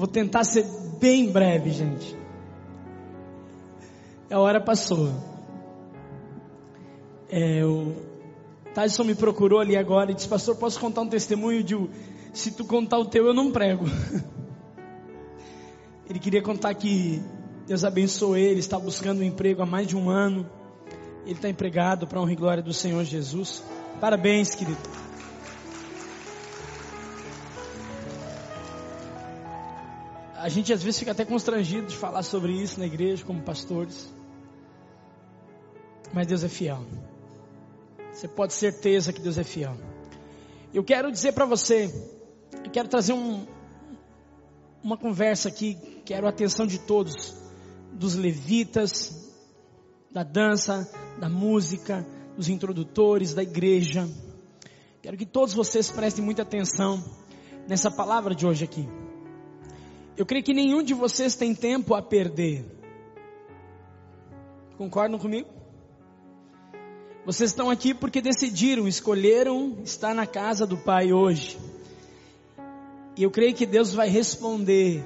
Vou 0.00 0.08
tentar 0.08 0.44
ser 0.44 0.64
bem 0.98 1.30
breve, 1.30 1.68
gente. 1.68 2.16
A 4.30 4.38
hora 4.38 4.58
passou. 4.58 5.12
É, 7.28 7.62
o 7.66 7.94
Tyson 8.72 9.04
me 9.04 9.14
procurou 9.14 9.60
ali 9.60 9.76
agora 9.76 10.10
e 10.10 10.14
disse, 10.14 10.26
pastor, 10.26 10.56
posso 10.56 10.80
contar 10.80 11.02
um 11.02 11.06
testemunho 11.06 11.62
de 11.62 11.76
se 12.32 12.50
tu 12.50 12.64
contar 12.64 12.96
o 12.96 13.04
teu 13.04 13.26
eu 13.26 13.34
não 13.34 13.52
prego. 13.52 13.84
Ele 16.08 16.18
queria 16.18 16.40
contar 16.40 16.72
que 16.72 17.22
Deus 17.66 17.84
abençoou 17.84 18.38
ele, 18.38 18.58
está 18.58 18.78
buscando 18.78 19.20
um 19.20 19.24
emprego 19.24 19.60
há 19.60 19.66
mais 19.66 19.86
de 19.86 19.98
um 19.98 20.08
ano. 20.08 20.48
Ele 21.24 21.34
está 21.34 21.50
empregado 21.50 22.06
para 22.06 22.18
honra 22.18 22.32
e 22.32 22.36
glória 22.36 22.62
do 22.62 22.72
Senhor 22.72 23.04
Jesus. 23.04 23.62
Parabéns, 24.00 24.54
querido. 24.54 24.78
A 30.40 30.48
gente 30.48 30.72
às 30.72 30.82
vezes 30.82 30.98
fica 30.98 31.12
até 31.12 31.22
constrangido 31.22 31.86
de 31.86 31.94
falar 31.94 32.22
sobre 32.22 32.52
isso 32.52 32.80
na 32.80 32.86
igreja, 32.86 33.22
como 33.22 33.42
pastores. 33.42 34.10
Mas 36.14 36.26
Deus 36.26 36.42
é 36.42 36.48
fiel. 36.48 36.82
Você 38.10 38.26
pode 38.26 38.54
ter 38.54 38.58
certeza 38.58 39.12
que 39.12 39.20
Deus 39.20 39.36
é 39.36 39.44
fiel. 39.44 39.76
Eu 40.72 40.82
quero 40.82 41.12
dizer 41.12 41.32
para 41.32 41.44
você, 41.44 41.92
eu 42.64 42.70
quero 42.70 42.88
trazer 42.88 43.12
um, 43.12 43.46
uma 44.82 44.96
conversa 44.96 45.50
aqui, 45.50 45.76
quero 46.06 46.26
a 46.26 46.30
atenção 46.30 46.66
de 46.66 46.78
todos, 46.78 47.36
dos 47.92 48.14
levitas, 48.14 49.30
da 50.10 50.22
dança, 50.22 50.90
da 51.20 51.28
música, 51.28 52.06
dos 52.34 52.48
introdutores, 52.48 53.34
da 53.34 53.42
igreja. 53.42 54.08
Quero 55.02 55.18
que 55.18 55.26
todos 55.26 55.52
vocês 55.52 55.90
prestem 55.90 56.24
muita 56.24 56.40
atenção 56.40 57.04
nessa 57.68 57.90
palavra 57.90 58.34
de 58.34 58.46
hoje 58.46 58.64
aqui. 58.64 58.88
Eu 60.16 60.26
creio 60.26 60.44
que 60.44 60.52
nenhum 60.52 60.82
de 60.82 60.94
vocês 60.94 61.34
tem 61.36 61.54
tempo 61.54 61.94
a 61.94 62.02
perder. 62.02 62.64
Concordam 64.76 65.18
comigo? 65.18 65.48
Vocês 67.24 67.50
estão 67.50 67.70
aqui 67.70 67.92
porque 67.92 68.20
decidiram, 68.20 68.88
escolheram 68.88 69.78
estar 69.84 70.14
na 70.14 70.26
casa 70.26 70.66
do 70.66 70.76
Pai 70.76 71.12
hoje. 71.12 71.58
E 73.16 73.22
eu 73.22 73.30
creio 73.30 73.54
que 73.54 73.66
Deus 73.66 73.92
vai 73.92 74.08
responder 74.08 75.04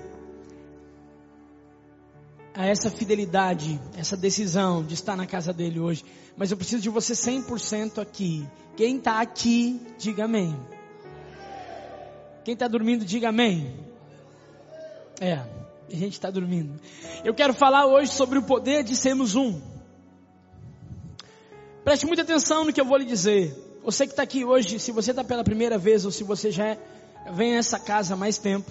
a 2.55 2.65
essa 2.67 2.89
fidelidade, 2.89 3.81
essa 3.97 4.17
decisão 4.17 4.85
de 4.85 4.95
estar 4.95 5.17
na 5.17 5.27
casa 5.27 5.53
dele 5.53 5.81
hoje. 5.81 6.05
Mas 6.37 6.51
eu 6.51 6.57
preciso 6.57 6.83
de 6.83 6.89
você 6.89 7.13
100% 7.13 8.01
aqui. 8.01 8.47
Quem 8.77 8.97
está 8.97 9.21
aqui, 9.21 9.81
diga 9.99 10.25
amém. 10.25 10.57
Quem 12.45 12.55
está 12.55 12.69
dormindo, 12.69 13.05
diga 13.05 13.31
amém. 13.31 13.84
É, 15.21 15.35
a 15.35 15.97
gente 15.97 16.15
está 16.15 16.31
dormindo. 16.31 16.81
Eu 17.25 17.35
quero 17.35 17.55
falar 17.55 17.87
hoje 17.87 18.13
sobre 18.13 18.39
o 18.39 18.43
poder 18.43 18.83
de 18.83 18.97
sermos 18.97 19.35
um. 19.35 19.61
Preste 21.85 22.07
muita 22.07 22.23
atenção 22.23 22.65
no 22.65 22.73
que 22.73 22.81
eu 22.81 22.85
vou 22.85 22.97
lhe 22.97 23.05
dizer. 23.05 23.55
Você 23.85 24.07
que 24.07 24.13
está 24.13 24.23
aqui 24.23 24.45
hoje, 24.45 24.79
se 24.79 24.91
você 24.91 25.11
está 25.11 25.23
pela 25.23 25.45
primeira 25.45 25.77
vez 25.77 26.05
ou 26.05 26.11
se 26.11 26.25
você 26.25 26.51
já 26.51 26.77
vem 27.33 27.55
a 27.55 27.59
essa 27.59 27.79
casa 27.79 28.15
há 28.15 28.17
mais 28.17 28.39
tempo, 28.39 28.71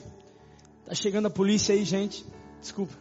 está 0.81 0.95
chegando 0.95 1.27
a 1.27 1.30
polícia 1.30 1.75
aí, 1.75 1.86
gente. 1.86 2.25
Desculpa. 2.59 2.94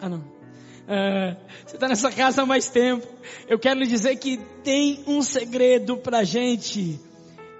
Ah, 0.00 0.08
não. 0.08 0.18
Uh, 0.18 1.36
você 1.64 1.76
está 1.76 1.86
nessa 1.86 2.10
casa 2.10 2.42
há 2.42 2.46
mais 2.46 2.68
tempo. 2.68 3.06
Eu 3.48 3.58
quero 3.58 3.78
lhe 3.78 3.86
dizer 3.86 4.16
que 4.16 4.38
tem 4.64 5.04
um 5.06 5.22
segredo 5.22 5.96
para 5.96 6.24
gente 6.24 6.98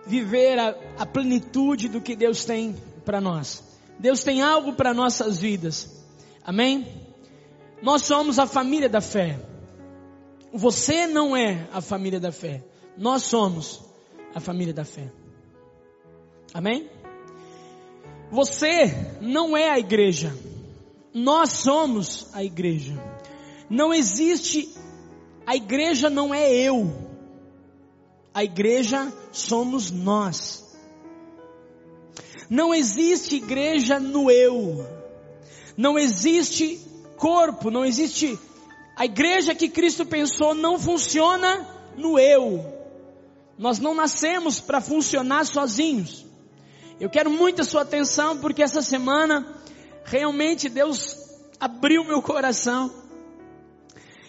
viver 0.07 0.59
a, 0.59 0.75
a 0.99 1.07
plenitude 1.07 1.89
do 1.89 2.01
que 2.01 2.17
Deus 2.17 2.45
tem 2.45 2.75
para 3.05 3.21
nós. 3.21 3.70
Deus 4.01 4.25
tem 4.25 4.41
algo 4.41 4.73
para 4.73 4.95
nossas 4.95 5.39
vidas. 5.39 6.03
Amém? 6.43 6.87
Nós 7.83 8.03
somos 8.03 8.39
a 8.39 8.47
família 8.47 8.89
da 8.89 9.03
fé. 9.03 9.39
Você 10.55 11.07
não 11.07 11.37
é 11.37 11.69
a 11.71 11.83
família 11.83 12.19
da 12.19 12.33
fé. 12.33 12.65
Nós 12.97 13.25
somos 13.25 13.83
a 14.35 14.41
família 14.41 14.73
da 14.73 14.87
fé. 14.87 15.13
Amém? 16.55 16.89
Você 18.31 19.19
não 19.21 19.55
é 19.55 19.69
a 19.69 19.79
igreja. 19.79 20.35
Nós 21.13 21.51
somos 21.51 22.29
a 22.33 22.43
igreja. 22.43 22.99
Não 23.69 23.93
existe, 23.93 24.75
a 25.47 25.55
igreja 25.57 26.09
não 26.09 26.33
é 26.33 26.51
eu. 26.51 26.91
A 28.33 28.43
igreja 28.43 29.13
somos 29.31 29.91
nós. 29.91 30.70
Não 32.51 32.75
existe 32.75 33.37
igreja 33.37 34.01
no 34.01 34.29
eu. 34.29 34.85
Não 35.77 35.97
existe 35.97 36.81
corpo, 37.17 37.71
não 37.71 37.85
existe. 37.85 38.37
A 38.97 39.05
igreja 39.05 39.55
que 39.55 39.69
Cristo 39.69 40.05
pensou 40.05 40.53
não 40.53 40.77
funciona 40.77 41.65
no 41.97 42.19
eu. 42.19 42.65
Nós 43.57 43.79
não 43.79 43.95
nascemos 43.95 44.59
para 44.59 44.81
funcionar 44.81 45.47
sozinhos. 45.47 46.27
Eu 46.99 47.09
quero 47.09 47.31
muito 47.31 47.63
a 47.63 47.65
sua 47.65 47.83
atenção 47.83 48.39
porque 48.39 48.65
essa 48.65 48.83
semana 48.83 49.47
realmente 50.05 50.69
Deus 50.69 51.17
abriu 51.61 52.05
meu 52.05 52.21
coração. 52.21 52.93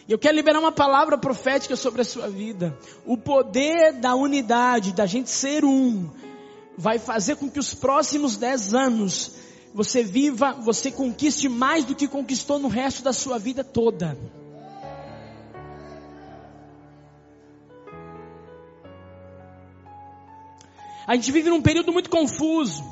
E 0.08 0.12
eu 0.12 0.20
quero 0.20 0.36
liberar 0.36 0.60
uma 0.60 0.72
palavra 0.72 1.18
profética 1.18 1.76
sobre 1.76 2.02
a 2.02 2.06
sua 2.06 2.30
vida. 2.30 2.78
O 3.04 3.18
poder 3.18 3.94
da 3.94 4.14
unidade, 4.14 4.94
da 4.94 5.06
gente 5.06 5.30
ser 5.30 5.66
um, 5.66 6.10
vai 6.78 6.98
fazer 7.00 7.36
com 7.36 7.50
que 7.50 7.60
os 7.60 7.74
próximos 7.74 8.38
dez 8.38 8.74
anos 8.74 9.32
você 9.74 10.04
viva, 10.04 10.54
você 10.54 10.92
conquiste 10.92 11.48
mais 11.48 11.86
do 11.86 11.96
que 11.96 12.08
conquistou 12.08 12.60
no 12.60 12.68
resto 12.68 13.04
da 13.04 13.14
sua 13.14 13.38
vida 13.38 13.64
toda. 13.64 14.18
A 21.08 21.16
gente 21.16 21.32
vive 21.32 21.50
num 21.50 21.62
período 21.62 21.92
muito 21.92 22.10
confuso, 22.10 22.84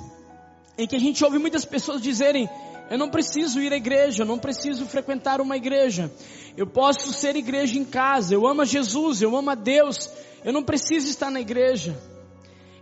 em 0.77 0.87
que 0.87 0.95
a 0.95 0.99
gente 0.99 1.23
ouve 1.23 1.37
muitas 1.37 1.63
pessoas 1.63 2.01
dizerem: 2.01 2.49
eu 2.89 2.97
não 2.97 3.09
preciso 3.09 3.61
ir 3.61 3.71
à 3.71 3.77
igreja, 3.77 4.23
eu 4.23 4.27
não 4.27 4.39
preciso 4.39 4.85
frequentar 4.85 5.39
uma 5.39 5.55
igreja. 5.55 6.11
Eu 6.57 6.65
posso 6.65 7.13
ser 7.13 7.35
igreja 7.35 7.77
em 7.77 7.85
casa. 7.85 8.33
Eu 8.33 8.47
amo 8.47 8.63
a 8.63 8.65
Jesus, 8.65 9.21
eu 9.21 9.35
amo 9.35 9.51
a 9.51 9.55
Deus. 9.55 10.09
Eu 10.43 10.51
não 10.51 10.63
preciso 10.63 11.07
estar 11.07 11.29
na 11.29 11.39
igreja. 11.39 11.95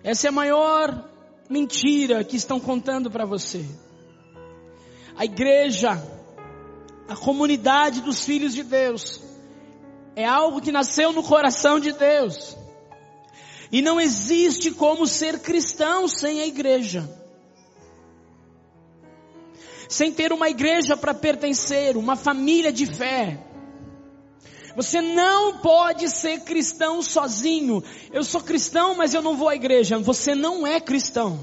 Essa 0.04 0.28
é 0.28 0.30
a 0.30 0.34
maior 0.34 1.10
mentira 1.50 2.24
que 2.24 2.36
estão 2.36 2.60
contando 2.60 3.10
para 3.10 3.26
você. 3.26 3.66
A 5.16 5.26
igreja, 5.26 6.02
a 7.08 7.16
comunidade 7.16 8.02
dos 8.02 8.24
filhos 8.24 8.54
de 8.54 8.64
Deus, 8.64 9.22
é 10.16 10.26
algo 10.26 10.62
que 10.62 10.72
nasceu 10.72 11.12
no 11.12 11.24
coração 11.24 11.80
de 11.80 11.92
Deus. 11.92 12.56
E 13.72 13.82
não 13.82 14.00
existe 14.00 14.72
como 14.72 15.06
ser 15.06 15.40
cristão 15.40 16.08
sem 16.08 16.42
a 16.42 16.48
igreja 16.48 17.18
sem 19.88 20.12
ter 20.12 20.34
uma 20.34 20.50
igreja 20.50 20.98
para 20.98 21.14
pertencer, 21.14 21.96
uma 21.96 22.16
família 22.16 22.72
de 22.72 22.86
fé. 22.86 23.40
Você 24.78 25.02
não 25.02 25.58
pode 25.58 26.08
ser 26.08 26.42
cristão 26.42 27.02
sozinho. 27.02 27.84
Eu 28.14 28.24
sou 28.24 28.40
cristão, 28.40 28.94
mas 28.96 29.12
eu 29.12 29.24
não 29.24 29.36
vou 29.36 29.50
à 29.50 29.56
igreja. 29.56 29.98
Você 29.98 30.36
não 30.36 30.68
é 30.68 30.80
cristão. 30.80 31.40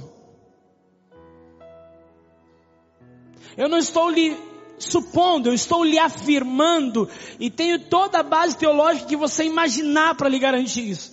Eu 3.57 3.69
não 3.69 3.79
estou 3.79 4.09
lhe 4.09 4.37
supondo, 4.79 5.49
eu 5.49 5.53
estou 5.53 5.83
lhe 5.83 5.99
afirmando 5.99 7.09
e 7.41 7.51
tenho 7.51 7.81
toda 7.89 8.21
a 8.21 8.23
base 8.23 8.57
teológica 8.57 9.09
que 9.09 9.17
você 9.17 9.43
imaginar 9.43 10.15
para 10.15 10.29
lhe 10.29 10.39
garantir 10.39 10.89
isso. 10.89 11.13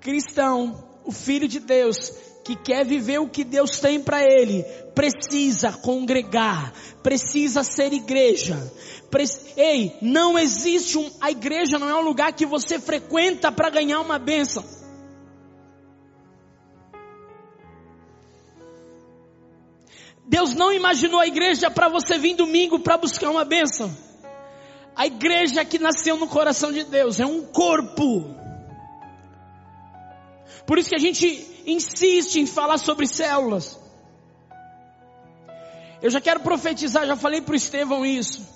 Cristão, 0.00 0.88
o 1.04 1.12
filho 1.12 1.46
de 1.46 1.60
Deus, 1.60 1.98
que 2.48 2.56
quer 2.56 2.82
viver 2.82 3.18
o 3.18 3.28
que 3.28 3.44
Deus 3.44 3.78
tem 3.78 4.00
para 4.00 4.22
ele, 4.24 4.62
precisa 4.94 5.70
congregar, 5.70 6.72
precisa 7.02 7.62
ser 7.62 7.92
igreja. 7.92 8.56
Ei, 9.54 9.94
não 10.00 10.38
existe 10.38 10.96
um, 10.96 11.10
a 11.20 11.30
igreja 11.30 11.78
não 11.78 11.90
é 11.90 11.94
um 11.94 12.00
lugar 12.00 12.32
que 12.32 12.46
você 12.46 12.78
frequenta 12.78 13.52
para 13.52 13.68
ganhar 13.68 14.00
uma 14.00 14.18
bênção. 14.18 14.64
Deus 20.26 20.54
não 20.54 20.72
imaginou 20.72 21.20
a 21.20 21.26
igreja 21.26 21.70
para 21.70 21.90
você 21.90 22.16
vir 22.16 22.34
domingo 22.34 22.78
para 22.78 22.96
buscar 22.96 23.28
uma 23.28 23.44
bênção. 23.44 23.94
A 24.96 25.06
igreja 25.06 25.66
que 25.66 25.78
nasceu 25.78 26.16
no 26.16 26.26
coração 26.26 26.72
de 26.72 26.84
Deus 26.84 27.20
é 27.20 27.26
um 27.26 27.42
corpo. 27.42 28.47
Por 30.68 30.78
isso 30.78 30.90
que 30.90 30.94
a 30.94 30.98
gente 30.98 31.26
insiste 31.66 32.36
em 32.36 32.44
falar 32.44 32.76
sobre 32.76 33.06
células. 33.06 33.80
Eu 36.02 36.10
já 36.10 36.20
quero 36.20 36.40
profetizar, 36.40 37.06
já 37.06 37.16
falei 37.16 37.40
para 37.40 37.54
o 37.54 37.56
Estevão 37.56 38.04
isso. 38.04 38.46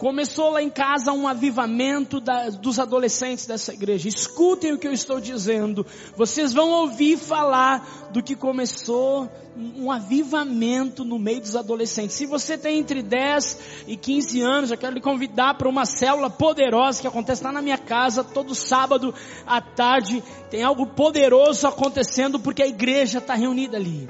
Começou 0.00 0.52
lá 0.52 0.62
em 0.62 0.70
casa 0.70 1.12
um 1.12 1.28
avivamento 1.28 2.20
da, 2.20 2.48
dos 2.48 2.78
adolescentes 2.78 3.44
dessa 3.44 3.74
igreja. 3.74 4.08
Escutem 4.08 4.72
o 4.72 4.78
que 4.78 4.88
eu 4.88 4.94
estou 4.94 5.20
dizendo. 5.20 5.84
Vocês 6.16 6.54
vão 6.54 6.70
ouvir 6.70 7.18
falar 7.18 8.08
do 8.10 8.22
que 8.22 8.34
começou 8.34 9.30
um 9.54 9.92
avivamento 9.92 11.04
no 11.04 11.18
meio 11.18 11.42
dos 11.42 11.54
adolescentes. 11.54 12.16
Se 12.16 12.24
você 12.24 12.56
tem 12.56 12.78
entre 12.78 13.02
10 13.02 13.58
e 13.88 13.94
15 13.94 14.40
anos, 14.40 14.70
eu 14.70 14.78
quero 14.78 14.94
lhe 14.94 15.02
convidar 15.02 15.58
para 15.58 15.68
uma 15.68 15.84
célula 15.84 16.30
poderosa 16.30 17.02
que 17.02 17.06
acontece 17.06 17.44
lá 17.44 17.52
na 17.52 17.60
minha 17.60 17.76
casa 17.76 18.24
todo 18.24 18.54
sábado 18.54 19.14
à 19.46 19.60
tarde. 19.60 20.24
Tem 20.50 20.62
algo 20.62 20.86
poderoso 20.86 21.66
acontecendo 21.66 22.40
porque 22.40 22.62
a 22.62 22.66
igreja 22.66 23.18
está 23.18 23.34
reunida 23.34 23.76
ali. 23.76 24.08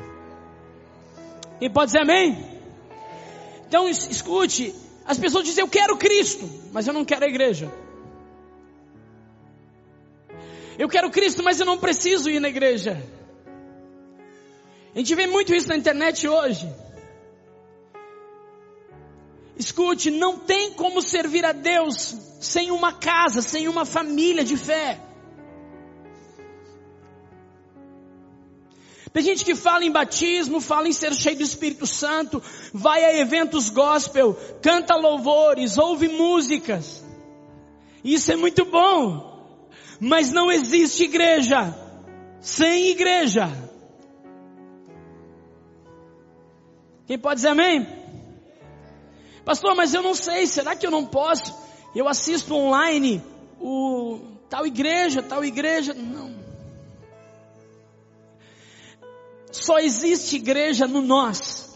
E 1.61 1.69
pode 1.69 1.87
dizer 1.87 2.03
amém? 2.03 2.39
Então 3.67 3.89
escute, 3.89 4.73
as 5.11 5.19
pessoas 5.19 5.45
dizem, 5.45 5.63
eu 5.63 5.69
quero 5.69 5.97
Cristo, 5.97 6.49
mas 6.73 6.87
eu 6.87 6.95
não 6.95 7.05
quero 7.05 7.25
a 7.25 7.29
igreja. 7.29 7.69
Eu 10.79 10.89
quero 10.89 11.11
Cristo, 11.11 11.43
mas 11.43 11.59
eu 11.59 11.67
não 11.67 11.77
preciso 11.79 12.31
ir 12.31 12.39
na 12.39 12.49
igreja. 12.49 12.93
A 14.95 14.99
gente 14.99 15.13
vê 15.17 15.27
muito 15.27 15.53
isso 15.53 15.69
na 15.69 15.77
internet 15.77 16.29
hoje. 16.29 16.73
Escute, 19.57 20.13
não 20.13 20.39
tem 20.39 20.75
como 20.75 21.03
servir 21.03 21.45
a 21.45 21.51
Deus 21.51 22.15
sem 22.41 22.71
uma 22.71 22.93
casa, 22.93 23.43
sem 23.43 23.67
uma 23.67 23.85
família 23.85 24.45
de 24.45 24.57
fé. 24.57 25.01
Tem 29.13 29.25
gente 29.25 29.45
que 29.45 29.57
fala 29.57 29.85
em 29.85 29.91
batismo, 29.91 30.61
fala 30.61 30.89
em 30.89 30.93
ser 30.93 31.13
cheio 31.15 31.37
do 31.37 31.43
Espírito 31.43 31.87
Santo, 31.87 32.41
vai 32.73 33.05
a 33.05 33.17
eventos 33.19 33.69
gospel, 33.69 34.37
canta 34.63 34.95
louvores, 34.95 35.79
ouve 35.79 36.09
músicas. 36.09 37.05
Isso 38.05 38.31
é 38.33 38.37
muito 38.37 38.65
bom. 38.65 39.29
Mas 39.99 40.33
não 40.33 40.51
existe 40.51 41.05
igreja 41.05 41.75
sem 42.41 42.89
igreja. 42.89 43.51
Quem 47.07 47.19
pode 47.19 47.37
dizer 47.37 47.49
amém? 47.49 47.87
Pastor, 49.45 49.75
mas 49.75 49.93
eu 49.93 50.03
não 50.03 50.15
sei, 50.15 50.47
será 50.47 50.77
que 50.77 50.87
eu 50.87 50.91
não 50.91 51.05
posso? 51.05 51.53
Eu 51.95 52.09
assisto 52.09 52.55
online 52.55 53.23
o 53.61 54.21
tal 54.49 54.67
igreja, 54.67 55.23
tal 55.23 55.45
igreja. 55.45 55.93
Não. 55.93 56.40
Só 59.53 59.79
existe 59.79 60.37
igreja 60.37 60.87
no 60.87 61.01
nós. 61.01 61.69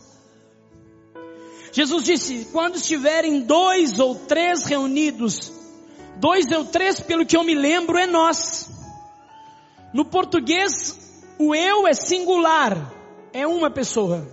Jesus 1.72 2.04
disse: 2.04 2.48
quando 2.52 2.76
estiverem 2.76 3.40
dois 3.40 3.98
ou 3.98 4.14
três 4.14 4.64
reunidos, 4.64 5.52
dois 6.16 6.50
ou 6.52 6.64
três, 6.64 7.00
pelo 7.00 7.26
que 7.26 7.36
eu 7.36 7.42
me 7.42 7.54
lembro, 7.54 7.98
é 7.98 8.06
nós. 8.06 8.70
No 9.92 10.04
português, 10.04 11.22
o 11.38 11.54
eu 11.54 11.86
é 11.86 11.92
singular, 11.92 12.92
é 13.32 13.46
uma 13.46 13.70
pessoa. 13.70 14.26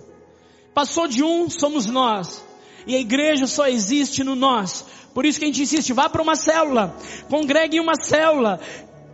Passou 0.72 1.06
de 1.06 1.22
um, 1.22 1.50
somos 1.50 1.86
nós. 1.86 2.44
E 2.86 2.96
a 2.96 3.00
igreja 3.00 3.46
só 3.46 3.66
existe 3.66 4.24
no 4.24 4.34
nós. 4.34 4.84
Por 5.14 5.26
isso 5.26 5.38
que 5.38 5.44
a 5.44 5.48
gente 5.48 5.62
insiste, 5.62 5.92
vá 5.92 6.08
para 6.08 6.22
uma 6.22 6.34
célula, 6.34 6.96
congregue 7.28 7.76
em 7.76 7.80
uma 7.80 7.94
célula, 7.94 8.58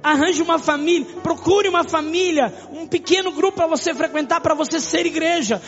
Arranje 0.00 0.40
uma 0.40 0.60
família, 0.60 1.06
procure 1.24 1.68
uma 1.68 1.82
família, 1.82 2.54
um 2.70 2.86
pequeno 2.86 3.32
grupo 3.32 3.56
para 3.56 3.66
você 3.66 3.92
frequentar, 3.92 4.40
para 4.40 4.54
você 4.54 4.78
ser 4.78 5.04
igreja. 5.04 5.60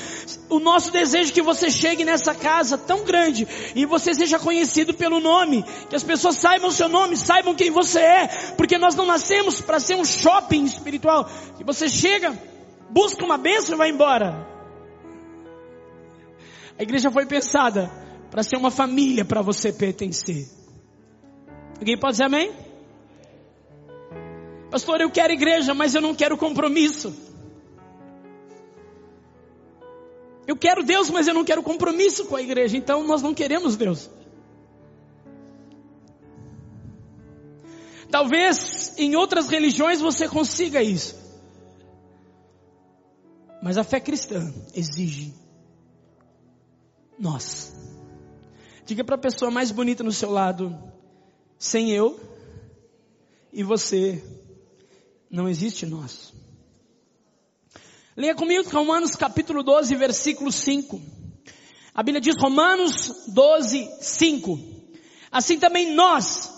O 0.48 0.60
nosso 0.60 0.92
desejo 0.92 1.30
é 1.30 1.34
que 1.34 1.42
você 1.42 1.68
chegue 1.68 2.04
nessa 2.04 2.32
casa 2.32 2.78
tão 2.78 3.04
grande 3.04 3.46
e 3.74 3.84
você 3.84 4.14
seja 4.14 4.38
conhecido 4.38 4.94
pelo 4.94 5.18
nome, 5.18 5.64
que 5.88 5.96
as 5.96 6.04
pessoas 6.04 6.36
saibam 6.36 6.70
seu 6.70 6.88
nome, 6.88 7.16
saibam 7.16 7.56
quem 7.56 7.72
você 7.72 7.98
é, 7.98 8.28
porque 8.56 8.78
nós 8.78 8.94
não 8.94 9.04
nascemos 9.04 9.60
para 9.60 9.80
ser 9.80 9.96
um 9.96 10.04
shopping 10.04 10.64
espiritual. 10.64 11.28
Que 11.58 11.64
você 11.64 11.88
chega, 11.88 12.38
busca 12.88 13.24
uma 13.24 13.36
bênção 13.36 13.74
e 13.74 13.78
vai 13.78 13.90
embora. 13.90 14.46
A 16.78 16.82
igreja 16.82 17.10
foi 17.10 17.26
pensada 17.26 17.90
para 18.30 18.44
ser 18.44 18.56
uma 18.56 18.70
família 18.70 19.24
para 19.24 19.42
você 19.42 19.72
pertencer. 19.72 20.48
Alguém 21.78 21.98
pode 21.98 22.12
dizer 22.12 22.24
amém? 22.24 22.69
Pastor, 24.70 25.00
eu 25.00 25.10
quero 25.10 25.32
igreja, 25.32 25.74
mas 25.74 25.94
eu 25.94 26.00
não 26.00 26.14
quero 26.14 26.36
compromisso. 26.36 27.12
Eu 30.46 30.56
quero 30.56 30.82
Deus, 30.82 31.10
mas 31.10 31.26
eu 31.28 31.34
não 31.34 31.44
quero 31.44 31.62
compromisso 31.62 32.26
com 32.26 32.36
a 32.36 32.42
igreja. 32.42 32.76
Então 32.76 33.02
nós 33.04 33.22
não 33.22 33.34
queremos 33.34 33.76
Deus. 33.76 34.08
Talvez 38.10 38.94
em 38.98 39.14
outras 39.14 39.48
religiões 39.48 40.00
você 40.00 40.28
consiga 40.28 40.82
isso. 40.82 41.16
Mas 43.62 43.76
a 43.76 43.84
fé 43.84 44.00
cristã 44.00 44.52
exige 44.74 45.34
nós. 47.18 47.72
Diga 48.84 49.04
para 49.04 49.14
a 49.14 49.18
pessoa 49.18 49.50
mais 49.50 49.70
bonita 49.70 50.02
no 50.02 50.10
seu 50.10 50.30
lado: 50.30 50.76
sem 51.58 51.90
eu 51.90 52.18
e 53.52 53.62
você 53.62 54.22
não 55.30 55.48
existe 55.48 55.86
nós. 55.86 56.32
Leia 58.16 58.34
comigo 58.34 58.68
Romanos 58.68 59.14
capítulo 59.14 59.62
12, 59.62 59.94
versículo 59.94 60.50
5. 60.50 61.00
A 61.94 62.02
Bíblia 62.02 62.20
diz 62.20 62.34
Romanos 62.36 63.26
12, 63.28 63.88
5. 64.00 64.58
Assim 65.30 65.58
também 65.58 65.94
nós, 65.94 66.50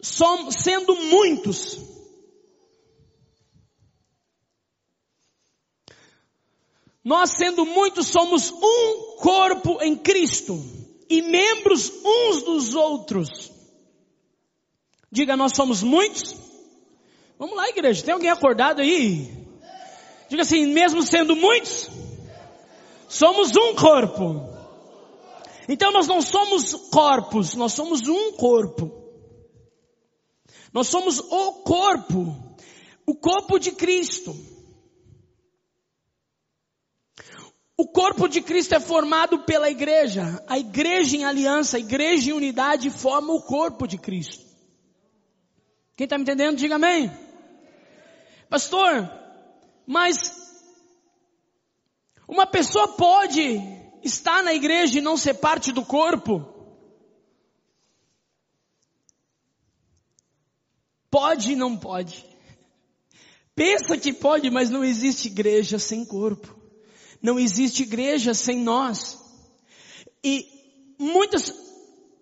somos, 0.00 0.56
sendo 0.56 0.96
muitos, 0.96 1.78
nós 7.04 7.32
sendo 7.36 7.66
muitos 7.66 8.06
somos 8.06 8.50
um 8.50 9.16
corpo 9.18 9.82
em 9.82 9.94
Cristo 9.94 10.58
e 11.10 11.20
membros 11.20 11.92
uns 12.02 12.42
dos 12.42 12.74
outros. 12.74 13.52
Diga, 15.12 15.36
nós 15.36 15.52
somos 15.54 15.82
muitos 15.82 16.47
Vamos 17.38 17.56
lá, 17.56 17.68
igreja. 17.68 18.04
Tem 18.04 18.12
alguém 18.12 18.30
acordado 18.30 18.80
aí? 18.80 19.46
Diga 20.28 20.42
assim, 20.42 20.66
mesmo 20.66 21.02
sendo 21.02 21.36
muitos, 21.36 21.88
somos 23.08 23.56
um 23.56 23.74
corpo. 23.74 24.48
Então 25.68 25.92
nós 25.92 26.06
não 26.06 26.20
somos 26.20 26.74
corpos, 26.90 27.54
nós 27.54 27.72
somos 27.72 28.08
um 28.08 28.32
corpo. 28.32 28.90
Nós 30.72 30.88
somos 30.88 31.20
o 31.20 31.52
corpo, 31.62 32.36
o 33.06 33.14
corpo 33.14 33.58
de 33.58 33.72
Cristo. 33.72 34.36
O 37.76 37.86
corpo 37.86 38.28
de 38.28 38.42
Cristo 38.42 38.74
é 38.74 38.80
formado 38.80 39.44
pela 39.44 39.70
igreja. 39.70 40.42
A 40.48 40.58
igreja 40.58 41.16
em 41.16 41.24
aliança, 41.24 41.76
a 41.76 41.80
igreja 41.80 42.30
em 42.30 42.32
unidade 42.32 42.90
forma 42.90 43.32
o 43.32 43.40
corpo 43.40 43.86
de 43.86 43.96
Cristo. 43.96 44.44
Quem 45.96 46.04
está 46.04 46.18
me 46.18 46.22
entendendo, 46.22 46.56
diga 46.56 46.74
amém. 46.74 47.27
Pastor, 48.48 49.10
mas 49.86 50.16
uma 52.26 52.46
pessoa 52.46 52.88
pode 52.88 53.58
estar 54.02 54.42
na 54.42 54.54
igreja 54.54 54.98
e 54.98 55.02
não 55.02 55.16
ser 55.16 55.34
parte 55.34 55.72
do 55.72 55.84
corpo? 55.84 56.46
Pode 61.10 61.52
e 61.52 61.56
não 61.56 61.76
pode. 61.76 62.24
Pensa 63.54 63.98
que 63.98 64.12
pode, 64.12 64.50
mas 64.50 64.70
não 64.70 64.84
existe 64.84 65.26
igreja 65.26 65.78
sem 65.78 66.04
corpo. 66.04 66.56
Não 67.20 67.38
existe 67.38 67.82
igreja 67.82 68.32
sem 68.32 68.58
nós. 68.58 69.18
E 70.22 70.46
muitas 70.98 71.52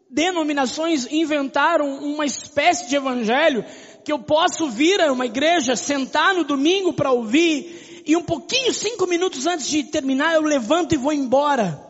denominações 0.09 1.07
inventaram 1.11 1.99
uma 2.03 2.25
espécie 2.25 2.89
de 2.89 2.97
evangelho 2.97 3.65
que 4.07 4.13
eu 4.13 4.21
posso 4.21 4.71
vir 4.71 5.01
a 5.01 5.13
uma 5.13 5.27
igreja, 5.27 5.75
sentar 5.75 6.33
no 6.33 6.45
domingo 6.45 6.93
para 6.93 7.11
ouvir, 7.11 8.05
e 8.07 8.17
um 8.17 8.23
pouquinho, 8.23 8.73
cinco 8.73 9.05
minutos 9.05 9.47
antes 9.47 9.67
de 9.67 9.83
terminar, 9.83 10.33
eu 10.33 10.43
levanto 10.43 10.95
e 10.95 10.97
vou 10.97 11.13
embora. 11.13 11.85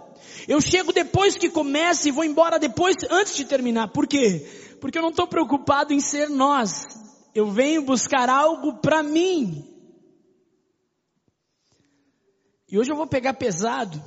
Eu 0.48 0.58
chego 0.58 0.94
depois 0.94 1.36
que 1.36 1.50
começa 1.50 2.08
e 2.08 2.10
vou 2.10 2.24
embora 2.24 2.58
depois, 2.58 2.96
antes 3.10 3.36
de 3.36 3.44
terminar. 3.44 3.88
Por 3.88 4.06
quê? 4.06 4.48
Porque 4.80 4.96
eu 4.96 5.02
não 5.02 5.10
estou 5.10 5.26
preocupado 5.26 5.92
em 5.92 6.00
ser 6.00 6.30
nós. 6.30 6.86
Eu 7.34 7.50
venho 7.50 7.82
buscar 7.82 8.30
algo 8.30 8.78
para 8.78 9.02
mim. 9.02 9.62
E 12.66 12.78
hoje 12.78 12.90
eu 12.90 12.96
vou 12.96 13.06
pegar 13.06 13.34
pesado. 13.34 14.02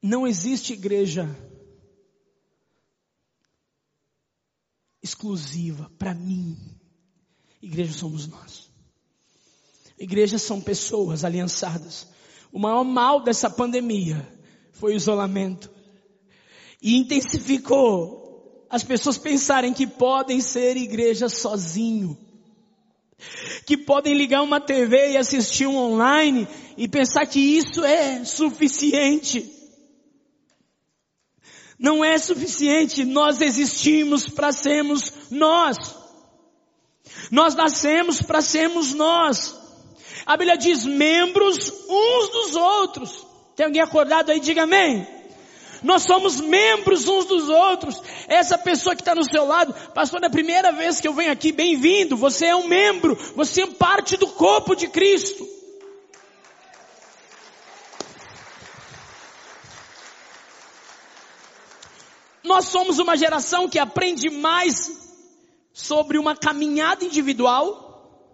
Não 0.00 0.24
existe 0.24 0.72
igreja 0.72 1.28
exclusiva 5.04 5.92
para 5.98 6.14
mim. 6.14 6.56
Igreja 7.60 7.92
somos 7.92 8.26
nós. 8.26 8.70
Igrejas 9.98 10.40
são 10.40 10.62
pessoas 10.62 11.24
aliançadas. 11.24 12.08
O 12.50 12.58
maior 12.58 12.84
mal 12.84 13.22
dessa 13.22 13.50
pandemia 13.50 14.26
foi 14.72 14.94
o 14.94 14.96
isolamento. 14.96 15.70
e 16.82 16.96
intensificou 16.96 18.66
as 18.68 18.82
pessoas 18.84 19.16
pensarem 19.16 19.72
que 19.72 19.86
podem 19.86 20.40
ser 20.40 20.76
igreja 20.76 21.28
sozinho. 21.28 22.18
Que 23.64 23.76
podem 23.76 24.14
ligar 24.14 24.42
uma 24.42 24.60
TV 24.60 25.12
e 25.12 25.16
assistir 25.16 25.66
um 25.66 25.76
online 25.76 26.46
e 26.76 26.86
pensar 26.86 27.24
que 27.26 27.40
isso 27.40 27.82
é 27.84 28.24
suficiente. 28.24 29.50
Não 31.78 32.04
é 32.04 32.16
suficiente, 32.18 33.04
nós 33.04 33.40
existimos 33.40 34.28
para 34.28 34.52
sermos 34.52 35.12
nós. 35.30 35.76
Nós 37.30 37.54
nascemos 37.54 38.22
para 38.22 38.40
sermos 38.40 38.94
nós. 38.94 39.56
A 40.24 40.36
Bíblia 40.36 40.56
diz 40.56 40.84
membros 40.84 41.72
uns 41.88 42.28
dos 42.30 42.56
outros. 42.56 43.26
Tem 43.56 43.66
alguém 43.66 43.82
acordado 43.82 44.30
aí? 44.30 44.40
Diga 44.40 44.62
amém. 44.62 45.06
Nós 45.82 46.02
somos 46.02 46.40
membros 46.40 47.06
uns 47.06 47.26
dos 47.26 47.48
outros. 47.48 48.00
Essa 48.26 48.56
pessoa 48.56 48.96
que 48.96 49.02
está 49.02 49.14
no 49.14 49.24
seu 49.24 49.44
lado, 49.44 49.74
pastor, 49.92 50.22
é 50.22 50.26
a 50.26 50.30
primeira 50.30 50.72
vez 50.72 50.98
que 51.00 51.06
eu 51.06 51.12
venho 51.12 51.30
aqui, 51.30 51.52
bem-vindo. 51.52 52.16
Você 52.16 52.46
é 52.46 52.56
um 52.56 52.66
membro, 52.66 53.14
você 53.36 53.62
é 53.62 53.66
parte 53.66 54.16
do 54.16 54.28
corpo 54.28 54.74
de 54.74 54.88
Cristo. 54.88 55.53
Nós 62.54 62.66
somos 62.66 63.00
uma 63.00 63.16
geração 63.16 63.68
que 63.68 63.80
aprende 63.80 64.30
mais 64.30 64.92
sobre 65.72 66.18
uma 66.18 66.36
caminhada 66.36 67.04
individual. 67.04 68.30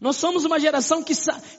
Nós 0.00 0.16
somos 0.16 0.44
uma 0.44 0.58
geração 0.58 1.00
que, 1.00 1.12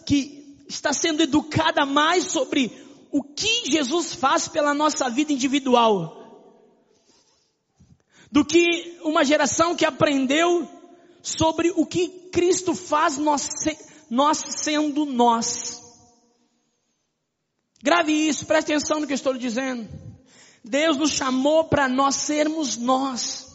que 0.06 0.66
está 0.68 0.92
sendo 0.92 1.24
educada 1.24 1.86
mais 1.86 2.26
sobre 2.26 2.70
o 3.10 3.24
que 3.24 3.72
Jesus 3.72 4.14
faz 4.14 4.50
pela 4.50 4.74
nossa 4.74 5.10
vida 5.10 5.32
individual. 5.32 6.18
Do 8.30 8.44
que 8.44 9.00
uma 9.02 9.24
geração 9.24 9.74
que 9.74 9.86
aprendeu 9.86 10.68
sobre 11.24 11.72
o 11.78 11.86
que 11.86 12.10
Cristo 12.34 12.76
faz 12.76 13.18
nós, 13.18 13.48
nós 14.10 14.44
sendo 14.50 15.06
nós. 15.06 15.82
Grave 17.82 18.12
isso, 18.12 18.46
preste 18.46 18.74
atenção 18.74 19.00
no 19.00 19.08
que 19.08 19.14
eu 19.14 19.16
estou 19.16 19.32
lhe 19.32 19.40
dizendo. 19.40 20.11
Deus 20.64 20.98
nos 20.98 21.12
chamou 21.12 21.66
para 21.66 21.88
nós 21.88 22.16
sermos 22.16 22.78
nós. 22.78 23.52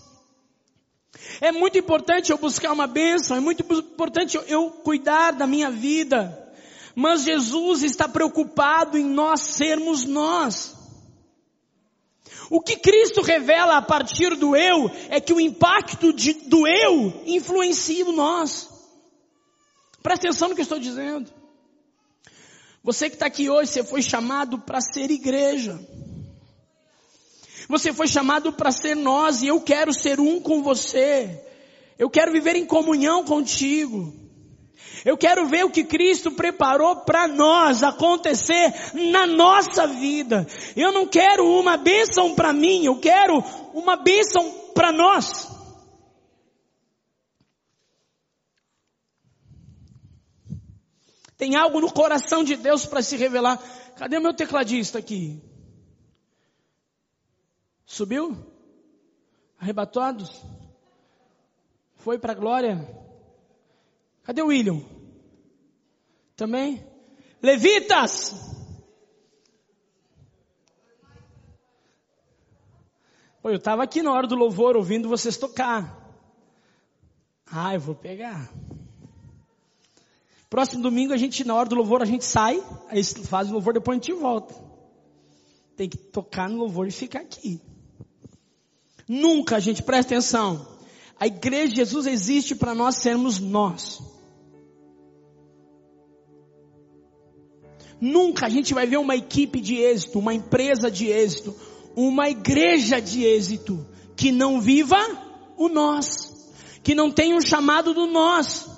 É 1.41 1.53
muito 1.53 1.79
importante 1.79 2.31
eu 2.31 2.39
buscar 2.39 2.73
uma 2.73 2.87
bênção, 2.87 3.37
é 3.37 3.41
muito 3.41 3.63
importante 3.63 4.39
eu 4.49 4.71
cuidar 4.71 5.33
da 5.33 5.47
minha 5.47 5.71
vida. 5.71 6.43
Mas 6.95 7.25
Jesus 7.25 7.83
está 7.83 8.09
preocupado 8.09 8.97
em 8.97 9.05
nós 9.05 9.41
sermos 9.41 10.05
nós. 10.05 10.75
O 12.49 12.61
que 12.61 12.77
Cristo 12.77 13.23
revela 13.23 13.77
a 13.77 13.83
partir 13.83 14.35
do 14.37 14.57
eu 14.57 14.91
é 15.09 15.21
que 15.21 15.33
o 15.33 15.41
impacto 15.41 16.13
de, 16.13 16.33
do 16.33 16.67
eu 16.67 17.23
influencia 17.27 18.07
o 18.07 18.13
nós. 18.13 18.69
Presta 20.03 20.29
atenção 20.29 20.49
no 20.49 20.55
que 20.55 20.61
eu 20.61 20.65
estou 20.65 20.79
dizendo. 20.79 21.31
Você 22.83 23.11
que 23.11 23.17
está 23.17 23.27
aqui 23.27 23.51
hoje, 23.51 23.73
você 23.73 23.83
foi 23.83 24.01
chamado 24.01 24.61
para 24.61 24.81
ser 24.81 25.11
igreja. 25.11 25.79
Você 27.69 27.93
foi 27.93 28.07
chamado 28.07 28.53
para 28.53 28.71
ser 28.71 28.95
nós 28.95 29.43
e 29.43 29.49
eu 29.49 29.61
quero 29.61 29.93
ser 29.93 30.21
um 30.21 30.41
com 30.41 30.63
você. 30.63 31.43
Eu 31.99 32.09
quero 32.09 32.33
viver 32.33 32.57
em 32.57 32.65
comunhão 32.65 33.25
contigo. 33.25 34.15
Eu 35.05 35.17
quero 35.17 35.47
ver 35.47 35.65
o 35.65 35.71
que 35.71 35.85
Cristo 35.85 36.31
preparou 36.33 36.97
para 36.97 37.29
nós 37.29 37.83
acontecer 37.83 38.75
na 39.13 39.27
nossa 39.27 39.87
vida. 39.87 40.47
Eu 40.77 40.93
não 40.93 41.07
quero 41.07 41.47
uma 41.47 41.77
bênção 41.77 42.35
para 42.35 42.53
mim, 42.53 42.85
eu 42.85 42.99
quero 42.99 43.43
uma 43.73 43.97
bênção 43.97 44.51
para 44.75 44.93
nós. 44.93 45.49
Tem 51.37 51.55
algo 51.55 51.81
no 51.81 51.93
coração 51.93 52.43
de 52.43 52.57
Deus 52.57 52.87
para 52.87 53.03
se 53.03 53.17
revelar. 53.17 53.63
Cadê 53.97 54.19
meu 54.19 54.35
tecladista 54.35 54.99
aqui? 54.99 55.41
Subiu? 57.87 58.37
Arrebatados? 59.59 60.45
Foi 61.95 62.19
para 62.19 62.33
a 62.33 62.37
glória? 62.37 62.87
Cadê 64.25 64.43
o 64.43 64.49
William? 64.49 64.83
Também? 66.35 66.85
Levitas! 67.41 68.35
Pô, 73.41 73.51
eu 73.51 73.57
estava 73.57 73.85
aqui 73.85 74.03
na 74.03 74.13
hora 74.13 74.27
do 74.27 74.35
louvor 74.35 74.77
ouvindo 74.77 75.09
vocês 75.09 75.37
tocar. 75.37 76.05
Ah, 77.47 77.73
eu 77.75 77.81
vou 77.81 77.95
pegar. 77.95 78.53
Próximo 80.51 80.83
domingo 80.83 81.13
a 81.13 81.17
gente, 81.17 81.45
na 81.45 81.55
hora 81.55 81.69
do 81.69 81.77
louvor, 81.77 82.03
a 82.03 82.05
gente 82.05 82.25
sai, 82.25 82.61
aí 82.89 83.05
faz 83.05 83.49
o 83.49 83.53
louvor, 83.53 83.73
depois 83.73 83.97
a 83.97 84.03
gente 84.03 84.13
volta. 84.13 84.55
Tem 85.77 85.89
que 85.89 85.97
tocar 85.97 86.49
no 86.49 86.57
louvor 86.57 86.89
e 86.89 86.91
ficar 86.91 87.21
aqui. 87.21 87.61
Nunca, 89.09 89.61
gente, 89.61 89.83
presta 89.83 90.15
atenção. 90.15 90.67
A 91.19 91.27
igreja 91.27 91.69
de 91.69 91.77
Jesus 91.77 92.07
existe 92.07 92.55
para 92.55 92.75
nós 92.75 92.97
sermos 92.97 93.39
nós. 93.39 94.01
Nunca 98.01 98.47
a 98.47 98.49
gente 98.49 98.75
vai 98.75 98.87
ver 98.87 98.99
uma 98.99 99.17
equipe 99.17 99.61
de 99.61 99.77
êxito, 99.77 100.19
uma 100.19 100.35
empresa 100.35 100.91
de 100.91 101.07
êxito, 101.07 101.57
uma 101.95 102.29
igreja 102.29 103.01
de 103.01 103.25
êxito 103.25 103.87
que 104.15 104.31
não 104.31 104.61
viva 104.61 104.99
o 105.57 105.69
nós, 105.69 106.53
que 106.83 106.95
não 106.95 107.11
tenha 107.11 107.37
um 107.37 107.41
chamado 107.41 107.95
do 107.95 108.07
nós. 108.07 108.69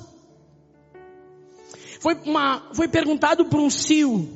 Foi, 2.00 2.14
uma, 2.24 2.70
foi 2.72 2.86
perguntado 2.86 3.46
por 3.46 3.58
um 3.58 3.68
CIO 3.68 4.28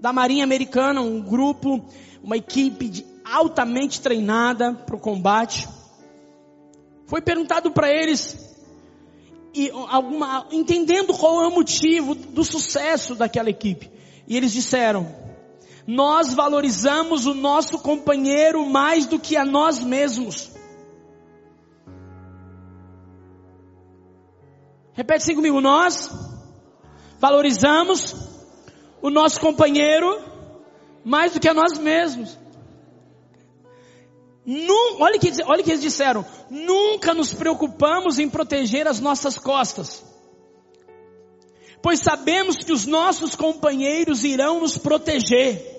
da 0.00 0.12
Marinha 0.12 0.42
Americana, 0.42 1.00
um 1.00 1.20
grupo, 1.20 1.84
uma 2.22 2.36
equipe 2.36 2.88
de 2.88 3.15
altamente 3.32 4.00
treinada 4.00 4.72
para 4.72 4.96
o 4.96 5.00
combate. 5.00 5.68
Foi 7.06 7.20
perguntado 7.20 7.70
para 7.70 7.90
eles 7.90 8.46
e 9.54 9.70
alguma, 9.70 10.46
entendendo 10.52 11.14
qual 11.14 11.42
é 11.42 11.46
o 11.46 11.50
motivo 11.50 12.14
do 12.14 12.44
sucesso 12.44 13.14
daquela 13.14 13.48
equipe. 13.48 13.90
E 14.28 14.36
eles 14.36 14.52
disseram: 14.52 15.06
Nós 15.86 16.34
valorizamos 16.34 17.26
o 17.26 17.34
nosso 17.34 17.78
companheiro 17.78 18.66
mais 18.66 19.06
do 19.06 19.18
que 19.18 19.36
a 19.36 19.44
nós 19.44 19.80
mesmos. 19.80 20.50
Repete 24.92 25.24
assim 25.24 25.34
comigo: 25.34 25.60
Nós 25.60 26.10
valorizamos 27.18 28.14
o 29.00 29.10
nosso 29.10 29.40
companheiro 29.40 30.20
mais 31.04 31.32
do 31.32 31.40
que 31.40 31.48
a 31.48 31.54
nós 31.54 31.78
mesmos. 31.78 32.38
Num, 34.46 35.02
olha, 35.02 35.18
que, 35.18 35.32
olha 35.44 35.60
que 35.60 35.72
eles 35.72 35.82
disseram, 35.82 36.24
nunca 36.48 37.12
nos 37.12 37.34
preocupamos 37.34 38.20
em 38.20 38.30
proteger 38.30 38.86
as 38.86 39.00
nossas 39.00 39.36
costas, 39.36 40.04
pois 41.82 41.98
sabemos 41.98 42.58
que 42.58 42.72
os 42.72 42.86
nossos 42.86 43.34
companheiros 43.34 44.22
irão 44.22 44.60
nos 44.60 44.78
proteger. 44.78 45.74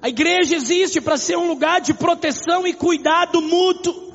A 0.00 0.08
igreja 0.08 0.56
existe 0.56 0.98
para 0.98 1.18
ser 1.18 1.36
um 1.36 1.46
lugar 1.46 1.80
de 1.82 1.92
proteção 1.92 2.66
e 2.66 2.72
cuidado 2.72 3.42
mútuo. 3.42 4.05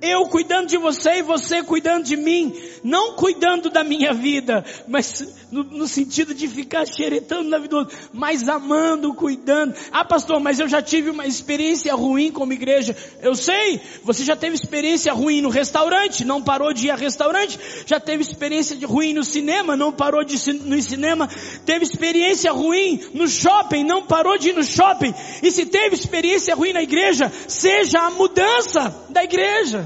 Eu 0.00 0.26
cuidando 0.26 0.68
de 0.68 0.76
você 0.76 1.18
e 1.18 1.22
você 1.22 1.62
cuidando 1.62 2.04
de 2.04 2.16
mim, 2.16 2.54
não 2.84 3.14
cuidando 3.14 3.70
da 3.70 3.82
minha 3.82 4.12
vida, 4.12 4.62
mas 4.86 5.46
no, 5.50 5.64
no, 5.64 5.88
sentido 5.88 6.34
de 6.34 6.46
ficar 6.46 6.86
xeretando 6.86 7.48
na 7.48 7.56
vida 7.56 7.70
do 7.70 7.78
outro, 7.78 7.98
mas 8.12 8.46
amando, 8.46 9.14
cuidando. 9.14 9.74
Ah, 9.90 10.04
pastor, 10.04 10.38
mas 10.38 10.60
eu 10.60 10.68
já 10.68 10.82
tive 10.82 11.08
uma 11.08 11.26
experiência 11.26 11.94
ruim 11.94 12.30
como 12.30 12.52
igreja. 12.52 12.94
Eu 13.22 13.34
sei, 13.34 13.80
você 14.02 14.22
já 14.22 14.36
teve 14.36 14.54
experiência 14.54 15.14
ruim 15.14 15.40
no 15.40 15.48
restaurante, 15.48 16.26
não 16.26 16.42
parou 16.42 16.74
de 16.74 16.88
ir 16.88 16.90
a 16.90 16.96
restaurante. 16.96 17.58
Já 17.86 17.98
teve 17.98 18.22
experiência 18.22 18.76
ruim 18.86 19.14
no 19.14 19.24
cinema, 19.24 19.76
não 19.76 19.92
parou 19.92 20.22
de 20.24 20.36
ir 20.36 20.52
no 20.52 20.80
cinema. 20.82 21.26
Teve 21.64 21.84
experiência 21.84 22.52
ruim 22.52 23.00
no 23.14 23.26
shopping, 23.26 23.82
não 23.82 24.02
parou 24.02 24.36
de 24.36 24.50
ir 24.50 24.52
no 24.52 24.62
shopping. 24.62 25.14
E 25.42 25.50
se 25.50 25.64
teve 25.64 25.94
experiência 25.94 26.54
ruim 26.54 26.74
na 26.74 26.82
igreja, 26.82 27.32
seja 27.48 28.00
a 28.00 28.10
mudança 28.10 28.94
da 29.08 29.24
igreja. 29.24 29.85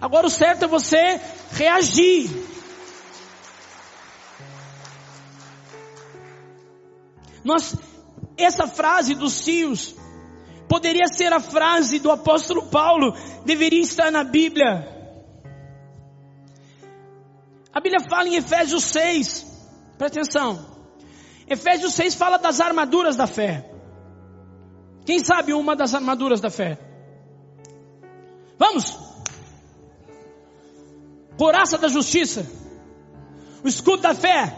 Agora 0.00 0.26
o 0.26 0.30
certo 0.30 0.64
é 0.64 0.68
você 0.68 1.20
reagir. 1.52 2.30
Nós, 7.44 7.76
essa 8.36 8.66
frase 8.66 9.14
dos 9.14 9.34
cios 9.34 9.94
poderia 10.66 11.06
ser 11.06 11.32
a 11.32 11.40
frase 11.40 11.98
do 11.98 12.10
apóstolo 12.10 12.66
Paulo, 12.68 13.14
deveria 13.44 13.80
estar 13.80 14.10
na 14.10 14.24
Bíblia. 14.24 14.88
A 17.72 17.80
Bíblia 17.80 18.08
fala 18.08 18.28
em 18.28 18.36
Efésios 18.36 18.84
6, 18.84 19.46
presta 19.98 20.20
atenção. 20.20 20.66
Efésios 21.46 21.92
6 21.94 22.14
fala 22.14 22.38
das 22.38 22.60
armaduras 22.60 23.16
da 23.16 23.26
fé. 23.26 23.68
Quem 25.04 25.18
sabe 25.18 25.52
uma 25.52 25.76
das 25.76 25.94
armaduras 25.94 26.40
da 26.40 26.50
fé? 26.50 26.78
Vamos! 28.58 29.09
Coraça 31.40 31.78
da 31.78 31.88
justiça, 31.88 32.46
o 33.64 33.66
escudo 33.66 34.02
da 34.02 34.14
fé, 34.14 34.54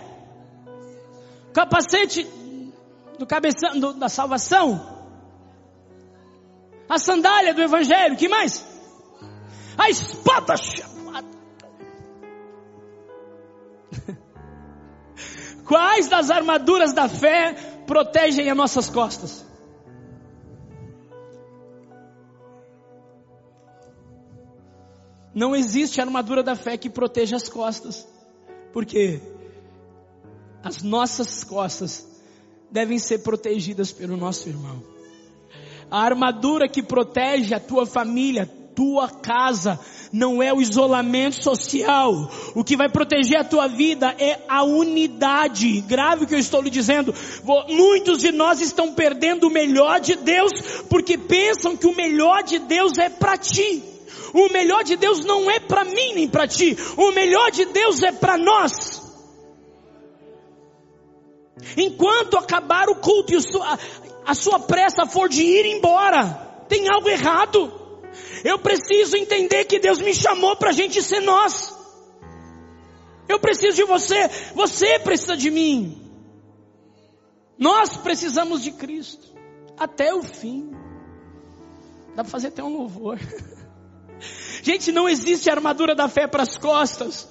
capacete 1.55 2.29
do 3.21 3.25
cabeção 3.25 3.79
do, 3.79 3.93
da 3.93 4.09
salvação, 4.09 4.85
a 6.89 6.99
sandália 6.99 7.55
do 7.55 7.63
evangelho, 7.63 8.17
que 8.17 8.29
mais? 8.29 8.67
A 9.79 9.91
espada 9.91 10.57
chamada. 10.57 11.29
Quais 15.65 16.09
das 16.09 16.33
armaduras 16.33 16.93
da 16.93 17.09
fé 17.09 17.53
protegem 17.87 18.51
as 18.51 18.57
nossas 18.57 18.91
costas? 18.91 19.47
Não 25.35 25.57
existe 25.57 26.01
armadura 26.01 26.43
da 26.43 26.55
fé 26.55 26.77
que 26.77 26.91
proteja 26.91 27.37
as 27.37 27.49
costas. 27.49 28.07
Porque 28.73 29.21
as 30.63 30.83
nossas 30.83 31.45
costas 31.45 32.07
devem 32.71 32.99
ser 32.99 33.19
protegidas 33.19 33.93
pelo 33.93 34.17
nosso 34.17 34.49
irmão. 34.49 34.83
A 35.91 36.01
armadura 36.01 36.69
que 36.69 36.83
protege 36.83 37.55
a 37.55 37.61
tua 37.61 37.85
família, 37.85 38.47
tua 38.75 39.09
casa, 39.09 39.79
não 40.11 40.43
é 40.43 40.53
o 40.53 40.61
isolamento 40.61 41.43
social. 41.43 42.31
O 42.55 42.65
que 42.65 42.77
vai 42.77 42.89
proteger 42.89 43.39
a 43.39 43.45
tua 43.45 43.67
vida 43.67 44.15
é 44.19 44.41
a 44.49 44.63
unidade. 44.63 45.83
Grave 45.83 46.25
o 46.25 46.27
que 46.27 46.35
eu 46.35 46.39
estou 46.39 46.63
lhe 46.63 46.71
dizendo. 46.71 47.15
Muitos 47.69 48.19
de 48.19 48.33
nós 48.33 48.61
estão 48.61 48.95
perdendo 48.95 49.49
o 49.49 49.51
melhor 49.51 50.01
de 50.01 50.17
Deus 50.17 50.53
porque 50.89 51.19
pensam 51.19 51.77
que 51.77 51.87
o 51.87 51.97
melhor 51.97 52.43
de 52.43 52.59
Deus 52.59 52.97
é 52.97 53.11
para 53.11 53.37
ti. 53.37 53.92
O 54.33 54.49
melhor 54.53 54.83
de 54.85 54.97
Deus 54.97 55.25
não 55.25 55.51
é 55.51 55.61
para 55.61 55.85
mim 55.85 56.15
nem 56.15 56.29
para 56.29 56.47
ti. 56.47 56.77
O 56.97 57.13
melhor 57.13 57.51
de 57.51 57.65
Deus 57.67 58.03
é 58.03 58.13
para 58.13 58.37
nós. 58.37 59.03
Enquanto 61.77 62.37
acabar 62.37 62.89
o 62.89 62.97
culto 62.97 63.33
e 63.33 63.37
a 64.25 64.35
sua 64.35 64.61
pressa 64.61 65.07
for 65.07 65.29
de 65.29 65.43
ir 65.43 65.67
embora, 65.67 66.25
tem 66.69 66.89
algo 66.89 67.09
errado. 67.09 67.73
Eu 68.45 68.59
preciso 68.59 69.17
entender 69.17 69.65
que 69.65 69.79
Deus 69.79 70.01
me 70.01 70.15
chamou 70.15 70.57
para 70.57 70.71
a 70.71 70.73
gente 70.73 71.03
ser 71.03 71.21
nós. 71.21 71.73
Eu 73.29 73.39
preciso 73.39 73.77
de 73.77 73.85
você, 73.85 74.29
você 74.55 74.99
precisa 74.99 75.37
de 75.37 75.51
mim. 75.51 75.99
Nós 77.59 77.97
precisamos 77.97 78.63
de 78.63 78.73
Cristo 78.73 79.33
até 79.79 80.13
o 80.15 80.23
fim. 80.23 80.71
Dá 82.15 82.23
para 82.23 82.31
fazer 82.31 82.49
até 82.49 82.63
um 82.63 82.77
louvor. 82.77 83.19
Gente, 84.63 84.93
não 84.93 85.09
existe 85.09 85.51
armadura 85.51 85.95
da 85.95 86.09
fé 86.09 86.27
para 86.27 86.43
as 86.43 86.57
costas. 86.57 87.29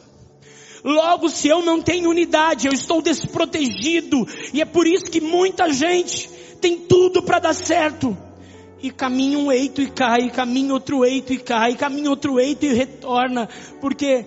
Logo, 0.84 1.30
se 1.30 1.48
eu 1.48 1.62
não 1.62 1.82
tenho 1.82 2.10
unidade, 2.10 2.68
eu 2.68 2.74
estou 2.74 3.02
desprotegido. 3.02 4.28
E 4.54 4.62
é 4.62 4.66
por 4.66 4.88
isso 4.88 5.06
que 5.06 5.22
muita 5.22 5.72
gente 5.72 6.30
tem 6.60 6.78
tudo 6.80 7.22
para 7.22 7.40
dar 7.40 7.54
certo. 7.54 8.18
E 8.82 8.90
caminha 8.90 9.38
um 9.38 9.52
eito 9.52 9.82
e 9.82 9.90
cai, 9.90 10.30
caminha 10.32 10.74
outro 10.74 11.06
eito 11.06 11.32
e 11.34 11.38
cai, 11.38 11.76
caminha 11.76 12.10
outro 12.10 12.40
eito 12.40 12.66
e 12.66 12.74
retorna. 12.74 13.48
Porque 13.80 14.26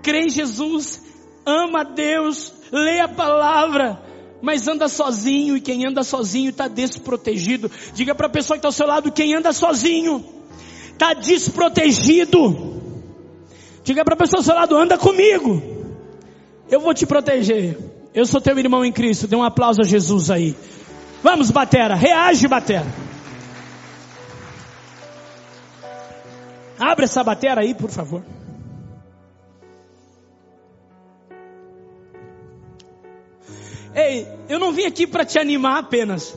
crê 0.00 0.26
em 0.26 0.30
Jesus, 0.30 1.02
ama 1.44 1.80
a 1.80 1.84
Deus, 1.84 2.52
lê 2.70 3.00
a 3.00 3.08
palavra, 3.08 4.00
mas 4.40 4.68
anda 4.68 4.88
sozinho. 4.88 5.56
E 5.56 5.60
quem 5.60 5.84
anda 5.84 6.04
sozinho 6.04 6.50
está 6.50 6.68
desprotegido. 6.68 7.68
Diga 7.94 8.14
para 8.14 8.28
a 8.28 8.30
pessoa 8.30 8.56
que 8.56 8.60
está 8.60 8.68
ao 8.68 8.72
seu 8.72 8.86
lado: 8.86 9.10
quem 9.10 9.34
anda 9.34 9.52
sozinho 9.52 10.37
está 10.98 11.14
desprotegido. 11.14 12.76
Diga 13.84 14.04
para 14.04 14.14
a 14.14 14.18
pessoa 14.18 14.40
ao 14.40 14.44
seu 14.44 14.54
lado, 14.54 14.76
anda 14.76 14.98
comigo. 14.98 15.62
Eu 16.68 16.80
vou 16.80 16.92
te 16.92 17.06
proteger. 17.06 17.78
Eu 18.12 18.26
sou 18.26 18.40
teu 18.40 18.58
irmão 18.58 18.84
em 18.84 18.92
Cristo. 18.92 19.28
Dê 19.28 19.36
um 19.36 19.44
aplauso 19.44 19.80
a 19.80 19.84
Jesus 19.84 20.28
aí. 20.28 20.56
Vamos, 21.22 21.52
Batera. 21.52 21.94
Reage, 21.94 22.48
Batera. 22.48 22.86
Abre 26.78 27.04
essa 27.04 27.24
batera 27.24 27.60
aí, 27.62 27.74
por 27.74 27.90
favor. 27.90 28.22
Ei, 33.94 34.28
eu 34.48 34.60
não 34.60 34.72
vim 34.72 34.84
aqui 34.84 35.06
para 35.06 35.24
te 35.24 35.40
animar 35.40 35.78
apenas. 35.78 36.36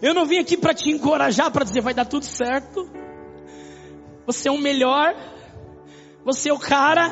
Eu 0.00 0.14
não 0.14 0.26
vim 0.26 0.38
aqui 0.38 0.56
para 0.56 0.74
te 0.74 0.90
encorajar, 0.90 1.50
para 1.50 1.64
dizer 1.64 1.80
vai 1.80 1.92
dar 1.92 2.04
tudo 2.04 2.24
certo. 2.24 3.03
Você 4.26 4.48
é 4.48 4.52
o 4.52 4.58
melhor. 4.58 5.14
Você 6.24 6.48
é 6.48 6.52
o 6.52 6.58
cara. 6.58 7.10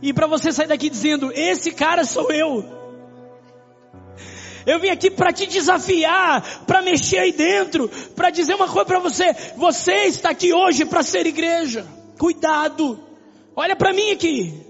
E 0.00 0.12
para 0.12 0.26
você 0.26 0.52
sair 0.52 0.68
daqui 0.68 0.88
dizendo: 0.88 1.32
Esse 1.32 1.72
cara 1.72 2.04
sou 2.04 2.30
eu. 2.30 2.64
Eu 4.66 4.80
vim 4.80 4.88
aqui 4.88 5.10
para 5.10 5.30
te 5.30 5.46
desafiar, 5.46 6.64
para 6.66 6.80
mexer 6.80 7.18
aí 7.18 7.32
dentro, 7.32 7.88
para 8.16 8.30
dizer 8.30 8.54
uma 8.54 8.66
coisa 8.66 8.86
para 8.86 8.98
você. 8.98 9.34
Você 9.56 9.92
está 10.04 10.30
aqui 10.30 10.54
hoje 10.54 10.86
para 10.86 11.02
ser 11.02 11.26
igreja. 11.26 11.86
Cuidado. 12.18 12.98
Olha 13.54 13.76
para 13.76 13.92
mim 13.92 14.10
aqui. 14.10 14.62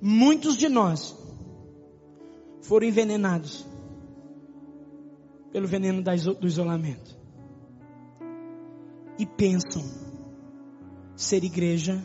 Muitos 0.00 0.56
de 0.56 0.68
nós 0.68 1.14
foram 2.62 2.86
envenenados 2.86 3.66
pelo 5.52 5.66
veneno 5.66 6.02
do 6.02 6.46
isolamento 6.46 7.17
e 9.18 9.26
pensam 9.26 9.82
ser 11.16 11.42
igreja 11.42 12.00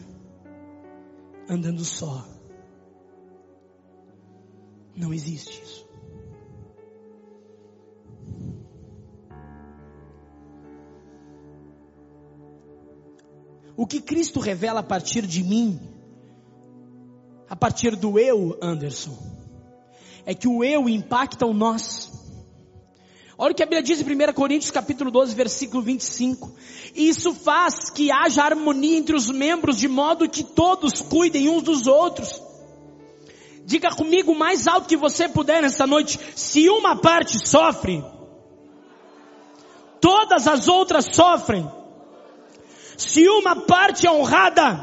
andando 1.47 1.85
só. 1.85 2.25
Não 4.95 5.13
existe 5.13 5.61
isso. 5.61 5.83
O 13.75 13.87
que 13.87 13.99
Cristo 13.99 14.39
revela 14.39 14.81
a 14.81 14.83
partir 14.83 15.25
de 15.25 15.43
mim, 15.43 15.79
a 17.49 17.55
partir 17.55 17.95
do 17.95 18.19
eu, 18.19 18.57
Anderson, 18.61 19.17
é 20.25 20.33
que 20.33 20.47
o 20.47 20.63
eu 20.63 20.87
impacta 20.87 21.45
o 21.45 21.53
nós. 21.53 22.22
Olha 23.43 23.51
o 23.51 23.55
que 23.55 23.61
a 23.61 23.65
Bíblia 23.65 23.83
diz 23.83 23.99
em 23.99 24.05
1 24.05 24.31
Coríntios 24.31 24.71
capítulo 24.71 25.11
12, 25.11 25.35
versículo 25.35 25.83
25. 25.83 26.49
Isso 26.95 27.33
faz 27.33 27.89
que 27.89 28.09
haja 28.09 28.41
harmonia 28.41 28.97
entre 28.97 29.17
os 29.17 29.29
membros, 29.29 29.77
de 29.77 29.89
modo 29.89 30.29
que 30.29 30.45
todos 30.45 31.01
cuidem 31.01 31.49
uns 31.49 31.61
dos 31.61 31.85
outros. 31.85 32.41
Diga 33.65 33.93
comigo 33.93 34.31
o 34.31 34.39
mais 34.39 34.65
alto 34.65 34.87
que 34.87 34.95
você 34.95 35.27
puder 35.27 35.61
nesta 35.61 35.85
noite. 35.85 36.17
Se 36.33 36.69
uma 36.69 36.95
parte 36.95 37.37
sofre, 37.45 38.01
todas 39.99 40.47
as 40.47 40.69
outras 40.69 41.13
sofrem. 41.13 41.69
Se 42.95 43.27
uma 43.27 43.57
parte 43.57 44.07
é 44.07 44.11
honrada, 44.13 44.79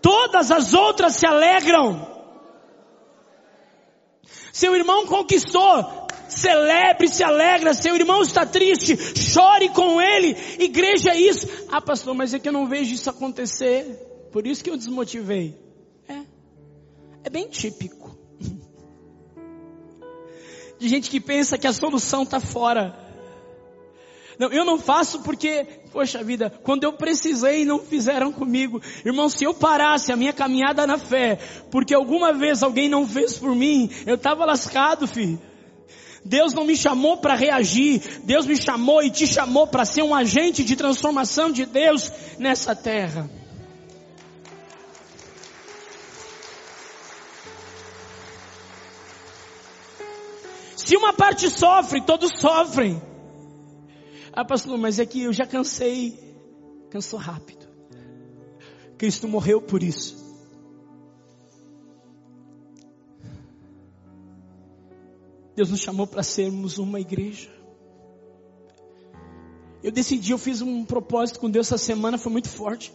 todas 0.00 0.50
as 0.50 0.74
outras 0.74 1.14
se 1.14 1.24
alegram. 1.24 2.04
Seu 4.52 4.74
irmão 4.74 5.06
conquistou, 5.06 6.01
celebre, 6.32 7.08
se 7.08 7.22
alegra, 7.22 7.74
seu 7.74 7.94
irmão 7.94 8.22
está 8.22 8.46
triste, 8.46 8.96
chore 9.18 9.68
com 9.70 10.00
ele, 10.00 10.36
igreja 10.58 11.10
é 11.10 11.20
isso. 11.20 11.46
Ah 11.70 11.80
pastor, 11.80 12.14
mas 12.14 12.34
é 12.34 12.38
que 12.38 12.48
eu 12.48 12.52
não 12.52 12.66
vejo 12.66 12.94
isso 12.94 13.10
acontecer, 13.10 13.84
por 14.32 14.46
isso 14.46 14.64
que 14.64 14.70
eu 14.70 14.76
desmotivei. 14.76 15.56
É, 16.08 16.22
é 17.24 17.30
bem 17.30 17.48
típico. 17.48 18.16
De 20.78 20.88
gente 20.88 21.10
que 21.10 21.20
pensa 21.20 21.58
que 21.58 21.66
a 21.66 21.72
solução 21.72 22.24
está 22.24 22.40
fora. 22.40 22.98
Não, 24.38 24.50
eu 24.50 24.64
não 24.64 24.78
faço 24.78 25.22
porque, 25.22 25.64
poxa 25.92 26.24
vida, 26.24 26.50
quando 26.62 26.84
eu 26.84 26.94
precisei 26.94 27.64
não 27.64 27.78
fizeram 27.78 28.32
comigo. 28.32 28.80
Irmão, 29.04 29.28
se 29.28 29.44
eu 29.44 29.54
parasse 29.54 30.10
a 30.10 30.16
minha 30.16 30.32
caminhada 30.32 30.86
na 30.86 30.98
fé, 30.98 31.38
porque 31.70 31.94
alguma 31.94 32.32
vez 32.32 32.62
alguém 32.62 32.88
não 32.88 33.06
fez 33.06 33.38
por 33.38 33.54
mim, 33.54 33.90
eu 34.06 34.16
estava 34.16 34.44
lascado, 34.44 35.06
filho. 35.06 35.38
Deus 36.24 36.54
não 36.54 36.64
me 36.64 36.76
chamou 36.76 37.16
para 37.16 37.34
reagir, 37.34 38.20
Deus 38.24 38.46
me 38.46 38.56
chamou 38.56 39.02
e 39.02 39.10
te 39.10 39.26
chamou 39.26 39.66
para 39.66 39.84
ser 39.84 40.02
um 40.02 40.14
agente 40.14 40.62
de 40.62 40.76
transformação 40.76 41.50
de 41.50 41.66
Deus 41.66 42.12
nessa 42.38 42.76
terra. 42.76 43.28
Se 50.76 50.96
uma 50.96 51.12
parte 51.12 51.48
sofre, 51.48 52.00
todos 52.00 52.38
sofrem. 52.38 53.00
Ah, 54.32 54.44
pastor, 54.44 54.76
mas 54.78 54.98
é 54.98 55.06
que 55.06 55.22
eu 55.22 55.32
já 55.32 55.46
cansei. 55.46 56.18
Cansou 56.90 57.18
rápido. 57.18 57.66
Cristo 58.98 59.26
morreu 59.26 59.60
por 59.60 59.82
isso. 59.82 60.21
Deus 65.54 65.70
nos 65.70 65.80
chamou 65.80 66.06
para 66.06 66.22
sermos 66.22 66.78
uma 66.78 67.00
igreja. 67.00 67.50
Eu 69.82 69.90
decidi, 69.90 70.32
eu 70.32 70.38
fiz 70.38 70.62
um 70.62 70.84
propósito 70.84 71.40
com 71.40 71.50
Deus 71.50 71.66
essa 71.66 71.78
semana, 71.78 72.16
foi 72.16 72.30
muito 72.30 72.48
forte. 72.48 72.92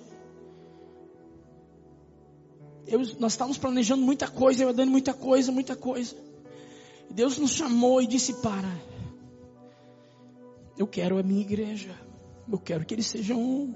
Eu, 2.88 3.00
nós 3.20 3.34
estávamos 3.34 3.58
planejando 3.58 4.04
muita 4.04 4.28
coisa, 4.28 4.64
eu 4.64 4.74
dando 4.74 4.92
muita 4.92 5.14
coisa, 5.14 5.52
muita 5.52 5.76
coisa. 5.76 6.16
Deus 7.12 7.38
nos 7.38 7.52
chamou 7.52 8.02
e 8.02 8.08
disse: 8.08 8.34
Para, 8.36 8.74
eu 10.78 10.88
quero 10.88 11.18
a 11.18 11.24
minha 11.24 11.42
igreja, 11.42 11.94
eu 12.50 12.58
quero 12.58 12.86
que 12.86 12.94
eles 12.94 13.08
sejam 13.08 13.38
um. 13.40 13.76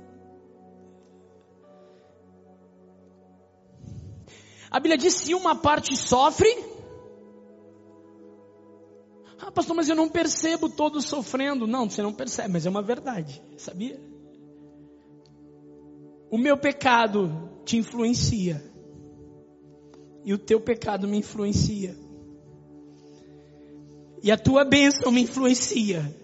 A 4.71 4.79
Bíblia 4.79 4.97
diz: 4.97 5.15
se 5.15 5.33
uma 5.33 5.53
parte 5.53 5.97
sofre, 5.97 6.70
ah, 9.41 9.51
pastor, 9.51 9.75
mas 9.75 9.89
eu 9.89 9.95
não 9.95 10.07
percebo 10.07 10.69
todos 10.69 11.05
sofrendo. 11.05 11.65
Não, 11.65 11.89
você 11.89 12.01
não 12.03 12.13
percebe, 12.13 12.53
mas 12.53 12.65
é 12.65 12.69
uma 12.69 12.83
verdade, 12.83 13.41
sabia? 13.57 13.99
O 16.29 16.37
meu 16.37 16.57
pecado 16.57 17.49
te 17.65 17.75
influencia, 17.77 18.63
e 20.23 20.33
o 20.33 20.37
teu 20.37 20.61
pecado 20.61 21.07
me 21.07 21.17
influencia, 21.17 21.97
e 24.23 24.31
a 24.31 24.37
tua 24.37 24.63
bênção 24.63 25.11
me 25.11 25.23
influencia, 25.23 26.15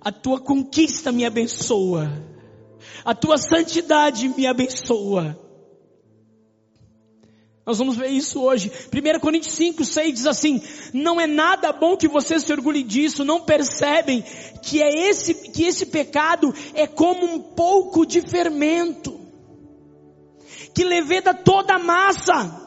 a 0.00 0.10
tua 0.10 0.40
conquista 0.40 1.12
me 1.12 1.24
abençoa, 1.24 2.10
a 3.04 3.14
tua 3.14 3.38
santidade 3.38 4.28
me 4.28 4.46
abençoa. 4.46 5.45
Nós 7.66 7.78
vamos 7.78 7.96
ver 7.96 8.10
isso 8.10 8.40
hoje. 8.40 8.70
1 8.70 9.18
Coríntios 9.18 9.54
5, 9.54 9.84
6 9.84 10.14
diz 10.14 10.26
assim: 10.26 10.62
Não 10.94 11.20
é 11.20 11.26
nada 11.26 11.72
bom 11.72 11.96
que 11.96 12.06
vocês 12.06 12.44
se 12.44 12.52
orgulhem 12.52 12.86
disso, 12.86 13.24
não 13.24 13.40
percebem 13.40 14.22
que 14.62 14.80
é 14.80 14.88
esse, 14.88 15.50
que 15.50 15.64
esse 15.64 15.86
pecado 15.86 16.54
é 16.74 16.86
como 16.86 17.26
um 17.26 17.42
pouco 17.42 18.06
de 18.06 18.20
fermento, 18.20 19.20
que 20.72 20.84
leveda 20.84 21.34
toda 21.34 21.74
a 21.74 21.78
massa. 21.80 22.64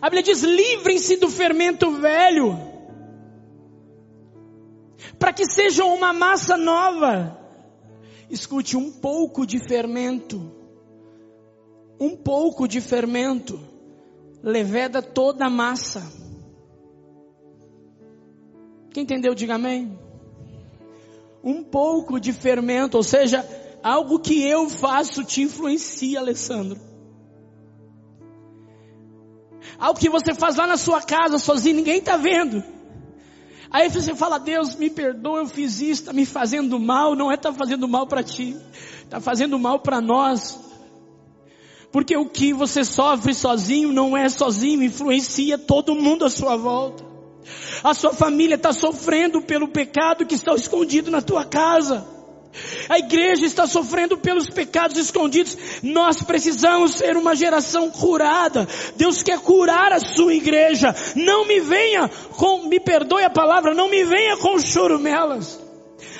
A 0.00 0.08
Bíblia 0.08 0.22
diz: 0.22 0.44
livrem-se 0.44 1.16
do 1.16 1.28
fermento 1.28 1.90
velho, 1.90 2.56
para 5.18 5.32
que 5.32 5.44
sejam 5.44 5.92
uma 5.92 6.12
massa 6.12 6.56
nova. 6.56 7.40
Escute, 8.30 8.76
um 8.76 8.92
pouco 8.92 9.44
de 9.44 9.58
fermento 9.58 10.61
um 12.02 12.16
pouco 12.16 12.66
de 12.66 12.80
fermento 12.80 13.60
leveda 14.42 15.00
toda 15.00 15.46
a 15.46 15.50
massa. 15.50 16.02
Quem 18.90 19.04
entendeu, 19.04 19.36
diga 19.36 19.54
amém. 19.54 19.96
Um 21.44 21.62
pouco 21.62 22.18
de 22.18 22.32
fermento, 22.32 22.96
ou 22.96 23.04
seja, 23.04 23.46
algo 23.84 24.18
que 24.18 24.42
eu 24.42 24.68
faço 24.68 25.22
te 25.22 25.42
influencia, 25.42 26.18
Alessandro. 26.18 26.80
Algo 29.78 30.00
que 30.00 30.10
você 30.10 30.34
faz 30.34 30.56
lá 30.56 30.66
na 30.66 30.76
sua 30.76 31.00
casa 31.00 31.38
sozinho, 31.38 31.76
ninguém 31.76 31.98
está 31.98 32.16
vendo. 32.16 32.64
Aí 33.70 33.88
você 33.88 34.12
fala, 34.12 34.38
Deus 34.38 34.74
me 34.74 34.90
perdoa, 34.90 35.38
eu 35.38 35.46
fiz 35.46 35.80
isso, 35.80 36.02
está 36.02 36.12
me 36.12 36.26
fazendo 36.26 36.80
mal, 36.80 37.14
não 37.14 37.30
é 37.30 37.36
está 37.36 37.52
fazendo 37.52 37.86
mal 37.86 38.08
para 38.08 38.24
ti, 38.24 38.56
está 39.04 39.20
fazendo 39.20 39.56
mal 39.56 39.78
para 39.78 40.00
nós. 40.00 40.71
Porque 41.92 42.16
o 42.16 42.24
que 42.24 42.54
você 42.54 42.82
sofre 42.84 43.34
sozinho 43.34 43.92
não 43.92 44.16
é 44.16 44.28
sozinho, 44.28 44.82
influencia 44.82 45.58
todo 45.58 45.94
mundo 45.94 46.24
à 46.24 46.30
sua 46.30 46.56
volta. 46.56 47.04
A 47.84 47.92
sua 47.92 48.14
família 48.14 48.54
está 48.54 48.72
sofrendo 48.72 49.42
pelo 49.42 49.68
pecado 49.68 50.24
que 50.24 50.34
está 50.34 50.54
escondido 50.54 51.10
na 51.10 51.20
tua 51.20 51.44
casa. 51.44 52.06
A 52.88 52.98
igreja 52.98 53.46
está 53.46 53.66
sofrendo 53.66 54.16
pelos 54.16 54.48
pecados 54.48 54.96
escondidos. 54.96 55.56
Nós 55.82 56.22
precisamos 56.22 56.92
ser 56.92 57.16
uma 57.16 57.34
geração 57.34 57.90
curada. 57.90 58.68
Deus 58.96 59.22
quer 59.22 59.38
curar 59.38 59.92
a 59.92 60.00
sua 60.00 60.34
igreja. 60.34 60.94
Não 61.16 61.46
me 61.46 61.60
venha 61.60 62.08
com, 62.36 62.68
me 62.68 62.78
perdoe 62.78 63.24
a 63.24 63.30
palavra, 63.30 63.74
não 63.74 63.88
me 63.88 64.04
venha 64.04 64.36
com 64.36 64.58
chorumelas. 64.58 65.61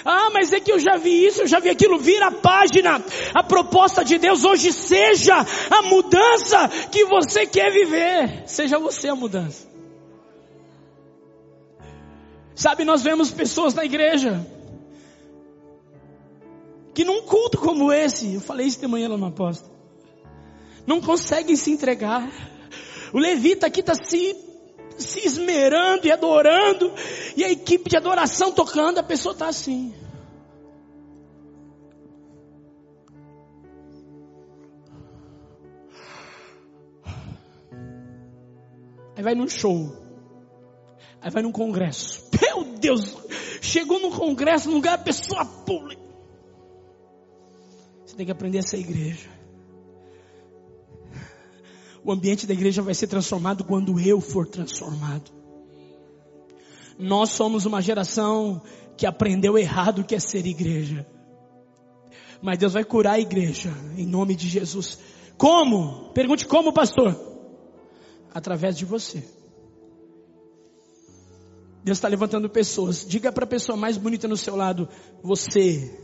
Ah, 0.04 0.30
mas 0.32 0.52
é 0.52 0.60
que 0.60 0.72
eu 0.72 0.78
já 0.78 0.96
vi 0.96 1.26
isso, 1.26 1.42
eu 1.42 1.46
já 1.46 1.60
vi 1.60 1.68
aquilo. 1.68 1.98
Vira 1.98 2.28
a 2.28 2.32
página. 2.32 3.02
A 3.34 3.42
proposta 3.42 4.04
de 4.04 4.18
Deus 4.18 4.44
hoje 4.44 4.72
seja 4.72 5.36
a 5.70 5.82
mudança 5.82 6.68
que 6.90 7.04
você 7.04 7.46
quer 7.46 7.70
viver. 7.70 8.44
Seja 8.46 8.78
você 8.78 9.08
a 9.08 9.14
mudança. 9.14 9.66
Sabe, 12.54 12.84
nós 12.84 13.02
vemos 13.02 13.30
pessoas 13.30 13.74
na 13.74 13.84
igreja 13.84 14.46
que 16.94 17.04
num 17.04 17.22
culto 17.22 17.58
como 17.58 17.90
esse, 17.90 18.34
eu 18.34 18.40
falei 18.40 18.66
isso 18.66 18.78
de 18.78 18.86
manhã 18.86 19.08
lá 19.08 19.16
no 19.16 19.26
apóstolo, 19.26 19.72
não 20.86 21.00
conseguem 21.00 21.56
se 21.56 21.70
entregar. 21.70 22.30
O 23.12 23.18
levita 23.18 23.66
aqui 23.66 23.80
está 23.80 23.94
se 23.94 24.36
se 24.98 25.26
esmerando 25.26 26.06
e 26.06 26.12
adorando, 26.12 26.92
e 27.36 27.44
a 27.44 27.50
equipe 27.50 27.88
de 27.88 27.96
adoração 27.96 28.52
tocando, 28.52 28.98
a 28.98 29.02
pessoa 29.02 29.32
está 29.32 29.48
assim. 29.48 29.94
Aí 39.16 39.22
vai 39.22 39.34
num 39.34 39.48
show. 39.48 39.96
Aí 41.20 41.30
vai 41.30 41.42
num 41.42 41.52
congresso. 41.52 42.28
Meu 42.40 42.64
Deus! 42.78 43.16
Chegou 43.60 44.00
no 44.00 44.10
congresso, 44.10 44.68
num 44.68 44.76
lugar, 44.76 44.94
a 44.94 44.98
pessoa 44.98 45.44
pula. 45.44 45.94
Você 48.04 48.16
tem 48.16 48.26
que 48.26 48.32
aprender 48.32 48.58
essa 48.58 48.76
igreja. 48.76 49.30
O 52.04 52.10
ambiente 52.10 52.46
da 52.46 52.52
igreja 52.52 52.82
vai 52.82 52.94
ser 52.94 53.06
transformado 53.06 53.64
quando 53.64 53.98
eu 54.00 54.20
for 54.20 54.46
transformado. 54.46 55.41
Nós 57.02 57.30
somos 57.30 57.66
uma 57.66 57.82
geração 57.82 58.62
que 58.96 59.06
aprendeu 59.06 59.58
errado 59.58 60.00
o 60.00 60.04
que 60.04 60.14
é 60.14 60.20
ser 60.20 60.46
igreja. 60.46 61.04
Mas 62.40 62.58
Deus 62.58 62.72
vai 62.72 62.84
curar 62.84 63.14
a 63.14 63.20
igreja 63.20 63.70
em 63.96 64.06
nome 64.06 64.36
de 64.36 64.48
Jesus. 64.48 64.98
Como? 65.36 66.12
Pergunte 66.12 66.46
como, 66.46 66.72
pastor? 66.72 67.18
Através 68.32 68.76
de 68.78 68.84
você. 68.84 69.22
Deus 71.84 71.98
está 71.98 72.06
levantando 72.06 72.48
pessoas. 72.48 73.04
Diga 73.04 73.32
para 73.32 73.44
a 73.44 73.48
pessoa 73.48 73.76
mais 73.76 73.96
bonita 73.96 74.28
no 74.28 74.36
seu 74.36 74.54
lado: 74.54 74.88
você, 75.22 75.98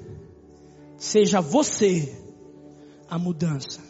seja 0.96 1.40
você 1.40 2.20
a 3.08 3.16
mudança. 3.18 3.80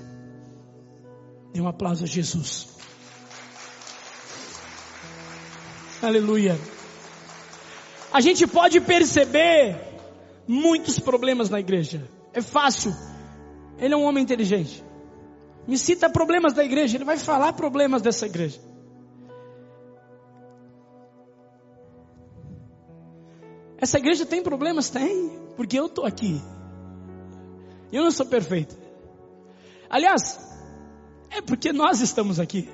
Dê 1.55 1.61
um 1.61 1.69
aplauso 1.69 2.05
a 2.05 2.07
Jesus. 2.07 2.69
Aleluia. 6.03 6.78
A 8.13 8.21
gente 8.21 8.47
pode 8.47 8.81
perceber 8.81 9.77
muitos 10.47 10.99
problemas 10.99 11.51
na 11.51 11.61
igreja. 11.61 12.09
É 12.33 12.41
fácil. 12.41 12.95
Ele 13.79 13.95
é 13.95 13.97
um 13.97 14.05
homem 14.05 14.23
inteligente. 14.23 14.83
Me 15.67 15.77
cita 15.77 16.09
problemas 16.09 16.55
da 16.55 16.65
igreja, 16.65 16.97
ele 16.97 17.05
vai 17.05 17.19
falar 17.19 17.53
problemas 17.53 18.01
dessa 18.01 18.25
igreja. 18.25 18.59
Essa 23.77 23.99
igreja 23.99 24.25
tem 24.25 24.43
problemas? 24.43 24.89
Tem, 24.89 25.31
porque 25.57 25.79
eu 25.79 25.87
estou 25.87 26.05
aqui. 26.07 26.41
Eu 27.93 28.03
não 28.03 28.11
sou 28.11 28.27
perfeito. 28.27 28.77
Aliás, 29.89 30.41
é 31.31 31.41
porque 31.41 31.73
nós 31.73 32.01
estamos 32.01 32.41
aqui. 32.41 32.69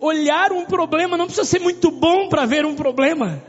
Olhar 0.00 0.52
um 0.52 0.64
problema 0.64 1.16
não 1.16 1.26
precisa 1.26 1.46
ser 1.46 1.58
muito 1.58 1.90
bom 1.90 2.28
para 2.28 2.46
ver 2.46 2.64
um 2.64 2.74
problema. 2.74 3.42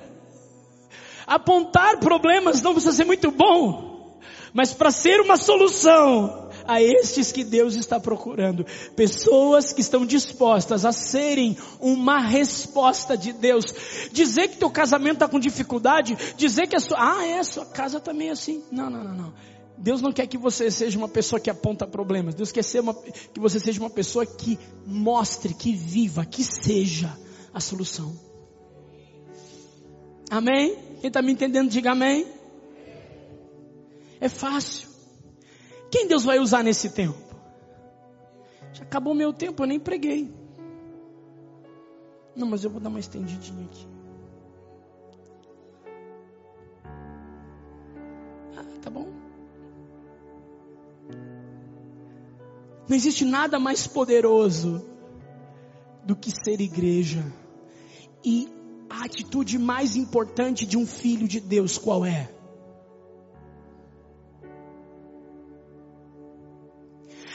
Apontar 1.31 1.97
problemas 2.01 2.61
não 2.61 2.73
precisa 2.73 2.93
ser 2.93 3.05
muito 3.05 3.31
bom, 3.31 4.19
mas 4.53 4.73
para 4.73 4.91
ser 4.91 5.21
uma 5.21 5.37
solução 5.37 6.49
a 6.67 6.81
estes 6.81 7.31
que 7.31 7.45
Deus 7.45 7.75
está 7.75 8.01
procurando. 8.01 8.65
Pessoas 8.97 9.71
que 9.71 9.79
estão 9.79 10.05
dispostas 10.05 10.83
a 10.83 10.91
serem 10.91 11.57
uma 11.79 12.19
resposta 12.19 13.15
de 13.15 13.31
Deus. 13.31 13.63
Dizer 14.11 14.49
que 14.49 14.57
teu 14.57 14.69
casamento 14.69 15.13
está 15.13 15.27
com 15.29 15.39
dificuldade, 15.39 16.17
dizer 16.35 16.67
que 16.67 16.75
a 16.75 16.81
sua, 16.81 16.97
ah, 16.99 17.25
é, 17.25 17.41
sua 17.43 17.65
casa 17.65 18.01
também 18.01 18.27
tá 18.27 18.33
assim. 18.33 18.61
Não, 18.69 18.89
não, 18.89 19.01
não, 19.01 19.15
não. 19.15 19.33
Deus 19.77 20.01
não 20.01 20.11
quer 20.11 20.27
que 20.27 20.37
você 20.37 20.69
seja 20.69 20.97
uma 20.97 21.07
pessoa 21.07 21.39
que 21.39 21.49
aponta 21.49 21.87
problemas. 21.87 22.35
Deus 22.35 22.51
quer 22.51 22.63
ser 22.65 22.81
uma, 22.81 22.93
que 22.93 23.39
você 23.39 23.57
seja 23.57 23.79
uma 23.79 23.89
pessoa 23.89 24.25
que 24.25 24.59
mostre, 24.85 25.53
que 25.53 25.73
viva, 25.73 26.25
que 26.25 26.43
seja 26.43 27.17
a 27.53 27.61
solução. 27.61 28.13
Amém? 30.29 30.90
Quem 31.01 31.07
está 31.07 31.19
me 31.19 31.31
entendendo, 31.31 31.67
diga 31.67 31.93
amém. 31.93 32.27
É 34.19 34.29
fácil. 34.29 34.87
Quem 35.89 36.07
Deus 36.07 36.23
vai 36.23 36.37
usar 36.37 36.63
nesse 36.63 36.91
tempo? 36.91 37.17
Já 38.71 38.83
acabou 38.83 39.15
meu 39.15 39.33
tempo, 39.33 39.63
eu 39.63 39.67
nem 39.67 39.79
preguei. 39.79 40.31
Não, 42.35 42.47
mas 42.47 42.63
eu 42.63 42.69
vou 42.69 42.79
dar 42.79 42.89
uma 42.89 42.99
estendidinha 42.99 43.65
aqui. 43.65 43.87
Ah, 48.55 48.79
tá 48.79 48.91
bom. 48.91 49.07
Não 52.87 52.95
existe 52.95 53.25
nada 53.25 53.57
mais 53.57 53.87
poderoso 53.87 54.87
do 56.05 56.15
que 56.15 56.29
ser 56.29 56.61
igreja. 56.61 57.25
E 58.23 58.60
a 58.91 59.05
atitude 59.05 59.57
mais 59.57 59.95
importante 59.95 60.65
de 60.65 60.77
um 60.77 60.85
filho 60.85 61.27
de 61.27 61.39
Deus 61.39 61.77
qual 61.77 62.05
é? 62.05 62.29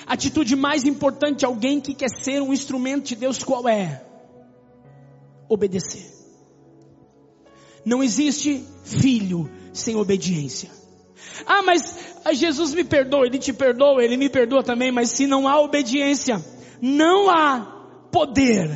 A 0.06 0.12
atitude 0.12 0.54
mais 0.54 0.84
importante 0.84 1.40
de 1.40 1.46
alguém 1.46 1.80
que 1.80 1.94
quer 1.94 2.10
ser 2.10 2.42
um 2.42 2.52
instrumento 2.52 3.06
de 3.06 3.16
Deus 3.16 3.42
qual 3.42 3.66
é? 3.68 4.04
Obedecer. 5.48 6.14
Não 7.84 8.02
existe 8.02 8.64
filho 8.84 9.50
sem 9.72 9.96
obediência. 9.96 10.70
Ah, 11.46 11.62
mas 11.62 11.96
Jesus 12.32 12.74
me 12.74 12.84
perdoa, 12.84 13.26
Ele 13.26 13.38
te 13.38 13.52
perdoa, 13.52 14.04
Ele 14.04 14.16
me 14.16 14.28
perdoa 14.28 14.62
também, 14.62 14.92
mas 14.92 15.10
se 15.10 15.26
não 15.26 15.48
há 15.48 15.60
obediência, 15.60 16.44
não 16.80 17.30
há 17.30 18.08
poder. 18.12 18.70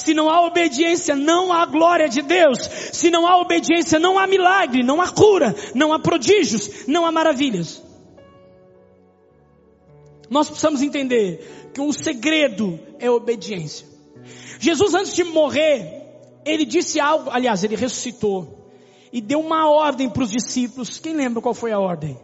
Se 0.00 0.14
não 0.14 0.30
há 0.30 0.46
obediência, 0.46 1.14
não 1.14 1.52
há 1.52 1.66
glória 1.66 2.08
de 2.08 2.22
Deus. 2.22 2.58
Se 2.92 3.10
não 3.10 3.26
há 3.26 3.36
obediência, 3.36 3.98
não 3.98 4.18
há 4.18 4.26
milagre, 4.26 4.82
não 4.82 4.98
há 4.98 5.08
cura, 5.12 5.54
não 5.74 5.92
há 5.92 5.98
prodígios, 5.98 6.86
não 6.86 7.04
há 7.04 7.12
maravilhas. 7.12 7.82
Nós 10.30 10.48
precisamos 10.48 10.80
entender 10.80 11.70
que 11.74 11.80
o 11.82 11.92
segredo 11.92 12.80
é 12.98 13.10
obediência. 13.10 13.86
Jesus, 14.58 14.94
antes 14.94 15.14
de 15.14 15.22
morrer, 15.22 16.00
ele 16.46 16.64
disse 16.64 16.98
algo, 16.98 17.28
aliás, 17.30 17.62
ele 17.62 17.76
ressuscitou 17.76 18.70
e 19.12 19.20
deu 19.20 19.40
uma 19.40 19.68
ordem 19.68 20.08
para 20.08 20.22
os 20.22 20.30
discípulos. 20.30 20.98
Quem 20.98 21.14
lembra 21.14 21.42
qual 21.42 21.52
foi 21.52 21.72
a 21.72 21.78
ordem? 21.78 22.18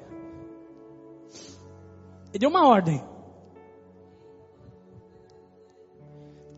Ele 2.31 2.39
deu 2.39 2.49
uma 2.49 2.67
ordem. 2.67 3.03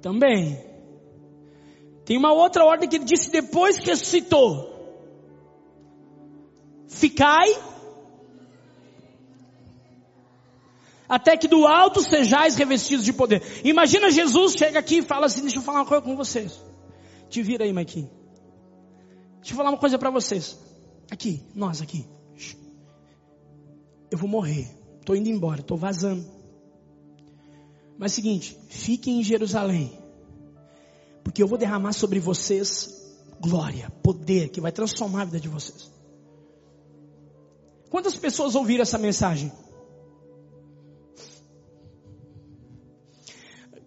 Também. 0.01 0.68
Tem 2.09 2.16
uma 2.16 2.33
outra 2.33 2.64
ordem 2.64 2.88
que 2.88 2.97
ele 2.97 3.05
disse 3.05 3.31
depois 3.31 3.79
que 3.79 3.90
ressuscitou. 3.90 4.75
Ficai 6.88 7.55
até 11.07 11.37
que 11.37 11.47
do 11.47 11.66
alto 11.66 12.01
sejais 12.01 12.57
revestidos 12.57 13.05
de 13.05 13.12
poder. 13.12 13.42
Imagina 13.62 14.11
Jesus 14.11 14.55
chega 14.55 14.79
aqui 14.79 15.01
e 15.01 15.03
fala 15.03 15.27
assim, 15.27 15.42
deixa 15.42 15.59
eu 15.59 15.62
falar 15.62 15.81
uma 15.81 15.85
coisa 15.85 16.03
com 16.03 16.16
vocês. 16.16 16.59
Te 17.29 17.42
vira 17.42 17.64
aí, 17.64 17.75
Maiquinho. 17.75 18.11
Deixa 19.40 19.53
eu 19.53 19.57
falar 19.59 19.68
uma 19.68 19.77
coisa 19.77 19.99
para 19.99 20.09
vocês. 20.09 20.59
Aqui, 21.11 21.42
nós 21.55 21.83
aqui. 21.83 22.07
Eu 24.11 24.16
vou 24.16 24.31
morrer. 24.31 24.66
Estou 24.99 25.14
indo 25.14 25.29
embora, 25.29 25.61
estou 25.61 25.77
vazando. 25.77 26.27
Mas 27.99 28.12
é 28.12 28.14
seguinte, 28.14 28.59
fiquem 28.71 29.21
em 29.21 29.23
Jerusalém. 29.23 29.98
Porque 31.29 31.43
eu 31.43 31.47
vou 31.47 31.59
derramar 31.59 31.93
sobre 31.93 32.19
vocês 32.19 33.07
glória, 33.38 33.91
poder, 34.03 34.49
que 34.49 34.62
vai 34.62 34.73
transformar 34.73 35.21
a 35.21 35.25
vida 35.27 35.38
de 35.38 35.47
vocês. 35.47 35.93
Quantas 37.91 38.17
pessoas 38.17 38.55
ouviram 38.55 38.81
essa 38.81 38.97
mensagem? 38.97 39.53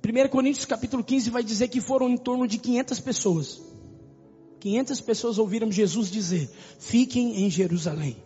1 0.05 0.29
Coríntios 0.29 0.65
capítulo 0.65 1.03
15 1.03 1.31
vai 1.31 1.43
dizer 1.43 1.67
que 1.69 1.81
foram 1.81 2.11
em 2.11 2.17
torno 2.17 2.47
de 2.47 2.59
500 2.59 2.99
pessoas. 2.99 3.59
500 4.59 5.01
pessoas 5.01 5.39
ouviram 5.39 5.71
Jesus 5.71 6.11
dizer: 6.11 6.47
fiquem 6.77 7.43
em 7.43 7.49
Jerusalém. 7.49 8.23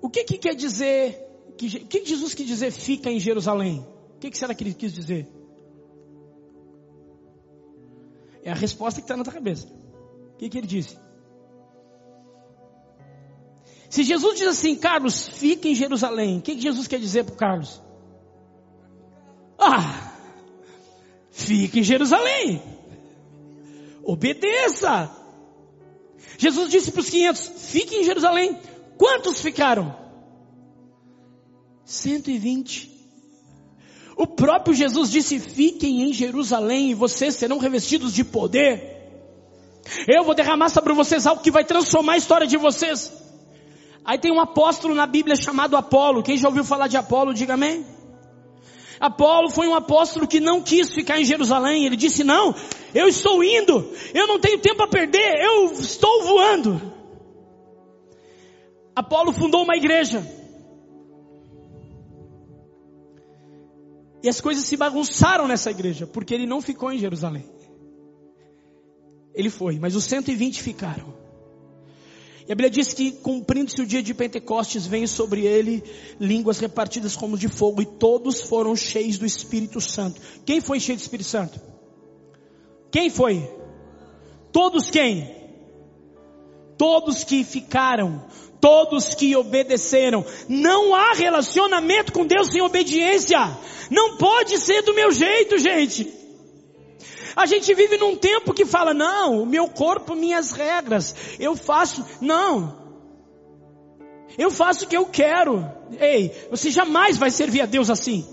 O 0.00 0.08
que, 0.08 0.24
que 0.24 0.38
quer 0.38 0.54
dizer? 0.54 1.12
Que, 1.58 1.80
que 1.80 2.06
Jesus 2.06 2.32
quis 2.32 2.46
dizer 2.46 2.72
fica 2.72 3.10
em 3.10 3.20
Jerusalém? 3.20 3.86
O 4.16 4.18
que, 4.18 4.30
que 4.30 4.38
será 4.38 4.54
que 4.54 4.64
ele 4.64 4.72
quis 4.72 4.94
dizer? 4.94 5.37
É 8.48 8.52
a 8.52 8.54
resposta 8.54 9.00
que 9.00 9.04
está 9.04 9.16
na 9.16 9.24
tua 9.24 9.32
cabeça. 9.32 9.66
O 10.34 10.36
que, 10.38 10.48
que 10.48 10.58
ele 10.58 10.66
disse? 10.66 10.98
Se 13.90 14.02
Jesus 14.02 14.38
diz 14.38 14.48
assim, 14.48 14.76
Carlos, 14.76 15.28
fica 15.28 15.68
em 15.68 15.74
Jerusalém, 15.74 16.38
o 16.38 16.42
que, 16.42 16.54
que 16.54 16.62
Jesus 16.62 16.86
quer 16.86 16.98
dizer 16.98 17.24
para 17.24 17.36
Carlos? 17.36 17.80
Ah, 19.58 20.08
Fique 21.38 21.78
em 21.78 21.82
Jerusalém. 21.84 22.60
Obedeça. 24.02 25.08
Jesus 26.36 26.68
disse 26.68 26.90
para 26.90 27.00
os 27.00 27.08
500: 27.08 27.52
Fiquem 27.70 28.00
em 28.00 28.04
Jerusalém. 28.04 28.58
Quantos 28.96 29.40
ficaram? 29.40 29.96
120. 31.84 32.97
O 34.18 34.26
próprio 34.26 34.74
Jesus 34.74 35.12
disse: 35.12 35.38
Fiquem 35.38 36.02
em 36.02 36.12
Jerusalém 36.12 36.90
e 36.90 36.94
vocês 36.94 37.36
serão 37.36 37.58
revestidos 37.58 38.12
de 38.12 38.24
poder. 38.24 38.96
Eu 40.08 40.24
vou 40.24 40.34
derramar 40.34 40.70
sobre 40.70 40.92
vocês 40.92 41.24
algo 41.24 41.40
que 41.40 41.52
vai 41.52 41.64
transformar 41.64 42.14
a 42.14 42.16
história 42.16 42.44
de 42.44 42.56
vocês. 42.56 43.12
Aí 44.04 44.18
tem 44.18 44.32
um 44.32 44.40
apóstolo 44.40 44.92
na 44.92 45.06
Bíblia 45.06 45.36
chamado 45.36 45.76
Apolo. 45.76 46.24
Quem 46.24 46.36
já 46.36 46.48
ouviu 46.48 46.64
falar 46.64 46.88
de 46.88 46.96
Apolo, 46.96 47.32
diga 47.32 47.54
amém. 47.54 47.86
Apolo 48.98 49.50
foi 49.50 49.68
um 49.68 49.74
apóstolo 49.74 50.26
que 50.26 50.40
não 50.40 50.60
quis 50.60 50.92
ficar 50.92 51.20
em 51.20 51.24
Jerusalém. 51.24 51.86
Ele 51.86 51.94
disse: 51.96 52.24
Não, 52.24 52.52
eu 52.92 53.06
estou 53.06 53.44
indo, 53.44 53.88
eu 54.12 54.26
não 54.26 54.40
tenho 54.40 54.58
tempo 54.58 54.82
a 54.82 54.88
perder, 54.88 55.44
eu 55.44 55.70
estou 55.70 56.24
voando. 56.24 56.92
Apolo 58.96 59.30
fundou 59.30 59.62
uma 59.62 59.76
igreja. 59.76 60.37
E 64.22 64.28
as 64.28 64.40
coisas 64.40 64.64
se 64.64 64.76
bagunçaram 64.76 65.46
nessa 65.46 65.70
igreja, 65.70 66.06
porque 66.06 66.34
ele 66.34 66.46
não 66.46 66.60
ficou 66.60 66.92
em 66.92 66.98
Jerusalém. 66.98 67.44
Ele 69.34 69.50
foi, 69.50 69.78
mas 69.78 69.94
os 69.94 70.04
120 70.04 70.62
ficaram. 70.62 71.14
E 72.48 72.52
a 72.52 72.54
Bíblia 72.54 72.70
diz 72.70 72.94
que, 72.94 73.12
cumprindo-se 73.12 73.80
o 73.82 73.86
dia 73.86 74.02
de 74.02 74.14
Pentecostes, 74.14 74.86
veio 74.86 75.06
sobre 75.06 75.44
ele 75.44 75.84
línguas 76.18 76.58
repartidas 76.58 77.14
como 77.14 77.36
de 77.36 77.46
fogo, 77.46 77.82
e 77.82 77.86
todos 77.86 78.40
foram 78.40 78.74
cheios 78.74 79.18
do 79.18 79.26
Espírito 79.26 79.80
Santo. 79.80 80.20
Quem 80.46 80.60
foi 80.60 80.80
cheio 80.80 80.96
do 80.96 81.02
Espírito 81.02 81.28
Santo? 81.28 81.60
Quem 82.90 83.10
foi? 83.10 83.46
Todos 84.50 84.90
quem? 84.90 85.36
Todos 86.78 87.22
que 87.22 87.44
ficaram, 87.44 88.24
todos 88.60 89.14
que 89.14 89.36
obedeceram. 89.36 90.24
Não 90.48 90.94
há 90.94 91.12
relacionamento 91.12 92.12
com 92.12 92.26
Deus 92.26 92.48
sem 92.48 92.62
obediência. 92.62 93.38
Não 93.90 94.16
pode 94.16 94.58
ser 94.58 94.82
do 94.82 94.94
meu 94.94 95.10
jeito, 95.10 95.58
gente. 95.58 96.12
A 97.34 97.46
gente 97.46 97.72
vive 97.72 97.96
num 97.96 98.16
tempo 98.16 98.52
que 98.52 98.64
fala, 98.64 98.92
não, 98.92 99.42
o 99.42 99.46
meu 99.46 99.68
corpo, 99.68 100.16
minhas 100.16 100.50
regras, 100.50 101.14
eu 101.38 101.54
faço, 101.54 102.04
não. 102.20 102.76
Eu 104.36 104.50
faço 104.50 104.84
o 104.84 104.88
que 104.88 104.96
eu 104.96 105.06
quero. 105.06 105.64
Ei, 106.00 106.32
você 106.50 106.70
jamais 106.70 107.16
vai 107.16 107.30
servir 107.30 107.60
a 107.60 107.66
Deus 107.66 107.90
assim. 107.90 108.26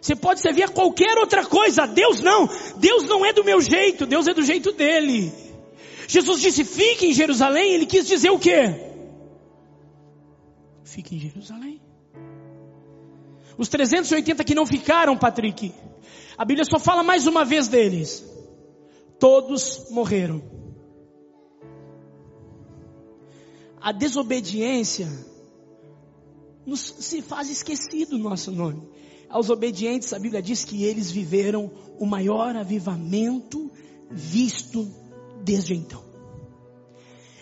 Você 0.00 0.14
pode 0.14 0.40
servir 0.40 0.62
a 0.62 0.68
qualquer 0.68 1.18
outra 1.18 1.44
coisa, 1.44 1.82
a 1.82 1.86
Deus 1.86 2.20
não. 2.20 2.48
Deus 2.76 3.04
não 3.04 3.24
é 3.24 3.32
do 3.32 3.42
meu 3.42 3.60
jeito, 3.60 4.06
Deus 4.06 4.26
é 4.26 4.34
do 4.34 4.42
jeito 4.42 4.70
dele. 4.72 5.32
Jesus 6.06 6.40
disse, 6.40 6.64
fique 6.64 7.06
em 7.06 7.12
Jerusalém, 7.12 7.72
ele 7.72 7.86
quis 7.86 8.06
dizer 8.06 8.30
o 8.30 8.38
quê? 8.38 8.95
Fique 10.86 11.16
em 11.16 11.18
Jerusalém. 11.18 11.80
Os 13.58 13.68
380 13.68 14.44
que 14.44 14.54
não 14.54 14.64
ficaram, 14.64 15.18
Patrick, 15.18 15.74
a 16.38 16.44
Bíblia 16.44 16.64
só 16.64 16.78
fala 16.78 17.02
mais 17.02 17.26
uma 17.26 17.44
vez 17.44 17.66
deles. 17.66 18.24
Todos 19.18 19.90
morreram. 19.90 20.40
A 23.80 23.90
desobediência 23.90 25.08
nos, 26.64 26.80
se 26.80 27.20
faz 27.20 27.50
esquecido 27.50 28.14
o 28.14 28.18
nosso 28.18 28.52
nome. 28.52 28.88
Aos 29.28 29.50
obedientes, 29.50 30.12
a 30.12 30.18
Bíblia 30.20 30.40
diz 30.40 30.64
que 30.64 30.84
eles 30.84 31.10
viveram 31.10 31.70
o 31.98 32.06
maior 32.06 32.54
avivamento 32.54 33.72
visto 34.08 34.88
desde 35.42 35.74
então. 35.74 36.05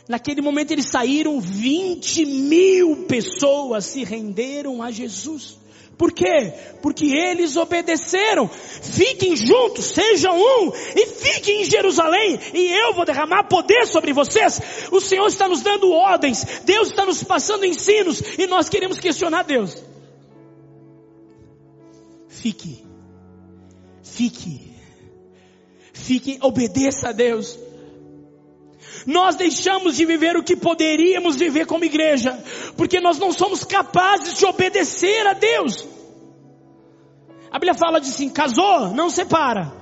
Naquele 0.06 0.42
momento 0.42 0.70
eles 0.70 0.88
saíram, 0.88 1.40
20 1.40 2.26
mil 2.26 3.04
pessoas 3.06 3.86
se 3.86 4.04
renderam 4.04 4.82
a 4.82 4.90
Jesus. 4.90 5.58
Por 5.96 6.12
quê? 6.12 6.52
Porque 6.82 7.06
eles 7.06 7.56
obedeceram. 7.56 8.48
Fiquem 8.48 9.36
juntos, 9.36 9.86
sejam 9.86 10.36
um 10.36 10.72
e 10.94 11.06
fiquem 11.06 11.62
em 11.62 11.64
Jerusalém 11.64 12.38
e 12.52 12.72
eu 12.72 12.92
vou 12.94 13.04
derramar 13.04 13.44
poder 13.44 13.86
sobre 13.86 14.12
vocês. 14.12 14.60
O 14.90 15.00
Senhor 15.00 15.26
está 15.26 15.48
nos 15.48 15.62
dando 15.62 15.90
ordens, 15.92 16.44
Deus 16.64 16.88
está 16.88 17.06
nos 17.06 17.22
passando 17.22 17.64
ensinos 17.64 18.20
e 18.38 18.46
nós 18.46 18.68
queremos 18.68 18.98
questionar 18.98 19.44
Deus. 19.44 19.82
Fique. 22.28 22.84
Fique. 24.02 24.74
Fique, 25.92 26.38
obedeça 26.42 27.08
a 27.08 27.12
Deus. 27.12 27.58
Nós 29.06 29.36
deixamos 29.36 29.96
de 29.96 30.04
viver 30.04 30.36
o 30.36 30.42
que 30.42 30.56
poderíamos 30.56 31.36
viver 31.36 31.66
como 31.66 31.84
igreja, 31.84 32.42
porque 32.76 33.00
nós 33.00 33.18
não 33.18 33.32
somos 33.32 33.64
capazes 33.64 34.38
de 34.38 34.46
obedecer 34.46 35.26
a 35.26 35.34
Deus. 35.34 35.86
A 37.50 37.58
Bíblia 37.58 37.74
fala 37.74 38.00
de 38.00 38.08
assim: 38.08 38.28
casou, 38.28 38.94
não 38.94 39.10
separa. 39.10 39.72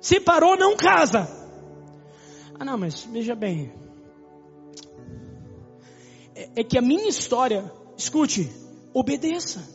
Separou, 0.00 0.56
não 0.56 0.76
casa. 0.76 1.28
Ah, 2.58 2.64
não, 2.64 2.78
mas 2.78 3.04
veja 3.04 3.34
bem. 3.34 3.72
É, 6.34 6.60
é 6.60 6.64
que 6.64 6.78
a 6.78 6.82
minha 6.82 7.08
história, 7.08 7.70
escute, 7.96 8.50
obedeça. 8.94 9.68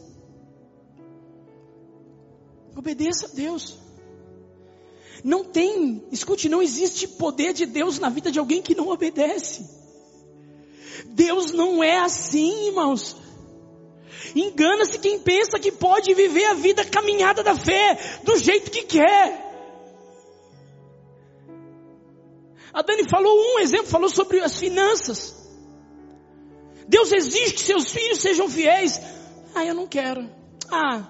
Obedeça 2.75 3.27
a 3.27 3.35
Deus. 3.35 3.77
Não 5.23 5.43
tem, 5.43 6.03
escute, 6.11 6.49
não 6.49 6.61
existe 6.61 7.07
poder 7.07 7.53
de 7.53 7.65
Deus 7.65 7.99
na 7.99 8.09
vida 8.09 8.31
de 8.31 8.39
alguém 8.39 8.61
que 8.61 8.75
não 8.75 8.89
obedece. 8.89 9.69
Deus 11.05 11.51
não 11.51 11.83
é 11.83 11.99
assim, 11.99 12.67
irmãos. 12.67 13.15
Engana-se 14.35 14.99
quem 14.99 15.19
pensa 15.19 15.59
que 15.59 15.71
pode 15.71 16.13
viver 16.13 16.45
a 16.45 16.53
vida 16.53 16.85
caminhada 16.85 17.43
da 17.43 17.55
fé 17.55 18.21
do 18.23 18.37
jeito 18.37 18.71
que 18.71 18.83
quer. 18.83 19.51
A 22.73 22.81
Dani 22.81 23.07
falou 23.09 23.37
um 23.37 23.59
exemplo, 23.59 23.87
falou 23.87 24.09
sobre 24.09 24.39
as 24.39 24.57
finanças. 24.57 25.35
Deus 26.87 27.11
exige 27.11 27.53
que 27.53 27.61
seus 27.61 27.91
filhos 27.91 28.19
sejam 28.19 28.49
fiéis. 28.49 28.99
Ah, 29.53 29.65
eu 29.65 29.75
não 29.75 29.87
quero. 29.87 30.29
Ah, 30.71 31.05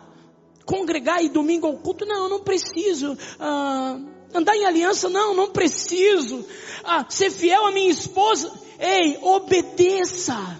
congregar 0.66 1.24
e 1.24 1.30
domingo 1.30 1.68
ao 1.68 1.78
culto, 1.78 2.06
não, 2.06 2.24
eu 2.24 2.30
não 2.30 2.40
preciso. 2.40 3.18
Ah, 3.40 4.00
andar 4.34 4.56
em 4.56 4.66
aliança, 4.66 5.10
não, 5.10 5.34
não 5.34 5.50
preciso. 5.50 6.46
Ah, 6.84 7.06
ser 7.10 7.32
fiel 7.32 7.66
à 7.66 7.72
minha 7.72 7.92
esposa, 7.92 8.52
ei, 8.80 9.18
obedeça. 9.22 10.60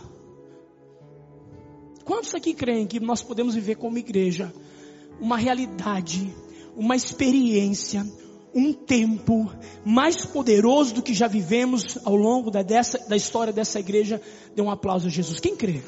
Quantos 2.04 2.34
aqui 2.36 2.54
creem 2.54 2.88
que 2.88 3.00
nós 3.00 3.22
podemos 3.22 3.56
viver 3.56 3.76
como 3.76 3.98
igreja 3.98 4.54
uma 5.20 5.38
realidade, 5.38 6.34
uma 6.76 6.96
experiência, 6.96 8.06
um 8.54 8.74
tempo 8.74 9.50
mais 9.86 10.26
poderoso 10.26 10.96
do 10.96 11.02
que 11.02 11.14
já 11.14 11.28
vivemos 11.28 11.98
ao 12.04 12.16
longo 12.16 12.52
da, 12.52 12.64
dessa, 12.64 12.98
da 13.08 13.16
história 13.16 13.54
dessa 13.54 13.80
igreja? 13.80 14.22
Dê 14.56 14.62
um 14.62 14.70
aplauso 14.70 15.08
a 15.08 15.10
Jesus. 15.10 15.40
Quem 15.40 15.56
crê? 15.56 15.82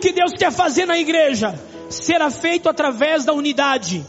Que 0.00 0.12
Deus 0.12 0.32
quer 0.32 0.50
fazer 0.50 0.86
na 0.86 0.98
igreja 0.98 1.54
será 1.90 2.30
feito 2.30 2.68
através 2.68 3.24
da 3.24 3.32
unidade. 3.32 4.04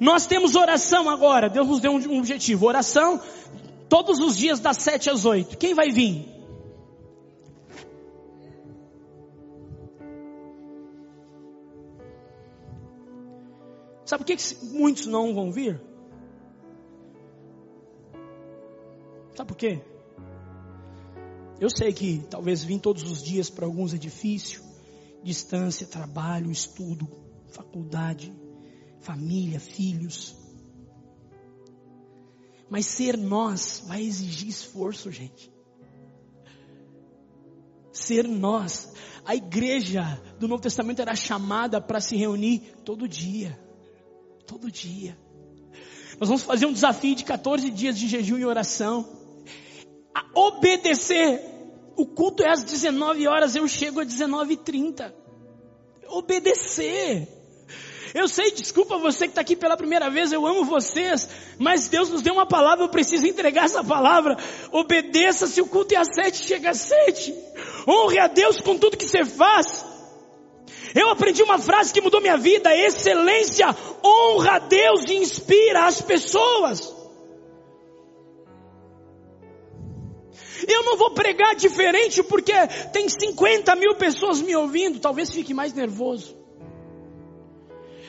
Nós 0.00 0.26
temos 0.26 0.56
oração 0.56 1.08
agora. 1.08 1.48
Deus 1.48 1.68
nos 1.68 1.80
deu 1.80 1.92
um 1.92 2.18
objetivo. 2.18 2.66
Oração 2.66 3.20
todos 3.88 4.18
os 4.18 4.36
dias 4.36 4.58
das 4.58 4.78
sete 4.78 5.08
às 5.08 5.24
oito. 5.24 5.56
Quem 5.56 5.74
vai 5.74 5.90
vir? 5.90 6.28
Sabe 14.04 14.24
por 14.24 14.36
que 14.36 14.36
muitos 14.66 15.06
não 15.06 15.34
vão 15.34 15.50
vir? 15.50 15.80
Sabe 19.34 19.48
por 19.48 19.56
quê? 19.56 19.80
Eu 21.60 21.68
sei 21.70 21.92
que 21.92 22.18
talvez 22.28 22.64
vir 22.64 22.80
todos 22.80 23.02
os 23.10 23.22
dias 23.22 23.48
para 23.48 23.64
alguns 23.64 23.94
é 23.94 23.98
difícil, 23.98 24.62
distância, 25.22 25.86
trabalho, 25.86 26.50
estudo, 26.50 27.08
faculdade, 27.48 28.32
família, 29.00 29.60
filhos. 29.60 30.36
Mas 32.68 32.86
ser 32.86 33.16
nós 33.16 33.84
vai 33.86 34.02
exigir 34.02 34.48
esforço, 34.48 35.10
gente. 35.12 35.52
Ser 37.92 38.26
nós. 38.26 38.92
A 39.24 39.34
igreja 39.36 40.20
do 40.38 40.48
Novo 40.48 40.62
Testamento 40.62 41.00
era 41.00 41.14
chamada 41.14 41.80
para 41.80 42.00
se 42.00 42.16
reunir 42.16 42.74
todo 42.84 43.08
dia. 43.08 43.58
Todo 44.46 44.70
dia. 44.70 45.16
Nós 46.18 46.28
vamos 46.28 46.42
fazer 46.42 46.66
um 46.66 46.72
desafio 46.72 47.14
de 47.14 47.24
14 47.24 47.70
dias 47.70 47.96
de 47.96 48.08
jejum 48.08 48.38
e 48.38 48.44
oração. 48.44 49.13
A 50.14 50.24
obedecer. 50.34 51.40
O 51.96 52.06
culto 52.06 52.42
é 52.42 52.50
às 52.50 52.62
19 52.64 53.26
horas, 53.28 53.54
eu 53.54 53.66
chego 53.68 54.00
às 54.00 54.06
19h30. 54.08 55.12
Obedecer. 56.08 57.28
Eu 58.14 58.28
sei, 58.28 58.52
desculpa 58.52 58.96
você 58.96 59.26
que 59.26 59.32
está 59.32 59.40
aqui 59.40 59.56
pela 59.56 59.76
primeira 59.76 60.08
vez, 60.08 60.30
eu 60.30 60.46
amo 60.46 60.64
vocês, 60.64 61.28
mas 61.58 61.88
Deus 61.88 62.10
nos 62.10 62.22
deu 62.22 62.34
uma 62.34 62.46
palavra, 62.46 62.84
eu 62.84 62.88
preciso 62.88 63.26
entregar 63.26 63.64
essa 63.64 63.82
palavra. 63.82 64.36
Obedeça 64.70 65.48
se 65.48 65.60
o 65.60 65.66
culto 65.66 65.94
é 65.94 65.96
às 65.96 66.14
sete, 66.14 66.38
chega 66.38 66.70
às 66.70 66.78
sete. 66.78 67.34
Honre 67.88 68.20
a 68.20 68.28
Deus 68.28 68.60
com 68.60 68.78
tudo 68.78 68.96
que 68.96 69.04
você 69.04 69.24
faz. 69.24 69.84
Eu 70.94 71.10
aprendi 71.10 71.42
uma 71.42 71.58
frase 71.58 71.92
que 71.92 72.00
mudou 72.00 72.20
minha 72.20 72.36
vida: 72.36 72.72
excelência 72.72 73.66
honra 74.04 74.52
a 74.52 74.58
Deus 74.60 75.04
e 75.08 75.14
inspira 75.14 75.86
as 75.86 76.00
pessoas. 76.00 76.94
Eu 80.68 80.84
não 80.84 80.96
vou 80.96 81.10
pregar 81.10 81.54
diferente 81.54 82.22
porque 82.22 82.52
tem 82.92 83.08
50 83.08 83.74
mil 83.76 83.94
pessoas 83.94 84.40
me 84.40 84.54
ouvindo, 84.54 84.98
talvez 84.98 85.30
fique 85.30 85.52
mais 85.52 85.72
nervoso. 85.72 86.44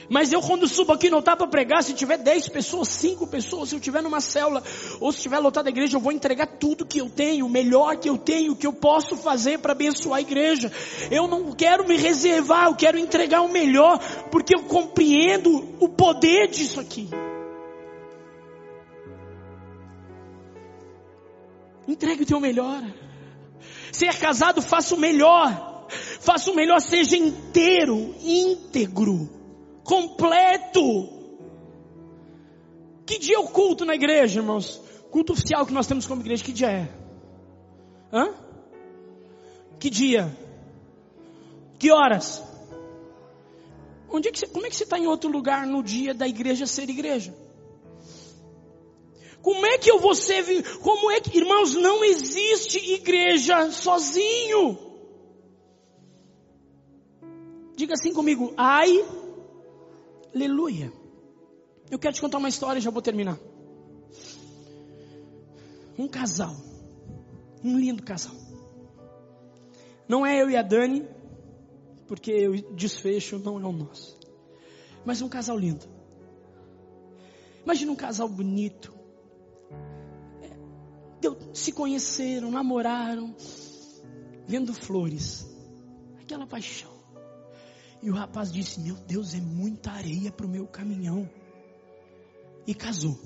Mas 0.10 0.32
eu 0.32 0.41
quando 0.41 0.68
subo 0.68 0.94
aqui 0.94 1.10
não 1.10 1.22
tá 1.22 1.36
para 1.36 1.48
pregar, 1.48 1.84
se 1.84 1.94
tiver 1.94 2.18
10 2.18 2.50
pessoas, 2.50 2.89
5 2.89 3.26
pessoas, 3.28 3.70
se 3.70 3.76
eu 3.76 3.80
tiver 3.80 4.02
numa 4.02 4.22
célula, 4.22 4.63
ou 5.00 5.12
se 5.12 5.22
tiver 5.22 5.39
lotada 5.39 5.70
a 5.70 5.72
igreja, 5.72 5.98
eu 5.98 6.02
vou 6.02 6.12
entregar 6.12 6.46
tudo 6.46 6.86
que 6.86 7.00
eu 7.00 7.10
tenho, 7.10 7.46
o 7.46 7.50
melhor 7.50 7.98
que 7.98 8.10
eu 8.10 8.18
tenho, 8.18 8.54
o 8.54 8.56
que 8.56 8.68
eu 8.68 8.74
posso 8.74 9.15
fazer 9.18 9.60
para 9.60 9.72
abençoar 9.72 10.18
a 10.18 10.22
igreja. 10.22 10.72
Eu 11.10 11.28
não 11.28 11.52
quero 11.54 11.88
me 11.88 11.98
reservar, 11.98 12.68
eu 12.68 12.76
quero 12.76 12.98
entregar 12.98 13.41
o 13.41 13.52
melhor, 13.52 14.00
porque 14.30 14.56
eu 14.56 14.63
compreendo 14.63 15.76
o 15.80 15.89
poder 15.89 16.50
disso 16.50 16.80
aqui. 16.80 17.10
Entregue 21.88 22.24
o 22.24 22.26
teu 22.26 22.39
melhor. 22.39 22.84
Se 23.91 24.06
é 24.06 24.13
casado, 24.13 24.62
faça 24.62 24.95
o 24.95 25.00
melhor. 25.00 25.88
Faça 26.19 26.52
o 26.52 26.56
melhor, 26.56 26.82
seja 26.82 27.15
inteiro, 27.15 28.15
íntegro 28.21 29.30
completo. 29.84 31.10
Que 33.06 33.19
dia 33.19 33.36
é 33.36 33.39
o 33.39 33.48
culto 33.48 33.86
na 33.86 33.95
igreja, 33.95 34.39
irmãos? 34.39 34.82
Culto 35.12 35.34
oficial 35.34 35.65
que 35.65 35.74
nós 35.74 35.88
temos 35.88 36.08
como 36.08 36.21
igreja, 36.21 36.43
que 36.43 36.52
dia 36.52 36.71
é? 36.71 36.89
Hã? 38.12 38.34
Que 39.80 39.89
dia? 39.89 40.36
Que 41.78 41.91
horas? 41.91 42.43
Onde 44.10 44.30
é 44.30 44.32
que 44.32 44.39
você, 44.39 44.48
como 44.48 44.65
é 44.65 44.69
que 44.69 44.76
você 44.76 44.84
está 44.84 44.98
em 44.98 45.06
outro 45.06 45.30
lugar 45.30 45.67
no 45.67 45.84
dia 45.84 46.13
da 46.13 46.28
igreja 46.28 46.65
ser 46.65 46.89
igreja? 46.89 47.34
Como 49.46 49.64
é 49.64 49.78
que 49.78 49.92
eu 49.92 50.00
vou 50.00 50.16
ser, 50.16 50.44
como 50.80 51.12
é 51.12 51.22
que, 51.22 51.38
irmãos, 51.38 51.76
não 51.76 52.04
existe 52.04 52.80
igreja 52.94 53.70
sozinho. 53.70 54.76
Diga 57.76 57.94
assim 57.94 58.12
comigo, 58.12 58.56
ai 58.58 59.06
Aleluia. 60.34 60.92
Eu 61.92 62.00
quero 62.00 62.16
te 62.16 62.22
contar 62.22 62.40
uma 62.40 62.50
história 62.50 62.80
e 62.80 62.82
já 62.82 62.90
vou 62.90 63.04
terminar. 63.04 63.38
Um 65.96 66.08
casal. 66.08 66.56
Um 67.64 67.78
lindo 67.78 68.02
casal. 68.02 68.34
Não 70.08 70.26
é 70.26 70.42
eu 70.42 70.50
e 70.50 70.58
a 70.58 70.64
Dani, 70.64 71.08
porque 72.08 72.48
o 72.48 72.74
desfecho 72.74 73.38
não 73.38 73.62
é 73.62 73.64
o 73.64 73.72
nosso. 73.72 74.18
Mas 75.06 75.22
um 75.22 75.30
casal 75.30 75.56
lindo. 75.56 75.86
Imagina 77.64 77.91
um 77.91 77.96
casal 77.96 78.28
bonito. 78.28 78.95
Se 81.53 81.71
conheceram, 81.71 82.51
namoraram, 82.51 83.36
vendo 84.47 84.73
flores. 84.73 85.47
Aquela 86.21 86.45
paixão. 86.45 86.91
E 88.01 88.09
o 88.09 88.13
rapaz 88.13 88.51
disse: 88.51 88.80
Meu 88.80 88.95
Deus, 88.95 89.34
é 89.34 89.39
muita 89.39 89.91
areia 89.91 90.32
para 90.32 90.45
o 90.45 90.49
meu 90.49 90.67
caminhão. 90.67 91.30
E 92.67 92.73
casou. 92.73 93.17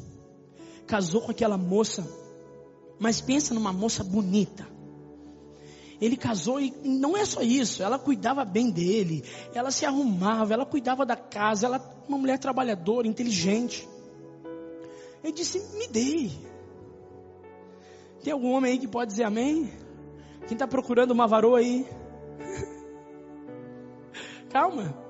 Casou 0.87 1.21
com 1.21 1.31
aquela 1.31 1.57
moça. 1.57 2.07
Mas 2.99 3.21
pensa 3.21 3.53
numa 3.53 3.73
moça 3.73 4.03
bonita. 4.03 4.67
Ele 6.01 6.15
casou 6.15 6.61
e 6.61 6.71
não 6.83 7.17
é 7.17 7.25
só 7.25 7.41
isso, 7.41 7.83
ela 7.83 7.99
cuidava 7.99 8.45
bem 8.45 8.71
dele, 8.71 9.21
ela 9.53 9.69
se 9.69 9.85
arrumava, 9.85 10.53
ela 10.53 10.65
cuidava 10.65 11.05
da 11.05 11.17
casa, 11.17 11.65
ela 11.65 12.03
uma 12.07 12.17
mulher 12.17 12.39
trabalhadora, 12.39 13.05
inteligente. 13.05 13.87
Ele 15.21 15.33
disse: 15.33 15.59
"Me 15.77 15.87
dê". 15.87 16.29
Tem 18.23 18.33
algum 18.33 18.51
homem 18.51 18.73
aí 18.73 18.77
que 18.77 18.87
pode 18.87 19.11
dizer 19.11 19.23
amém? 19.23 19.71
Quem 20.47 20.55
está 20.55 20.67
procurando 20.67 21.11
uma 21.11 21.27
varoa 21.27 21.59
aí? 21.59 21.85
Calma. 24.51 25.09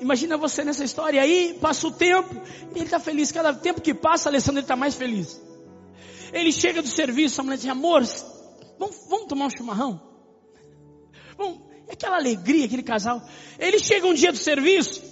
Imagina 0.00 0.36
você 0.36 0.64
nessa 0.64 0.84
história. 0.84 1.20
Aí 1.20 1.58
passa 1.60 1.86
o 1.86 1.90
tempo, 1.90 2.34
ele 2.74 2.84
está 2.84 2.98
feliz. 2.98 3.32
Cada 3.32 3.54
tempo 3.54 3.80
que 3.80 3.94
passa, 3.94 4.28
Alessandro 4.28 4.60
está 4.60 4.76
mais 4.76 4.94
feliz. 4.94 5.40
Ele 6.32 6.52
chega 6.52 6.82
do 6.82 6.88
serviço, 6.88 7.40
a 7.40 7.44
mulher 7.44 7.56
diz: 7.56 7.66
Amor, 7.66 8.02
vamos, 8.78 9.06
vamos 9.08 9.26
tomar 9.26 9.46
um 9.46 9.50
chimarrão? 9.50 10.00
Vamos, 11.36 11.60
é 11.86 11.92
aquela 11.92 12.16
alegria, 12.16 12.64
aquele 12.64 12.82
casal. 12.82 13.22
Ele 13.58 13.78
chega 13.78 14.06
um 14.06 14.14
dia 14.14 14.32
do 14.32 14.38
serviço, 14.38 15.02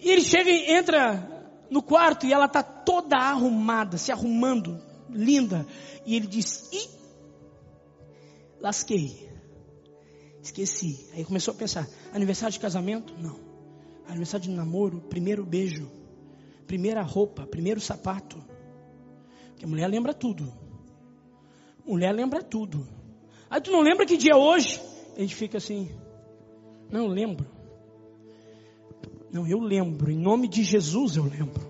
e 0.00 0.10
ele 0.10 0.22
chega 0.22 0.50
e 0.50 0.70
entra 0.70 1.36
no 1.70 1.82
quarto 1.82 2.26
e 2.26 2.32
ela 2.32 2.46
está 2.46 2.62
toda 2.62 3.16
arrumada, 3.16 3.98
se 3.98 4.12
arrumando, 4.12 4.80
linda. 5.10 5.66
E 6.04 6.14
ele 6.14 6.26
diz: 6.26 6.70
Ih, 6.72 6.88
lasquei. 8.60 9.28
Esqueci. 10.42 11.08
Aí 11.12 11.24
começou 11.24 11.54
a 11.54 11.56
pensar: 11.56 11.88
aniversário 12.12 12.52
de 12.52 12.60
casamento? 12.60 13.14
Não. 13.18 13.38
Aniversário 14.06 14.46
de 14.46 14.50
namoro, 14.50 15.00
primeiro 15.00 15.44
beijo, 15.44 15.90
primeira 16.66 17.02
roupa, 17.02 17.46
primeiro 17.46 17.80
sapato. 17.80 18.42
Porque 19.48 19.64
a 19.64 19.68
mulher 19.68 19.88
lembra 19.88 20.14
tudo. 20.14 20.52
Mulher 21.84 22.12
lembra 22.12 22.42
tudo. 22.42 22.86
Aí 23.48 23.60
tu 23.60 23.70
não 23.70 23.80
lembra 23.80 24.06
que 24.06 24.16
dia 24.16 24.32
é 24.32 24.36
hoje? 24.36 24.80
A 25.16 25.20
gente 25.20 25.34
fica 25.34 25.58
assim. 25.58 25.90
Não 26.90 27.06
lembro. 27.06 27.46
Não, 29.32 29.46
eu 29.46 29.58
lembro. 29.58 30.10
Em 30.10 30.18
nome 30.18 30.48
de 30.48 30.62
Jesus 30.62 31.16
eu 31.16 31.24
lembro. 31.24 31.65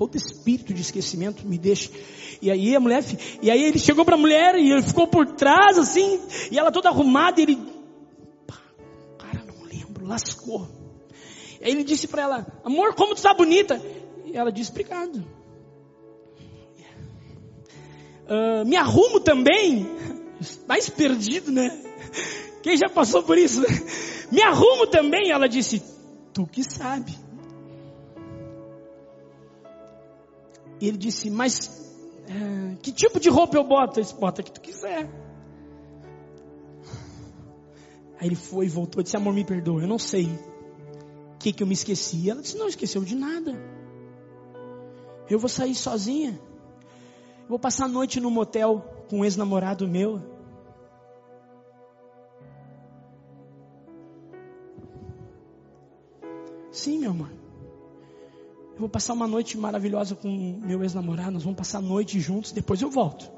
Todo 0.00 0.16
espírito 0.16 0.72
de 0.72 0.80
esquecimento 0.80 1.46
me 1.46 1.58
deixa. 1.58 1.90
E 2.40 2.50
aí 2.50 2.74
a 2.74 2.80
mulher, 2.80 3.04
e 3.42 3.50
aí 3.50 3.62
ele 3.62 3.78
chegou 3.78 4.02
para 4.02 4.14
a 4.14 4.18
mulher 4.18 4.54
e 4.54 4.72
ele 4.72 4.80
ficou 4.80 5.06
por 5.06 5.26
trás 5.34 5.76
assim, 5.76 6.18
e 6.50 6.58
ela 6.58 6.72
toda 6.72 6.88
arrumada, 6.88 7.38
e 7.38 7.42
ele, 7.42 7.58
cara, 9.18 9.44
não 9.44 9.62
lembro, 9.62 10.06
lascou. 10.06 10.66
E 11.60 11.66
aí 11.66 11.72
ele 11.72 11.84
disse 11.84 12.08
para 12.08 12.22
ela, 12.22 12.46
amor, 12.64 12.94
como 12.94 13.12
tu 13.12 13.18
está 13.18 13.34
bonita? 13.34 13.78
E 14.24 14.34
ela 14.34 14.50
disse, 14.50 14.70
obrigado. 14.70 15.22
Uh, 18.24 18.64
me 18.64 18.76
arrumo 18.76 19.20
também, 19.20 19.86
mais 20.66 20.88
perdido, 20.88 21.52
né? 21.52 21.78
Quem 22.62 22.74
já 22.74 22.88
passou 22.88 23.22
por 23.22 23.36
isso? 23.36 23.60
Né? 23.60 23.68
Me 24.32 24.40
arrumo 24.40 24.86
também. 24.86 25.30
Ela 25.30 25.46
disse, 25.46 25.82
tu 26.32 26.46
que 26.46 26.64
sabe. 26.64 27.14
E 30.80 30.88
ele 30.88 30.96
disse, 30.96 31.28
mas 31.28 31.90
é, 32.26 32.76
que 32.76 32.90
tipo 32.90 33.20
de 33.20 33.28
roupa 33.28 33.56
eu 33.56 33.64
boto? 33.64 34.00
Ele 34.00 34.08
bota 34.18 34.42
que 34.42 34.50
tu 34.50 34.60
quiser. 34.60 35.08
Aí 38.18 38.28
ele 38.28 38.36
foi 38.36 38.68
voltou 38.68 39.00
e 39.00 39.04
disse, 39.04 39.16
amor, 39.16 39.34
me 39.34 39.44
perdoa, 39.44 39.82
eu 39.82 39.88
não 39.88 39.98
sei 39.98 40.26
o 41.34 41.38
que, 41.38 41.52
que 41.52 41.62
eu 41.62 41.66
me 41.66 41.74
esqueci. 41.74 42.30
Ela 42.30 42.40
disse, 42.40 42.56
não 42.56 42.68
esqueceu 42.68 43.02
de 43.02 43.14
nada. 43.14 43.52
Eu 45.28 45.38
vou 45.38 45.48
sair 45.48 45.74
sozinha. 45.74 46.40
Eu 47.42 47.48
vou 47.48 47.58
passar 47.58 47.84
a 47.84 47.88
noite 47.88 48.20
no 48.20 48.30
motel 48.30 48.80
com 49.08 49.20
um 49.20 49.24
ex-namorado 49.24 49.86
meu. 49.88 50.20
Sim, 56.70 57.00
meu 57.00 57.10
amor. 57.10 57.39
Eu 58.80 58.84
vou 58.84 58.88
passar 58.88 59.12
uma 59.12 59.26
noite 59.26 59.58
maravilhosa 59.58 60.16
com 60.16 60.58
meu 60.64 60.82
ex-namorado, 60.82 61.32
nós 61.32 61.42
vamos 61.42 61.58
passar 61.58 61.80
a 61.80 61.82
noite 61.82 62.18
juntos, 62.18 62.50
depois 62.50 62.80
eu 62.80 62.88
volto. 62.88 63.30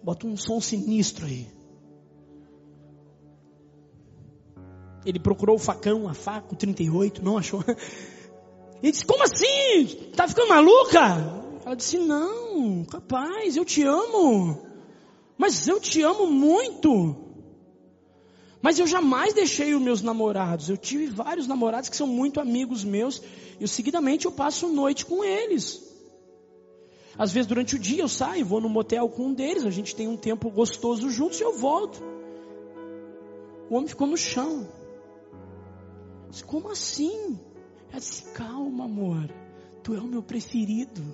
Bota 0.00 0.28
um 0.28 0.36
som 0.36 0.60
sinistro 0.60 1.26
aí. 1.26 1.48
Ele 5.04 5.18
procurou 5.18 5.56
o 5.56 5.58
facão, 5.58 6.06
a 6.08 6.14
faca, 6.14 6.54
o 6.54 6.56
38, 6.56 7.24
não 7.24 7.36
achou. 7.36 7.64
Ele 8.80 8.92
disse: 8.92 9.04
Como 9.04 9.24
assim? 9.24 10.12
Tá 10.14 10.28
ficando 10.28 10.50
maluca? 10.50 11.00
Ela 11.64 11.74
disse: 11.74 11.98
Não, 11.98 12.84
capaz, 12.84 13.56
eu 13.56 13.64
te 13.64 13.82
amo. 13.82 14.64
Mas 15.36 15.66
eu 15.66 15.80
te 15.80 16.00
amo 16.00 16.28
muito. 16.28 17.25
Mas 18.66 18.80
eu 18.80 18.86
jamais 18.88 19.32
deixei 19.32 19.76
os 19.76 19.80
meus 19.80 20.02
namorados. 20.02 20.68
Eu 20.68 20.76
tive 20.76 21.06
vários 21.06 21.46
namorados 21.46 21.88
que 21.88 21.96
são 21.96 22.08
muito 22.08 22.40
amigos 22.40 22.82
meus. 22.82 23.22
E 23.60 23.68
seguidamente 23.68 24.26
eu 24.26 24.32
passo 24.32 24.66
noite 24.66 25.06
com 25.06 25.22
eles. 25.22 25.80
Às 27.16 27.30
vezes 27.30 27.46
durante 27.46 27.76
o 27.76 27.78
dia 27.78 28.02
eu 28.02 28.08
saio, 28.08 28.44
vou 28.44 28.60
no 28.60 28.68
motel 28.68 29.08
com 29.08 29.26
um 29.26 29.32
deles, 29.32 29.64
a 29.64 29.70
gente 29.70 29.94
tem 29.94 30.08
um 30.08 30.16
tempo 30.16 30.50
gostoso 30.50 31.08
juntos 31.10 31.38
e 31.38 31.44
eu 31.44 31.56
volto. 31.56 32.02
O 33.70 33.76
homem 33.76 33.86
ficou 33.86 34.08
no 34.08 34.16
chão. 34.16 34.68
disse, 36.28 36.42
como 36.42 36.68
assim? 36.68 37.38
Ela 37.88 38.00
disse, 38.00 38.24
calma 38.32 38.86
amor, 38.86 39.32
tu 39.84 39.94
é 39.94 40.00
o 40.00 40.08
meu 40.08 40.24
preferido. 40.24 41.04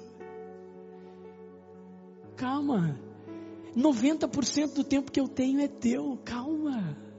Calma. 2.35 2.99
90% 3.77 4.73
do 4.73 4.85
tempo 4.85 5.13
que 5.13 5.21
eu 5.21 5.29
tenho 5.29 5.61
é 5.61 5.69
teu, 5.69 6.19
calma. 6.25 7.12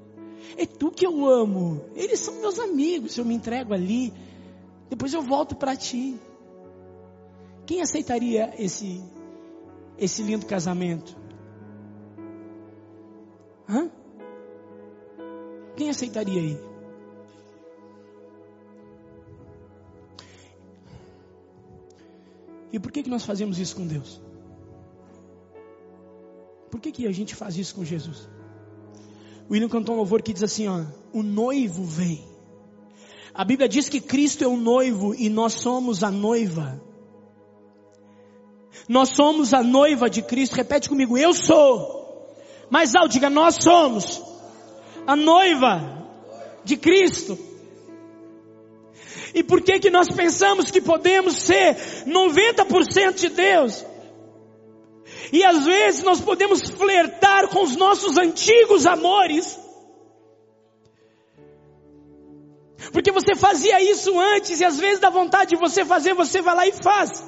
É 0.58 0.66
tu 0.66 0.92
que 0.92 1.06
eu 1.06 1.26
amo. 1.26 1.84
Eles 1.96 2.20
são 2.20 2.36
meus 2.42 2.60
amigos. 2.60 3.18
Eu 3.18 3.26
me 3.26 3.34
entrego 3.34 3.74
ali, 3.74 4.14
depois 4.90 5.14
eu 5.14 5.22
volto 5.22 5.56
para 5.56 5.76
ti. 5.76 6.20
Quem 7.66 7.82
aceitaria 7.82 8.54
esse 8.58 9.02
esse 9.98 10.22
lindo 10.24 10.46
casamento? 10.46 11.16
Hã? 13.70 13.90
Quem 15.76 15.90
aceitaria 15.90 16.42
aí? 16.42 16.58
E 22.72 22.80
por 22.80 22.92
que, 22.92 23.04
que 23.04 23.10
nós 23.10 23.24
fazemos 23.24 23.60
isso 23.60 23.76
com 23.76 23.86
Deus? 23.86 24.20
Por 26.72 26.82
que, 26.82 26.92
que 26.92 27.08
a 27.08 27.12
gente 27.12 27.36
faz 27.36 27.56
isso 27.56 27.76
com 27.76 27.86
Jesus? 27.86 28.28
William 29.54 29.70
cantou 29.70 29.94
um 29.94 29.98
louvor 30.00 30.24
que 30.24 30.34
diz 30.34 30.42
assim, 30.42 30.68
ó, 30.68 30.82
o 31.14 31.22
noivo 31.22 31.84
vem. 31.84 32.26
A 33.32 33.46
Bíblia 33.46 33.70
diz 33.70 33.88
que 33.88 34.02
Cristo 34.02 34.44
é 34.44 34.48
o 34.48 34.58
noivo 34.58 35.14
e 35.14 35.30
nós 35.30 35.54
somos 35.54 36.04
a 36.04 36.10
noiva. 36.10 36.82
Nós 38.90 39.10
somos 39.10 39.54
a 39.54 39.62
noiva 39.62 40.10
de 40.10 40.24
Cristo. 40.24 40.56
Repete 40.56 40.90
comigo, 40.90 41.16
eu 41.16 41.36
sou. 41.36 42.36
Mais 42.68 42.96
alto, 42.96 43.12
diga, 43.12 43.30
nós 43.30 43.58
somos 43.62 44.24
a 45.06 45.16
noiva 45.16 46.04
de 46.64 46.76
Cristo. 46.76 47.38
E 49.36 49.44
por 49.44 49.62
que 49.62 49.80
que 49.80 49.92
nós 49.92 50.08
pensamos 50.10 50.72
que 50.72 50.82
podemos 50.82 51.38
ser 51.38 51.76
90% 52.08 53.14
de 53.14 53.30
Deus? 53.30 53.86
E 55.32 55.44
às 55.44 55.66
vezes 55.66 56.04
nós 56.04 56.20
podemos 56.20 56.62
flertar 56.70 57.48
com 57.50 57.64
os 57.64 57.76
nossos 57.76 58.18
antigos 58.18 58.86
amores. 58.86 59.60
Porque 62.92 63.12
você 63.12 63.36
fazia 63.36 63.82
isso 63.82 64.20
antes 64.20 64.60
e 64.60 64.66
às 64.66 64.78
vezes 64.78 65.00
dá 65.00 65.10
vontade 65.10 65.52
de 65.52 65.58
você 65.58 65.86
fazer, 65.86 66.14
você 66.14 66.42
vai 66.42 66.56
lá 66.56 66.68
e 66.68 66.74
faz. 66.74 67.24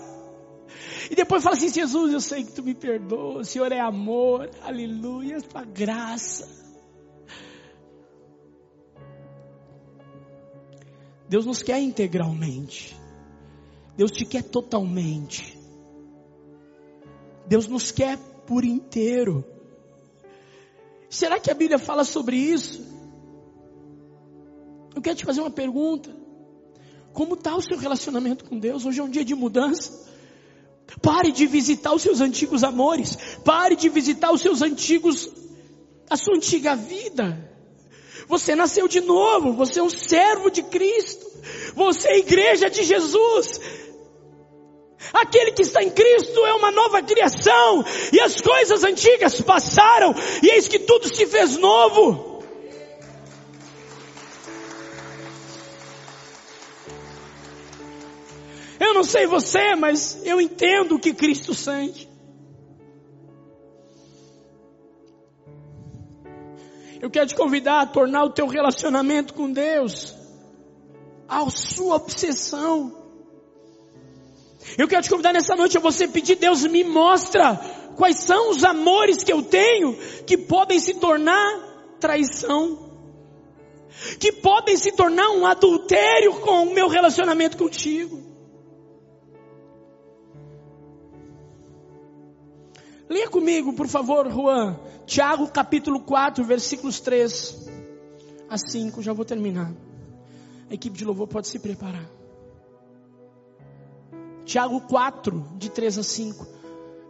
E 1.09 1.15
depois 1.15 1.43
fala 1.43 1.55
assim, 1.55 1.69
Jesus, 1.69 2.13
eu 2.13 2.19
sei 2.19 2.43
que 2.43 2.51
tu 2.51 2.63
me 2.63 2.73
perdoa, 2.73 3.39
o 3.39 3.43
Senhor 3.43 3.71
é 3.71 3.79
amor, 3.79 4.49
aleluia, 4.61 5.41
tua 5.41 5.63
graça. 5.63 6.49
Deus 11.27 11.45
nos 11.45 11.63
quer 11.63 11.79
integralmente. 11.79 12.95
Deus 13.97 14.11
te 14.11 14.25
quer 14.25 14.43
totalmente. 14.43 15.54
Deus 17.47 17.67
nos 17.67 17.91
quer 17.91 18.17
por 18.47 18.63
inteiro. 18.63 19.45
Será 21.09 21.39
que 21.39 21.51
a 21.51 21.53
Bíblia 21.53 21.79
fala 21.79 22.03
sobre 22.03 22.35
isso? 22.35 22.83
Eu 24.95 25.01
quero 25.01 25.15
te 25.15 25.25
fazer 25.25 25.41
uma 25.41 25.51
pergunta. 25.51 26.15
Como 27.13 27.35
está 27.35 27.55
o 27.55 27.61
seu 27.61 27.77
relacionamento 27.77 28.45
com 28.45 28.59
Deus? 28.59 28.85
Hoje 28.85 28.99
é 28.99 29.03
um 29.03 29.09
dia 29.09 29.23
de 29.23 29.35
mudança. 29.35 30.05
Pare 31.01 31.31
de 31.31 31.45
visitar 31.45 31.93
os 31.93 32.01
seus 32.01 32.21
antigos 32.21 32.63
amores. 32.63 33.17
Pare 33.43 33.75
de 33.75 33.89
visitar 33.89 34.31
os 34.31 34.41
seus 34.41 34.61
antigos, 34.61 35.29
a 36.09 36.17
sua 36.17 36.35
antiga 36.35 36.75
vida. 36.75 37.51
Você 38.27 38.55
nasceu 38.55 38.87
de 38.87 39.01
novo. 39.01 39.53
Você 39.53 39.79
é 39.79 39.83
um 39.83 39.89
servo 39.89 40.49
de 40.49 40.63
Cristo. 40.63 41.25
Você 41.75 42.07
é 42.07 42.19
igreja 42.19 42.69
de 42.69 42.83
Jesus. 42.83 43.59
Aquele 45.13 45.51
que 45.51 45.61
está 45.61 45.83
em 45.83 45.89
Cristo 45.89 46.45
é 46.45 46.53
uma 46.53 46.71
nova 46.71 47.01
criação, 47.01 47.83
e 48.11 48.19
as 48.19 48.39
coisas 48.41 48.83
antigas 48.83 49.41
passaram, 49.41 50.13
e 50.41 50.49
eis 50.49 50.67
que 50.67 50.79
tudo 50.79 51.13
se 51.13 51.25
fez 51.25 51.57
novo. 51.57 52.43
Eu 58.79 58.93
não 58.93 59.03
sei 59.03 59.25
você, 59.25 59.75
mas 59.75 60.21
eu 60.25 60.39
entendo 60.41 60.95
o 60.95 60.99
que 60.99 61.13
Cristo 61.13 61.53
sente. 61.53 62.09
Eu 67.01 67.09
quero 67.09 67.27
te 67.27 67.35
convidar 67.35 67.81
a 67.81 67.85
tornar 67.85 68.23
o 68.23 68.31
teu 68.31 68.47
relacionamento 68.47 69.33
com 69.33 69.51
Deus 69.51 70.15
a 71.27 71.47
sua 71.49 71.95
obsessão. 71.95 73.04
Eu 74.77 74.87
quero 74.87 75.03
te 75.03 75.09
convidar 75.09 75.33
nessa 75.33 75.55
noite 75.55 75.77
a 75.77 75.81
você 75.81 76.07
pedir, 76.07 76.35
Deus 76.35 76.65
me 76.65 76.83
mostra 76.83 77.55
quais 77.95 78.19
são 78.19 78.49
os 78.49 78.63
amores 78.63 79.23
que 79.23 79.31
eu 79.31 79.41
tenho 79.41 79.95
que 80.25 80.37
podem 80.37 80.79
se 80.79 80.95
tornar 80.95 81.97
traição, 81.99 82.77
que 84.19 84.31
podem 84.31 84.75
se 84.75 84.91
tornar 84.91 85.29
um 85.31 85.45
adultério 85.45 86.33
com 86.41 86.63
o 86.63 86.73
meu 86.73 86.87
relacionamento 86.87 87.57
contigo. 87.57 88.23
Leia 93.07 93.29
comigo, 93.29 93.71
por 93.73 93.87
favor, 93.87 94.29
Juan, 94.31 94.79
Tiago 95.05 95.47
capítulo 95.47 95.99
4, 96.01 96.43
versículos 96.43 96.99
3 96.99 97.69
a 98.49 98.57
5, 98.57 99.01
já 99.01 99.13
vou 99.13 99.23
terminar. 99.23 99.71
A 100.69 100.73
equipe 100.73 100.97
de 100.97 101.05
louvor 101.05 101.27
pode 101.27 101.47
se 101.47 101.59
preparar. 101.59 102.09
Tiago 104.45 104.79
4, 104.81 105.45
de 105.57 105.69
3 105.69 105.97
a 105.97 106.03
5. 106.03 106.47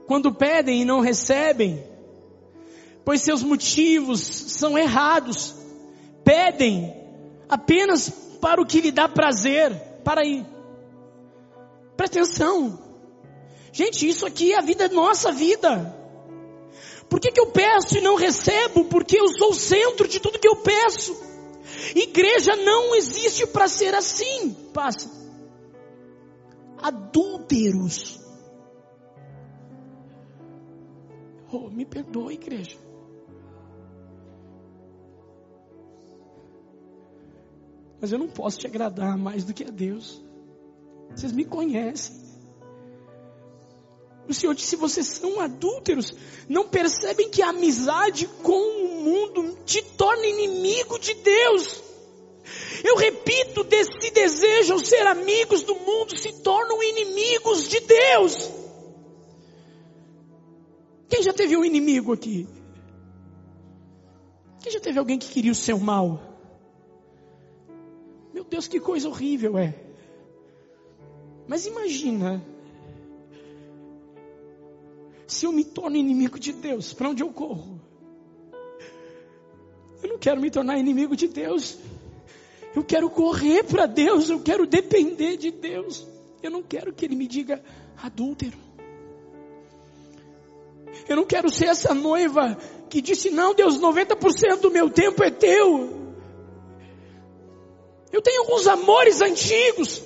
Quando 0.08 0.34
pedem 0.34 0.82
e 0.82 0.86
não 0.86 1.02
recebem, 1.02 1.84
pois 3.04 3.22
seus 3.22 3.44
motivos 3.44 4.22
são 4.22 4.78
errados, 4.78 5.54
pedem 6.24 6.96
apenas 7.50 8.10
para 8.40 8.62
o 8.62 8.66
que 8.66 8.82
lhe 8.82 8.92
dá 8.92 9.10
prazer. 9.10 9.72
Para 10.04 10.22
aí. 10.22 10.46
Presta 11.98 12.20
atenção. 12.20 12.80
Gente, 13.72 14.08
isso 14.08 14.26
aqui 14.26 14.54
é 14.54 14.60
a 14.60 14.62
vida, 14.62 14.88
nossa 14.88 15.32
vida. 15.32 15.94
Por 17.10 17.20
que, 17.20 17.32
que 17.32 17.40
eu 17.40 17.48
peço 17.48 17.98
e 17.98 18.02
não 18.02 18.16
recebo? 18.16 18.86
Porque 18.86 19.20
eu 19.20 19.28
sou 19.38 19.50
o 19.50 19.56
centro 19.56 20.08
de 20.08 20.20
tudo 20.20 20.40
que 20.40 20.48
eu 20.48 20.56
peço. 20.58 21.16
Igreja 21.94 22.56
não 22.56 22.96
existe 22.96 23.46
para 23.48 23.68
ser 23.68 23.94
assim. 23.94 24.56
Passa. 24.74 25.25
Adúlteros. 26.86 28.20
Oh, 31.52 31.68
me 31.72 31.84
perdoa, 31.84 32.32
igreja. 32.32 32.78
Mas 38.00 38.12
eu 38.12 38.20
não 38.20 38.28
posso 38.28 38.60
te 38.60 38.68
agradar 38.68 39.18
mais 39.18 39.44
do 39.44 39.52
que 39.52 39.64
a 39.64 39.72
Deus. 39.72 40.24
Vocês 41.10 41.32
me 41.32 41.44
conhecem. 41.44 42.24
O 44.30 44.34
Senhor 44.36 44.54
disse: 44.54 44.76
vocês 44.76 45.08
são 45.08 45.40
adúlteros, 45.40 46.14
não 46.48 46.70
percebem 46.70 47.32
que 47.32 47.42
a 47.42 47.50
amizade 47.50 48.28
com 48.44 48.52
o 48.52 49.02
mundo 49.02 49.58
te 49.66 49.82
torna 49.82 50.28
inimigo 50.28 51.00
de 51.00 51.16
Deus. 51.16 51.82
Eu 52.86 52.96
repito, 52.98 53.66
se 54.00 54.12
desejam 54.12 54.78
ser 54.78 55.08
amigos 55.08 55.64
do 55.64 55.74
mundo, 55.74 56.16
se 56.16 56.32
tornam 56.44 56.84
inimigos 56.84 57.68
de 57.68 57.80
Deus. 57.80 58.52
Quem 61.10 61.24
já 61.24 61.34
teve 61.34 61.58
um 61.58 61.66
inimigo 61.66 62.14
aqui? 62.14 62.48
Quem 64.62 64.72
já 64.72 64.80
teve 64.80 65.00
alguém 65.00 65.18
que 65.18 65.30
queria 65.30 65.52
o 65.52 65.56
seu 65.56 65.80
mal? 65.80 66.22
Meu 68.32 68.44
Deus, 68.44 68.68
que 68.68 68.80
coisa 68.80 69.10
horrível 69.10 69.58
é. 69.58 69.74
Mas 71.48 71.66
imagina 71.66 72.46
se 75.26 75.48
eu 75.48 75.52
me 75.52 75.64
torno 75.64 75.98
inimigo 75.98 76.38
de 76.38 76.54
Deus, 76.54 76.94
para 76.94 77.10
onde 77.10 77.24
eu 77.24 77.34
corro? 77.34 77.82
Eu 80.04 80.10
não 80.10 80.20
quero 80.20 80.40
me 80.40 80.52
tornar 80.52 80.78
inimigo 80.78 81.16
de 81.16 81.28
Deus. 81.28 81.80
Eu 82.76 82.84
quero 82.84 83.10
correr 83.10 83.64
para 83.64 83.86
Deus, 83.86 84.30
eu 84.30 84.42
quero 84.42 84.68
depender 84.68 85.38
de 85.38 85.50
Deus. 85.50 86.06
Eu 86.44 86.52
não 86.52 86.62
quero 86.62 86.94
que 86.94 87.06
Ele 87.06 87.16
me 87.16 87.26
diga 87.26 87.64
adúltero. 88.04 88.58
Eu 91.08 91.16
não 91.16 91.26
quero 91.26 91.50
ser 91.50 91.68
essa 91.68 91.94
noiva 91.94 92.58
que 92.90 93.02
disse: 93.02 93.30
Não, 93.30 93.54
Deus, 93.54 93.80
90% 93.80 94.60
do 94.60 94.72
meu 94.72 94.90
tempo 94.90 95.24
é 95.24 95.32
teu. 95.32 96.06
Eu 98.12 98.22
tenho 98.22 98.42
alguns 98.42 98.68
amores 98.68 99.22
antigos. 99.22 100.02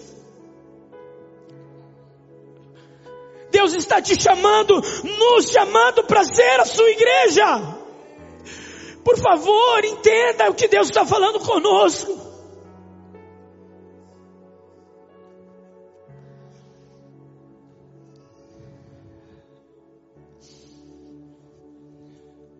Deus 3.51 3.73
está 3.73 3.99
te 3.99 4.21
chamando, 4.21 4.75
nos 4.75 5.49
chamando 5.49 6.03
para 6.03 6.23
ser 6.23 6.59
a 6.59 6.65
sua 6.65 6.89
igreja. 6.91 7.79
Por 9.03 9.17
favor, 9.17 9.83
entenda 9.83 10.49
o 10.49 10.53
que 10.53 10.67
Deus 10.67 10.87
está 10.87 11.03
falando 11.03 11.39
conosco. 11.39 12.28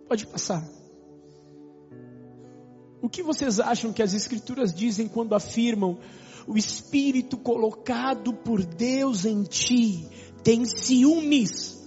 Pode 0.10 0.26
passar. 0.26 0.68
O 3.00 3.08
que 3.08 3.22
vocês 3.22 3.60
acham 3.60 3.94
que 3.94 4.02
as 4.02 4.16
Escrituras 4.16 4.74
dizem 4.74 5.08
quando 5.08 5.36
afirmam 5.36 6.00
o 6.48 6.58
Espírito 6.58 7.38
colocado 7.38 8.34
por 8.34 8.66
Deus 8.66 9.24
em 9.24 9.44
ti 9.44 10.10
tem 10.44 10.66
ciúmes. 10.66 11.78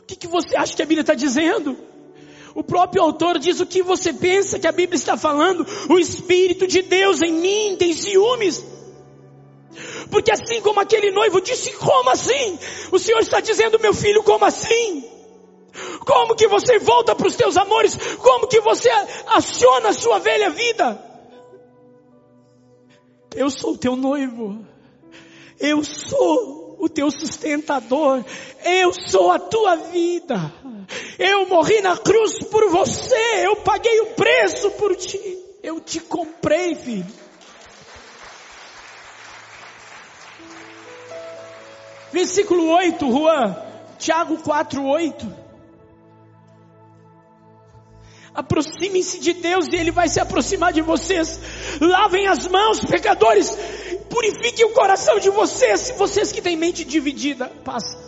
O 0.00 0.04
que, 0.06 0.14
que 0.14 0.28
você 0.28 0.56
acha 0.56 0.76
que 0.76 0.82
a 0.82 0.86
Bíblia 0.86 1.00
está 1.00 1.14
dizendo? 1.14 1.76
O 2.54 2.62
próprio 2.62 3.02
autor 3.02 3.40
diz 3.40 3.58
o 3.58 3.66
que 3.66 3.82
você 3.82 4.12
pensa 4.12 4.60
que 4.60 4.68
a 4.68 4.72
Bíblia 4.72 4.96
está 4.96 5.16
falando. 5.16 5.66
O 5.90 5.98
Espírito 5.98 6.68
de 6.68 6.82
Deus 6.82 7.20
em 7.20 7.32
mim 7.32 7.76
tem 7.76 7.92
ciúmes. 7.92 8.64
Porque 10.08 10.30
assim 10.30 10.60
como 10.60 10.78
aquele 10.78 11.10
noivo 11.10 11.40
disse, 11.40 11.72
como 11.72 12.10
assim? 12.10 12.60
O 12.92 12.98
Senhor 12.98 13.18
está 13.18 13.40
dizendo, 13.40 13.80
meu 13.80 13.92
filho, 13.92 14.22
como 14.22 14.44
assim? 14.44 15.17
Como 16.08 16.34
que 16.34 16.48
você 16.48 16.78
volta 16.78 17.14
para 17.14 17.26
os 17.26 17.36
teus 17.36 17.58
amores? 17.58 17.94
Como 18.16 18.46
que 18.46 18.62
você 18.62 18.88
aciona 19.26 19.90
a 19.90 19.92
sua 19.92 20.18
velha 20.18 20.48
vida? 20.48 20.98
Eu 23.36 23.50
sou 23.50 23.74
o 23.74 23.78
teu 23.78 23.94
noivo. 23.94 24.64
Eu 25.60 25.84
sou 25.84 26.76
o 26.78 26.88
teu 26.88 27.10
sustentador. 27.10 28.24
Eu 28.64 28.90
sou 29.06 29.30
a 29.30 29.38
tua 29.38 29.76
vida. 29.76 30.50
Eu 31.18 31.46
morri 31.46 31.82
na 31.82 31.94
cruz 31.98 32.38
por 32.44 32.70
você. 32.70 33.44
Eu 33.44 33.56
paguei 33.56 34.00
o 34.00 34.14
preço 34.14 34.70
por 34.70 34.96
ti. 34.96 35.38
Eu 35.62 35.78
te 35.78 36.00
comprei, 36.00 36.74
filho. 36.74 37.06
Versículo 42.10 42.70
8, 42.70 43.10
Juan. 43.10 43.56
Tiago 43.98 44.38
4, 44.38 44.82
8. 44.82 45.47
Aproximem-se 48.38 49.18
de 49.18 49.32
Deus 49.32 49.66
e 49.66 49.74
Ele 49.74 49.90
vai 49.90 50.08
se 50.08 50.20
aproximar 50.20 50.72
de 50.72 50.80
vocês. 50.80 51.40
Lavem 51.80 52.28
as 52.28 52.46
mãos, 52.46 52.84
pecadores. 52.84 53.50
Purifiquem 54.08 54.64
o 54.64 54.70
coração 54.70 55.18
de 55.18 55.28
vocês, 55.28 55.92
vocês 55.98 56.30
que 56.30 56.40
têm 56.40 56.56
mente 56.56 56.84
dividida. 56.84 57.50
Passa. 57.64 57.98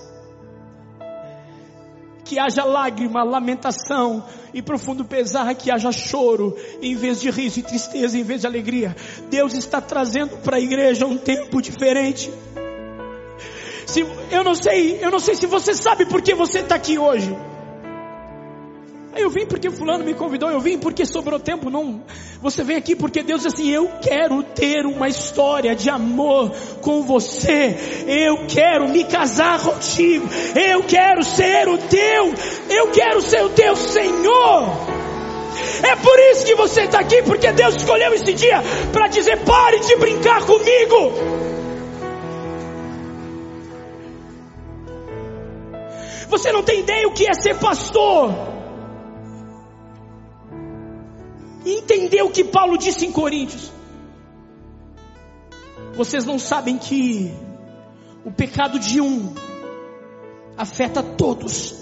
Que 2.24 2.38
haja 2.38 2.62
lágrima, 2.62 3.24
lamentação 3.24 4.24
e 4.54 4.62
profundo 4.62 5.04
pesar, 5.04 5.52
que 5.56 5.68
haja 5.68 5.90
choro 5.90 6.56
em 6.80 6.94
vez 6.94 7.20
de 7.20 7.28
riso 7.28 7.58
e 7.58 7.64
tristeza 7.64 8.16
em 8.16 8.22
vez 8.22 8.42
de 8.42 8.46
alegria. 8.46 8.94
Deus 9.28 9.54
está 9.54 9.80
trazendo 9.80 10.36
para 10.36 10.58
a 10.58 10.60
igreja 10.60 11.06
um 11.06 11.18
tempo 11.18 11.60
diferente. 11.60 12.32
Se, 13.84 14.06
eu 14.30 14.44
não 14.44 14.54
sei, 14.54 15.04
eu 15.04 15.10
não 15.10 15.18
sei 15.18 15.34
se 15.34 15.46
você 15.46 15.74
sabe 15.74 16.06
por 16.06 16.22
que 16.22 16.36
você 16.36 16.60
está 16.60 16.76
aqui 16.76 17.00
hoje. 17.00 17.36
Eu 19.16 19.28
vim 19.28 19.44
porque 19.44 19.70
fulano 19.70 20.04
me 20.04 20.14
convidou, 20.14 20.50
eu 20.50 20.60
vim 20.60 20.78
porque 20.78 21.04
sobrou 21.04 21.38
tempo, 21.40 21.68
não. 21.68 22.00
Você 22.40 22.62
vem 22.62 22.76
aqui 22.76 22.94
porque 22.94 23.22
Deus 23.22 23.42
diz 23.42 23.52
assim, 23.52 23.68
eu 23.68 23.90
quero 24.00 24.42
ter 24.42 24.86
uma 24.86 25.08
história 25.08 25.74
de 25.74 25.90
amor 25.90 26.52
com 26.80 27.02
você. 27.02 27.76
Eu 28.06 28.46
quero 28.46 28.88
me 28.88 29.04
casar 29.04 29.60
contigo. 29.60 30.28
Eu 30.54 30.84
quero 30.84 31.24
ser 31.24 31.68
o 31.68 31.76
teu, 31.76 32.32
eu 32.68 32.90
quero 32.92 33.20
ser 33.20 33.44
o 33.44 33.48
teu 33.50 33.74
Senhor. 33.74 35.00
É 35.82 35.96
por 35.96 36.18
isso 36.30 36.44
que 36.44 36.54
você 36.54 36.82
está 36.82 37.00
aqui, 37.00 37.22
porque 37.22 37.50
Deus 37.52 37.74
escolheu 37.74 38.14
esse 38.14 38.32
dia 38.32 38.62
para 38.92 39.08
dizer: 39.08 39.38
pare 39.44 39.80
de 39.80 39.96
brincar 39.96 40.44
comigo. 40.46 41.12
Você 46.28 46.52
não 46.52 46.62
tem 46.62 46.80
ideia 46.80 47.08
o 47.08 47.12
que 47.12 47.28
é 47.28 47.34
ser 47.34 47.56
pastor. 47.56 48.59
Entender 51.64 52.22
o 52.22 52.30
que 52.30 52.44
Paulo 52.44 52.78
disse 52.78 53.06
em 53.06 53.12
Coríntios. 53.12 53.70
Vocês 55.94 56.24
não 56.24 56.38
sabem 56.38 56.78
que 56.78 57.32
o 58.24 58.30
pecado 58.30 58.78
de 58.78 59.00
um 59.00 59.34
afeta 60.56 61.02
todos. 61.02 61.80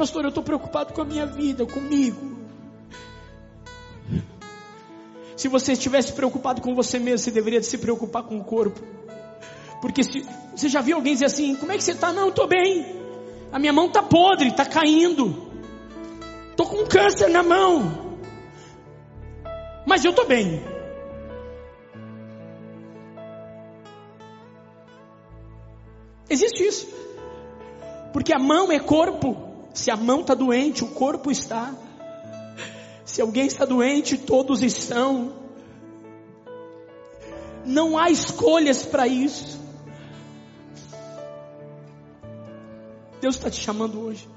Pastor, 0.00 0.24
eu 0.24 0.30
estou 0.30 0.42
preocupado 0.42 0.94
com 0.94 1.02
a 1.02 1.04
minha 1.04 1.26
vida, 1.26 1.66
comigo. 1.66 2.34
Se 5.36 5.46
você 5.46 5.72
estivesse 5.72 6.14
preocupado 6.14 6.62
com 6.62 6.74
você 6.74 6.98
mesmo, 6.98 7.18
você 7.18 7.30
deveria 7.30 7.62
se 7.62 7.76
preocupar 7.76 8.22
com 8.22 8.38
o 8.38 8.42
corpo. 8.42 8.80
Porque 9.82 10.02
se, 10.02 10.26
você 10.56 10.70
já 10.70 10.80
viu 10.80 10.96
alguém 10.96 11.12
dizer 11.12 11.26
assim: 11.26 11.54
Como 11.54 11.70
é 11.70 11.76
que 11.76 11.84
você 11.84 11.92
está? 11.92 12.14
Não, 12.14 12.30
estou 12.30 12.48
bem. 12.48 12.96
A 13.52 13.58
minha 13.58 13.74
mão 13.74 13.88
está 13.88 14.02
podre, 14.02 14.48
está 14.48 14.64
caindo. 14.64 15.49
Estou 16.60 16.76
com 16.76 16.86
câncer 16.86 17.30
na 17.30 17.42
mão. 17.42 18.18
Mas 19.86 20.04
eu 20.04 20.10
estou 20.10 20.26
bem. 20.26 20.62
Existe 26.28 26.66
isso. 26.66 26.86
Porque 28.12 28.34
a 28.34 28.38
mão 28.38 28.70
é 28.70 28.78
corpo. 28.78 29.70
Se 29.72 29.90
a 29.90 29.96
mão 29.96 30.20
está 30.20 30.34
doente, 30.34 30.84
o 30.84 30.88
corpo 30.88 31.30
está. 31.30 31.74
Se 33.06 33.22
alguém 33.22 33.46
está 33.46 33.64
doente, 33.64 34.18
todos 34.18 34.62
estão. 34.62 35.32
Não 37.64 37.96
há 37.96 38.10
escolhas 38.10 38.84
para 38.84 39.08
isso. 39.08 39.58
Deus 43.18 43.36
está 43.36 43.48
te 43.48 43.58
chamando 43.58 43.98
hoje. 43.98 44.28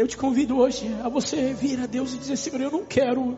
Eu 0.00 0.08
te 0.08 0.16
convido 0.16 0.56
hoje 0.56 0.90
a 1.04 1.10
você 1.10 1.52
vir 1.52 1.78
a 1.78 1.84
Deus 1.84 2.14
e 2.14 2.16
dizer: 2.16 2.34
Senhor, 2.38 2.58
eu 2.58 2.70
não 2.70 2.86
quero. 2.86 3.36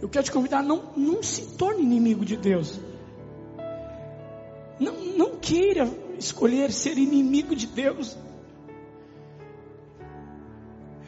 Eu 0.00 0.08
quero 0.08 0.24
te 0.24 0.32
convidar, 0.32 0.60
não, 0.60 0.82
não 0.96 1.22
se 1.22 1.56
torne 1.56 1.80
inimigo 1.80 2.24
de 2.24 2.36
Deus. 2.36 2.80
Não, 4.80 4.94
não 5.16 5.36
queira 5.36 5.88
escolher 6.18 6.72
ser 6.72 6.98
inimigo 6.98 7.54
de 7.54 7.68
Deus. 7.68 8.18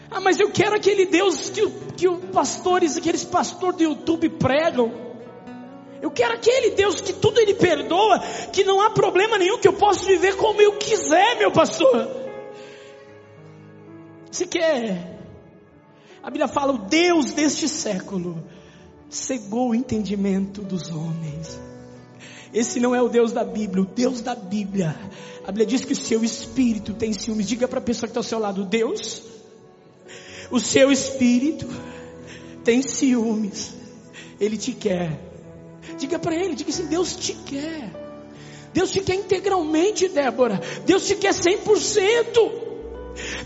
Ah, 0.09 0.21
mas 0.21 0.39
eu 0.39 0.53
quero 0.53 0.77
aquele 0.77 1.07
Deus 1.07 1.51
que, 1.51 1.69
que 1.97 2.09
os 2.09 2.27
pastores, 2.27 2.97
aqueles 2.97 3.25
pastores 3.25 3.79
do 3.79 3.83
YouTube 3.83 4.29
pregam. 4.29 4.93
Eu 6.01 6.13
quero 6.13 6.35
aquele 6.35 6.71
Deus 6.71 7.01
que 7.01 7.13
tudo 7.13 7.41
Ele 7.41 7.55
perdoa, 7.55 8.21
que 8.53 8.63
não 8.63 8.81
há 8.81 8.91
problema 8.91 9.39
nenhum, 9.39 9.59
que 9.59 9.67
eu 9.67 9.73
posso 9.73 10.05
viver 10.05 10.37
como 10.37 10.63
eu 10.63 10.75
quiser, 10.75 11.37
meu 11.37 11.51
pastor. 11.51 12.24
Se 14.35 14.47
quer, 14.47 15.17
a 16.21 16.29
Bíblia 16.29 16.49
fala: 16.49 16.73
o 16.73 16.79
Deus 16.89 17.31
deste 17.31 17.69
século 17.69 18.45
cegou 19.09 19.71
o 19.71 19.75
entendimento 19.77 20.61
dos 20.61 20.91
homens. 20.91 21.61
Esse 22.53 22.81
não 22.81 22.97
é 22.97 23.01
o 23.01 23.09
Deus 23.09 23.31
da 23.31 23.45
Bíblia, 23.45 23.85
o 23.85 23.87
Deus 23.87 24.21
da 24.23 24.35
Bíblia. 24.35 24.99
A 25.45 25.53
Bíblia 25.53 25.67
diz 25.67 25.85
que 25.85 25.93
o 25.93 25.97
seu 25.97 26.25
espírito 26.25 26.95
tem 26.95 27.13
ciúmes. 27.13 27.47
Diga 27.47 27.69
para 27.69 27.79
a 27.79 27.83
pessoa 27.83 28.09
que 28.09 28.11
está 28.11 28.19
ao 28.19 28.25
seu 28.25 28.41
lado: 28.41 28.65
Deus, 28.65 29.23
o 30.51 30.59
seu 30.59 30.91
espírito 30.91 31.69
tem 32.65 32.83
ciúmes. 32.83 33.73
Ele 34.41 34.57
te 34.57 34.73
quer. 34.73 35.17
Diga 35.97 36.19
para 36.19 36.35
ele, 36.35 36.57
diga 36.57 36.71
assim: 36.71 36.87
Deus 36.87 37.15
te 37.15 37.35
quer. 37.35 37.89
Deus 38.73 38.91
te 38.91 39.01
quer 39.01 39.15
integralmente, 39.15 40.09
Débora. 40.09 40.61
Deus 40.85 41.07
te 41.07 41.15
quer 41.15 41.33
100%. 41.33 42.64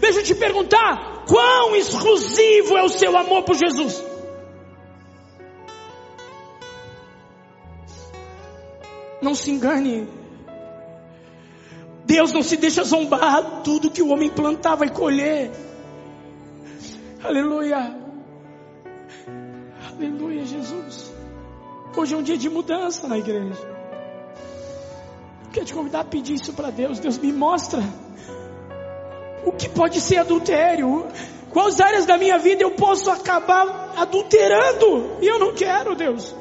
Deixa 0.01 0.21
eu 0.21 0.25
te 0.25 0.35
perguntar: 0.35 1.25
quão 1.27 1.77
exclusivo 1.77 2.77
é 2.77 2.83
o 2.83 2.89
seu 2.89 3.17
amor 3.17 3.43
por 3.43 3.57
Jesus? 3.57 4.03
Não 9.21 9.35
se 9.35 9.51
engane. 9.51 10.09
Deus 12.05 12.33
não 12.33 12.43
se 12.43 12.57
deixa 12.57 12.85
zombar. 12.85 13.63
Tudo 13.63 13.91
que 13.91 14.03
o 14.03 14.09
homem 14.09 14.31
plantar 14.31 14.77
vai 14.77 14.89
colher. 14.89 15.51
Aleluia. 17.23 17.97
Aleluia, 19.93 20.45
Jesus. 20.47 21.13
Hoje 21.97 22.15
é 22.15 22.17
um 22.17 22.23
dia 22.23 22.39
de 22.39 22.49
mudança 22.49 23.09
na 23.09 23.19
igreja. 23.19 23.59
quero 25.53 25.67
te 25.67 25.75
convidar 25.75 26.01
a 26.01 26.05
pedir 26.05 26.35
isso 26.35 26.53
para 26.53 26.71
Deus. 26.71 27.01
Deus 27.01 27.19
me 27.19 27.33
mostra 27.33 27.83
o 29.49 29.53
que 29.53 29.69
pode 29.69 30.01
ser 30.01 30.19
adultério. 30.19 31.07
Quais 31.51 31.81
áreas 31.81 32.05
da 32.05 32.19
minha 32.19 32.39
vida 32.39 32.63
eu 32.63 32.73
posso 32.73 33.11
acabar 33.11 33.95
adulterando? 33.97 35.17
E 35.21 35.27
eu 35.27 35.39
não 35.39 35.55
quero, 35.55 35.97
Deus. 35.97 36.35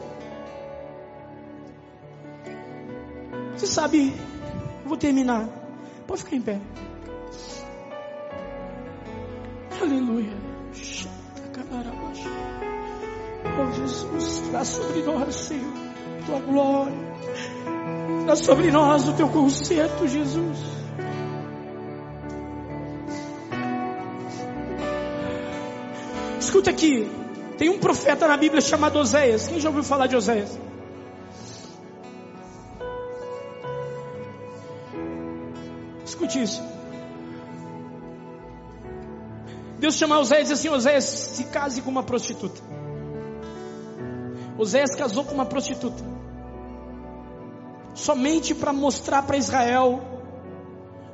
Você 3.55 3.65
sabe, 3.65 4.13
eu 4.83 4.89
vou 4.89 4.97
terminar. 4.97 5.47
Pode 6.05 6.23
ficar 6.23 6.35
em 6.35 6.41
pé. 6.41 6.59
Aleluia. 9.81 10.47
Oh 13.59 13.71
Jesus, 13.71 14.39
traz 14.51 14.67
sobre 14.67 15.01
nós, 15.03 15.35
Senhor, 15.35 15.73
tua 16.25 16.39
glória. 16.39 17.07
Traz 18.25 18.39
sobre 18.39 18.71
nós 18.71 19.07
o 19.07 19.13
teu 19.13 19.29
conserto, 19.29 20.07
Jesus. 20.07 20.76
Escuta 26.57 26.71
aqui, 26.71 27.07
tem 27.55 27.69
um 27.69 27.77
profeta 27.77 28.27
na 28.27 28.35
Bíblia 28.35 28.61
chamado 28.61 28.97
Oséias. 28.97 29.47
Quem 29.47 29.59
já 29.59 29.69
ouviu 29.69 29.83
falar 29.83 30.07
de 30.07 30.15
Oséias? 30.15 30.57
Escute 36.03 36.41
isso. 36.41 36.63
Deus 39.77 39.93
chama 39.93 40.17
Oséias 40.17 40.49
e 40.49 40.53
assim: 40.53 40.69
Oséias, 40.69 41.03
se 41.03 41.43
case 41.43 41.79
com 41.83 41.91
uma 41.91 42.01
prostituta. 42.01 42.59
Oséias 44.57 44.95
casou 44.95 45.23
com 45.25 45.35
uma 45.35 45.45
prostituta. 45.45 46.03
Somente 47.93 48.55
para 48.55 48.73
mostrar 48.73 49.21
para 49.21 49.37
Israel 49.37 50.01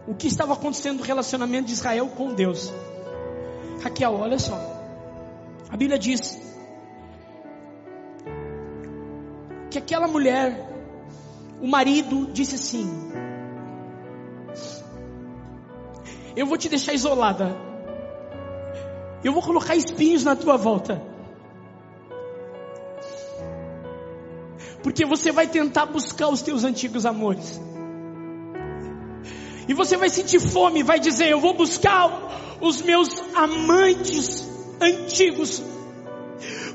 o 0.08 0.16
que 0.16 0.28
estava 0.28 0.54
acontecendo 0.54 1.00
no 1.00 1.04
relacionamento 1.04 1.68
de 1.68 1.74
Israel 1.74 2.08
com 2.16 2.34
Deus. 2.34 2.72
Raquel, 3.84 4.14
olha 4.14 4.40
só. 4.40 4.83
A 5.74 5.76
Bíblia 5.76 5.98
diz 5.98 6.40
que 9.72 9.80
aquela 9.80 10.08
mulher, 10.08 10.70
o 11.60 11.68
marido 11.68 12.28
disse 12.32 12.54
assim: 12.54 12.88
Eu 16.36 16.46
vou 16.46 16.60
te 16.60 16.70
deixar 16.70 16.94
isolada. 16.94 17.58
Eu 19.24 19.34
vou 19.34 19.42
colocar 19.42 19.76
espinhos 19.76 20.24
na 20.24 20.36
tua 20.36 20.58
volta. 20.58 21.02
Porque 24.84 25.08
você 25.08 25.32
vai 25.32 25.48
tentar 25.48 25.88
buscar 25.88 26.28
os 26.28 26.44
teus 26.44 26.64
antigos 26.64 27.04
amores. 27.04 27.60
E 29.68 29.74
você 29.74 29.98
vai 29.98 30.10
sentir 30.10 30.40
fome, 30.40 30.84
vai 30.84 31.00
dizer: 31.00 31.32
Eu 31.32 31.40
vou 31.40 31.56
buscar 31.56 32.60
os 32.62 32.80
meus 32.84 33.10
amantes 33.34 34.53
antigos. 34.84 35.64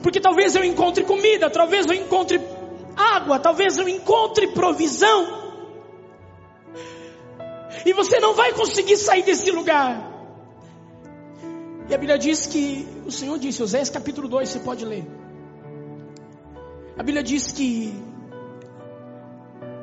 Porque 0.02 0.20
talvez 0.20 0.54
eu 0.54 0.64
encontre 0.64 1.04
comida, 1.04 1.50
talvez 1.50 1.86
eu 1.86 1.94
encontre 1.94 2.40
água, 2.96 3.38
talvez 3.38 3.78
eu 3.78 3.88
encontre 3.88 4.48
provisão. 4.48 5.38
E 7.84 7.92
você 7.92 8.18
não 8.20 8.34
vai 8.34 8.52
conseguir 8.52 8.96
sair 8.96 9.22
desse 9.22 9.50
lugar. 9.50 10.08
E 11.88 11.94
a 11.94 11.98
Bíblia 11.98 12.18
diz 12.18 12.46
que, 12.46 12.86
o 13.06 13.10
Senhor 13.10 13.38
disse, 13.38 13.62
Oséias 13.62 13.88
capítulo 13.88 14.28
2, 14.28 14.48
você 14.48 14.58
pode 14.58 14.84
ler. 14.84 15.06
A 16.98 17.02
Bíblia 17.02 17.22
diz 17.22 17.52
que 17.52 17.94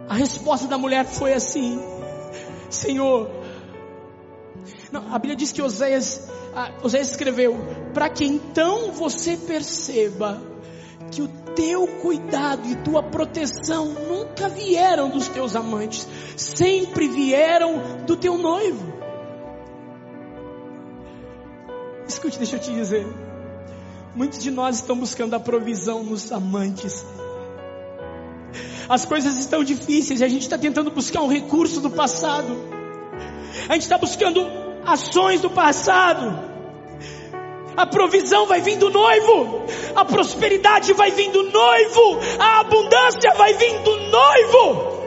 a 0.08 0.14
resposta 0.14 0.68
da 0.68 0.78
mulher 0.78 1.06
foi 1.06 1.34
assim: 1.34 1.80
Senhor, 2.70 3.30
não, 4.92 5.14
a 5.14 5.20
Bíblia 5.20 5.36
diz 5.36 5.52
que 5.52 5.62
Oséias, 5.62 6.30
Oséias 6.82 7.12
escreveu, 7.12 7.58
para 7.94 8.10
que 8.10 8.26
então 8.26 8.92
você 8.92 9.38
perceba 9.38 10.42
que 11.12 11.22
o 11.22 11.28
teu 11.56 11.88
cuidado 12.02 12.68
e 12.68 12.76
tua 12.76 13.02
proteção 13.02 13.86
nunca 13.86 14.50
vieram 14.50 15.10
dos 15.10 15.28
teus 15.28 15.56
amantes, 15.56 16.08
sempre 16.36 17.08
vieram 17.08 18.04
do 18.06 18.16
teu 18.16 18.38
noivo. 18.38 18.94
Escute, 22.08 22.38
deixa 22.38 22.58
eu 22.58 22.60
te 22.60 22.72
dizer. 22.72 23.06
Muitos 24.16 24.40
de 24.40 24.52
nós 24.52 24.78
estão 24.78 24.98
buscando 24.98 25.34
a 25.34 25.40
provisão 25.40 26.04
nos 26.04 26.32
amantes. 26.32 27.06
As 28.88 29.04
coisas 29.04 29.38
estão 29.38 29.64
difíceis 29.64 30.22
e 30.22 30.24
a 30.24 30.28
gente 30.28 30.44
está 30.44 30.58
tentando 30.58 30.92
buscar 30.92 31.22
um 31.22 31.28
recurso 31.28 31.82
do 31.82 31.90
passado. 31.90 32.75
A 33.70 33.74
gente 33.74 33.84
está 33.84 33.98
buscando 33.98 34.46
ações 34.86 35.42
do 35.42 35.50
passado. 35.50 36.56
A 37.76 37.86
provisão 37.86 38.46
vai 38.46 38.62
vir 38.62 38.78
do 38.78 38.90
noivo, 38.90 39.64
a 39.96 40.06
prosperidade 40.06 40.94
vai 40.94 41.12
vir 41.12 41.30
do 41.32 41.44
noivo, 41.44 42.20
a 42.40 42.62
abundância 42.62 43.34
vai 43.34 43.54
vir 43.54 43.80
do 43.80 43.98
noivo. 43.98 45.05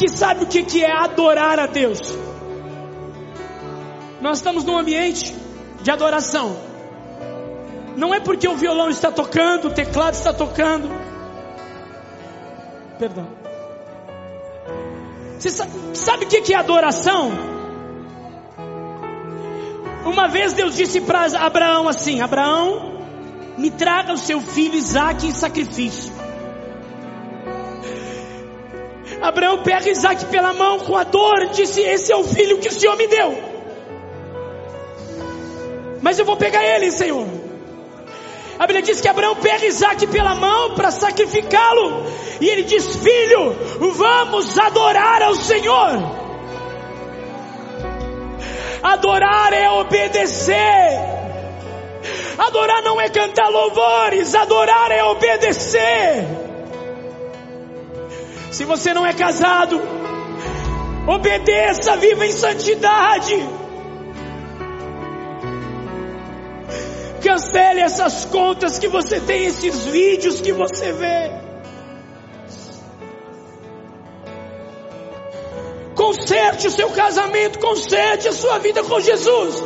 Que 0.00 0.08
sabe 0.08 0.44
o 0.44 0.46
que 0.46 0.82
é 0.82 0.90
adorar 0.90 1.58
a 1.58 1.66
Deus? 1.66 2.00
Nós 4.18 4.38
estamos 4.38 4.64
num 4.64 4.78
ambiente 4.78 5.36
de 5.82 5.90
adoração. 5.90 6.56
Não 7.98 8.14
é 8.14 8.18
porque 8.18 8.48
o 8.48 8.56
violão 8.56 8.88
está 8.88 9.12
tocando, 9.12 9.68
o 9.68 9.70
teclado 9.70 10.14
está 10.14 10.32
tocando. 10.32 10.88
Perdão. 12.98 13.28
Você 15.38 15.50
sabe, 15.50 15.72
sabe 15.92 16.24
o 16.24 16.28
que 16.28 16.54
é 16.54 16.56
adoração? 16.56 17.32
Uma 20.06 20.28
vez 20.28 20.54
Deus 20.54 20.76
disse 20.76 21.02
para 21.02 21.26
Abraão 21.44 21.86
assim: 21.86 22.22
Abraão, 22.22 23.04
me 23.58 23.70
traga 23.70 24.14
o 24.14 24.18
seu 24.18 24.40
filho 24.40 24.76
Isaque 24.76 25.26
em 25.26 25.32
sacrifício. 25.32 26.19
Abraão 29.40 29.62
pega 29.62 29.88
Isaac 29.88 30.26
pela 30.26 30.52
mão 30.52 30.80
com 30.80 30.94
a 30.94 31.02
dor 31.02 31.46
disse: 31.46 31.80
Esse 31.80 32.12
é 32.12 32.16
o 32.16 32.22
filho 32.22 32.58
que 32.58 32.68
o 32.68 32.72
Senhor 32.72 32.94
me 32.94 33.06
deu. 33.06 33.42
Mas 36.02 36.18
eu 36.18 36.26
vou 36.26 36.36
pegar 36.36 36.62
ele, 36.62 36.90
Senhor. 36.90 37.26
A 38.58 38.66
Bíblia 38.66 38.82
diz 38.82 39.00
que 39.00 39.08
Abraão 39.08 39.34
pega 39.36 39.64
Isaac 39.64 40.06
pela 40.08 40.34
mão 40.34 40.74
para 40.74 40.90
sacrificá-lo. 40.90 42.04
E 42.38 42.48
ele 42.50 42.64
diz: 42.64 42.96
Filho, 42.96 43.56
vamos 43.94 44.58
adorar 44.58 45.22
ao 45.22 45.34
Senhor. 45.34 46.20
Adorar 48.82 49.54
é 49.54 49.70
obedecer. 49.70 51.00
Adorar 52.36 52.82
não 52.82 53.00
é 53.00 53.08
cantar 53.08 53.48
louvores, 53.48 54.34
adorar 54.34 54.90
é 54.90 55.02
obedecer. 55.02 56.49
Se 58.60 58.66
você 58.66 58.92
não 58.92 59.06
é 59.06 59.14
casado, 59.14 59.80
obedeça, 61.08 61.96
viva 61.96 62.26
em 62.26 62.30
santidade. 62.30 63.34
Cancele 67.24 67.80
essas 67.80 68.26
contas 68.26 68.78
que 68.78 68.86
você 68.86 69.18
tem, 69.18 69.46
esses 69.46 69.86
vídeos 69.86 70.42
que 70.42 70.52
você 70.52 70.92
vê. 70.92 71.30
Conserte 75.94 76.66
o 76.66 76.70
seu 76.70 76.90
casamento, 76.90 77.58
conserte 77.60 78.28
a 78.28 78.32
sua 78.32 78.58
vida 78.58 78.84
com 78.84 79.00
Jesus. 79.00 79.64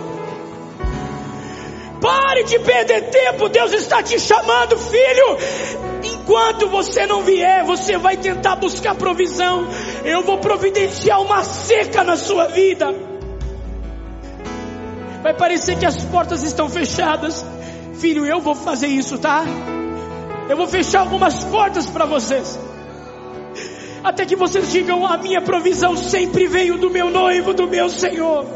Pare 2.00 2.44
de 2.44 2.60
perder 2.60 3.10
tempo, 3.10 3.48
Deus 3.48 3.72
está 3.72 4.04
te 4.04 4.20
chamando, 4.20 4.78
filho. 4.78 5.93
Enquanto 6.24 6.68
você 6.68 7.06
não 7.06 7.22
vier, 7.22 7.64
você 7.64 7.98
vai 7.98 8.16
tentar 8.16 8.56
buscar 8.56 8.94
provisão. 8.94 9.68
Eu 10.04 10.22
vou 10.22 10.38
providenciar 10.38 11.20
uma 11.20 11.44
seca 11.44 12.02
na 12.02 12.16
sua 12.16 12.46
vida. 12.46 12.94
Vai 15.22 15.34
parecer 15.34 15.78
que 15.78 15.84
as 15.84 16.02
portas 16.04 16.42
estão 16.42 16.66
fechadas. 16.70 17.44
Filho, 18.00 18.24
eu 18.24 18.40
vou 18.40 18.54
fazer 18.54 18.86
isso, 18.86 19.18
tá? 19.18 19.44
Eu 20.48 20.56
vou 20.56 20.66
fechar 20.66 21.00
algumas 21.00 21.44
portas 21.44 21.86
para 21.86 22.06
vocês. 22.06 22.58
Até 24.02 24.24
que 24.24 24.34
vocês 24.34 24.72
digam: 24.72 25.06
a 25.06 25.18
minha 25.18 25.42
provisão 25.42 25.94
sempre 25.94 26.46
veio 26.46 26.78
do 26.78 26.88
meu 26.88 27.10
noivo, 27.10 27.52
do 27.52 27.66
meu 27.66 27.90
Senhor 27.90 28.46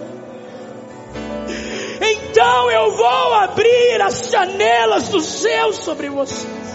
então 2.38 2.70
eu 2.70 2.92
vou 2.92 3.34
abrir 3.34 4.00
as 4.00 4.30
janelas 4.30 5.08
do 5.08 5.20
céu 5.20 5.72
sobre 5.72 6.08
vocês. 6.08 6.67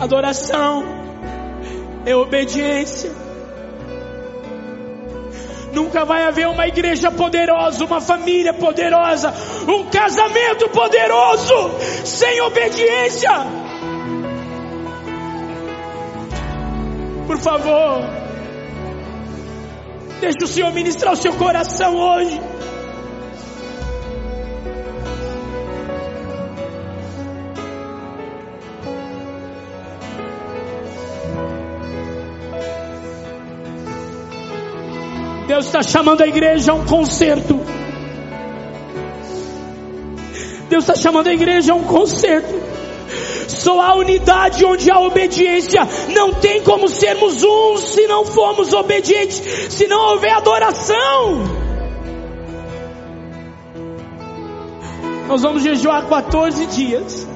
Adoração 0.00 0.84
é 2.04 2.16
obediência. 2.16 3.10
Nunca 5.72 6.04
vai 6.04 6.24
haver 6.24 6.48
uma 6.48 6.66
igreja 6.66 7.12
poderosa, 7.12 7.84
uma 7.84 8.00
família 8.00 8.52
poderosa, 8.52 9.32
um 9.68 9.84
casamento 9.88 10.68
poderoso 10.70 11.54
sem 12.04 12.40
obediência. 12.40 13.30
por 17.30 17.38
favor. 17.38 18.02
Deixe 20.20 20.42
o 20.42 20.48
Senhor 20.48 20.72
ministrar 20.72 21.12
o 21.12 21.16
seu 21.16 21.32
coração 21.34 21.94
hoje. 21.94 22.40
Deus 35.50 35.66
está 35.66 35.82
chamando 35.82 36.20
a 36.20 36.28
igreja 36.28 36.70
a 36.70 36.76
um 36.76 36.84
concerto. 36.84 37.58
Deus 40.68 40.84
está 40.84 40.94
chamando 40.94 41.26
a 41.26 41.32
igreja 41.32 41.72
a 41.72 41.74
um 41.74 41.82
concerto. 41.82 42.54
Só 43.48 43.80
há 43.80 43.96
unidade 43.96 44.64
onde 44.64 44.88
há 44.88 45.00
obediência. 45.00 45.80
Não 46.14 46.34
tem 46.34 46.62
como 46.62 46.86
sermos 46.86 47.42
um 47.42 47.76
se 47.78 48.06
não 48.06 48.24
formos 48.24 48.72
obedientes, 48.72 49.42
se 49.70 49.88
não 49.88 50.12
houver 50.12 50.32
adoração. 50.34 51.42
Nós 55.26 55.42
vamos 55.42 55.64
jejuar 55.64 56.06
14 56.06 56.64
dias. 56.66 57.26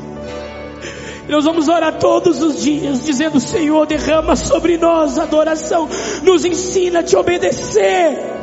Nós 1.28 1.44
vamos 1.44 1.68
orar 1.68 1.98
todos 1.98 2.42
os 2.42 2.62
dias, 2.62 3.04
dizendo: 3.04 3.40
Senhor, 3.40 3.86
derrama 3.86 4.36
sobre 4.36 4.76
nós 4.76 5.18
adoração, 5.18 5.88
nos 6.22 6.44
ensina 6.44 7.00
a 7.00 7.02
te 7.02 7.16
obedecer. 7.16 8.34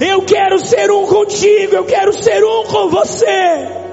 Eu 0.00 0.22
quero 0.22 0.58
ser 0.58 0.90
um 0.90 1.06
contigo, 1.06 1.74
eu 1.74 1.84
quero 1.84 2.12
ser 2.12 2.42
um 2.44 2.64
com 2.64 2.88
você. 2.88 3.84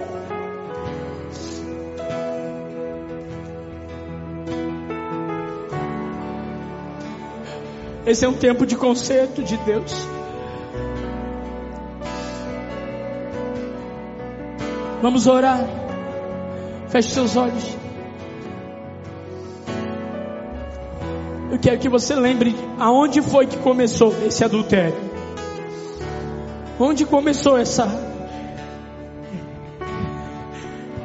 Esse 8.05 8.25
é 8.25 8.27
um 8.29 8.33
tempo 8.33 8.65
de 8.65 8.75
conserto 8.75 9.41
de 9.41 9.57
Deus. 9.57 10.07
Vamos 15.01 15.27
orar. 15.27 15.65
Feche 16.89 17.11
seus 17.11 17.35
olhos. 17.35 17.82
Eu 21.53 21.59
quero 21.59 21.77
que 21.77 21.87
você 21.87 22.15
lembre 22.15 22.55
aonde 22.79 23.21
foi 23.21 23.45
que 23.45 23.57
começou 23.57 24.11
esse 24.25 24.43
adultério. 24.43 24.95
Onde 26.79 27.05
começou 27.05 27.55
essa. 27.55 27.87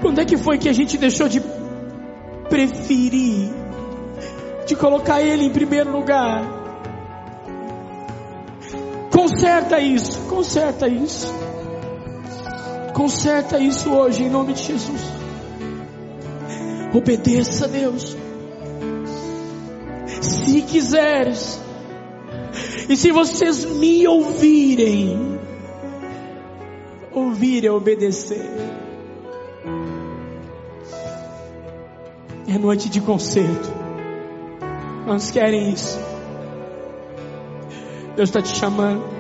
Quando 0.01 0.23
é 0.23 0.25
que 0.25 0.39
foi 0.39 0.57
que 0.57 0.67
a 0.67 0.73
gente 0.73 0.97
deixou 0.97 1.29
de 1.29 1.43
preferir, 2.49 3.51
de 4.65 4.75
colocar 4.75 5.21
Ele 5.21 5.45
em 5.45 5.51
primeiro 5.51 5.93
lugar? 5.93 6.43
Conserta 9.13 9.79
isso, 9.79 10.19
conserta 10.31 10.89
isso. 10.89 11.31
Conserta 12.95 13.59
isso 13.59 13.91
hoje 13.91 14.23
em 14.23 14.31
nome 14.31 14.55
de 14.55 14.63
Jesus. 14.63 15.03
Obedeça 16.95 17.67
a 17.67 17.69
Deus. 17.69 18.28
Se 20.21 20.63
quiseres. 20.63 21.61
E 22.89 22.97
se 22.97 23.13
vocês 23.13 23.65
me 23.65 24.07
ouvirem, 24.09 25.39
ouvir 27.13 27.65
é 27.65 27.71
obedecer. 27.71 28.49
É 32.49 32.59
noite 32.59 32.89
de 32.89 33.01
conserto. 33.01 33.71
Nós 35.07 35.31
querem 35.31 35.73
isso. 35.73 35.99
Deus 38.17 38.31
está 38.31 38.41
te 38.41 38.57
chamando. 38.57 39.18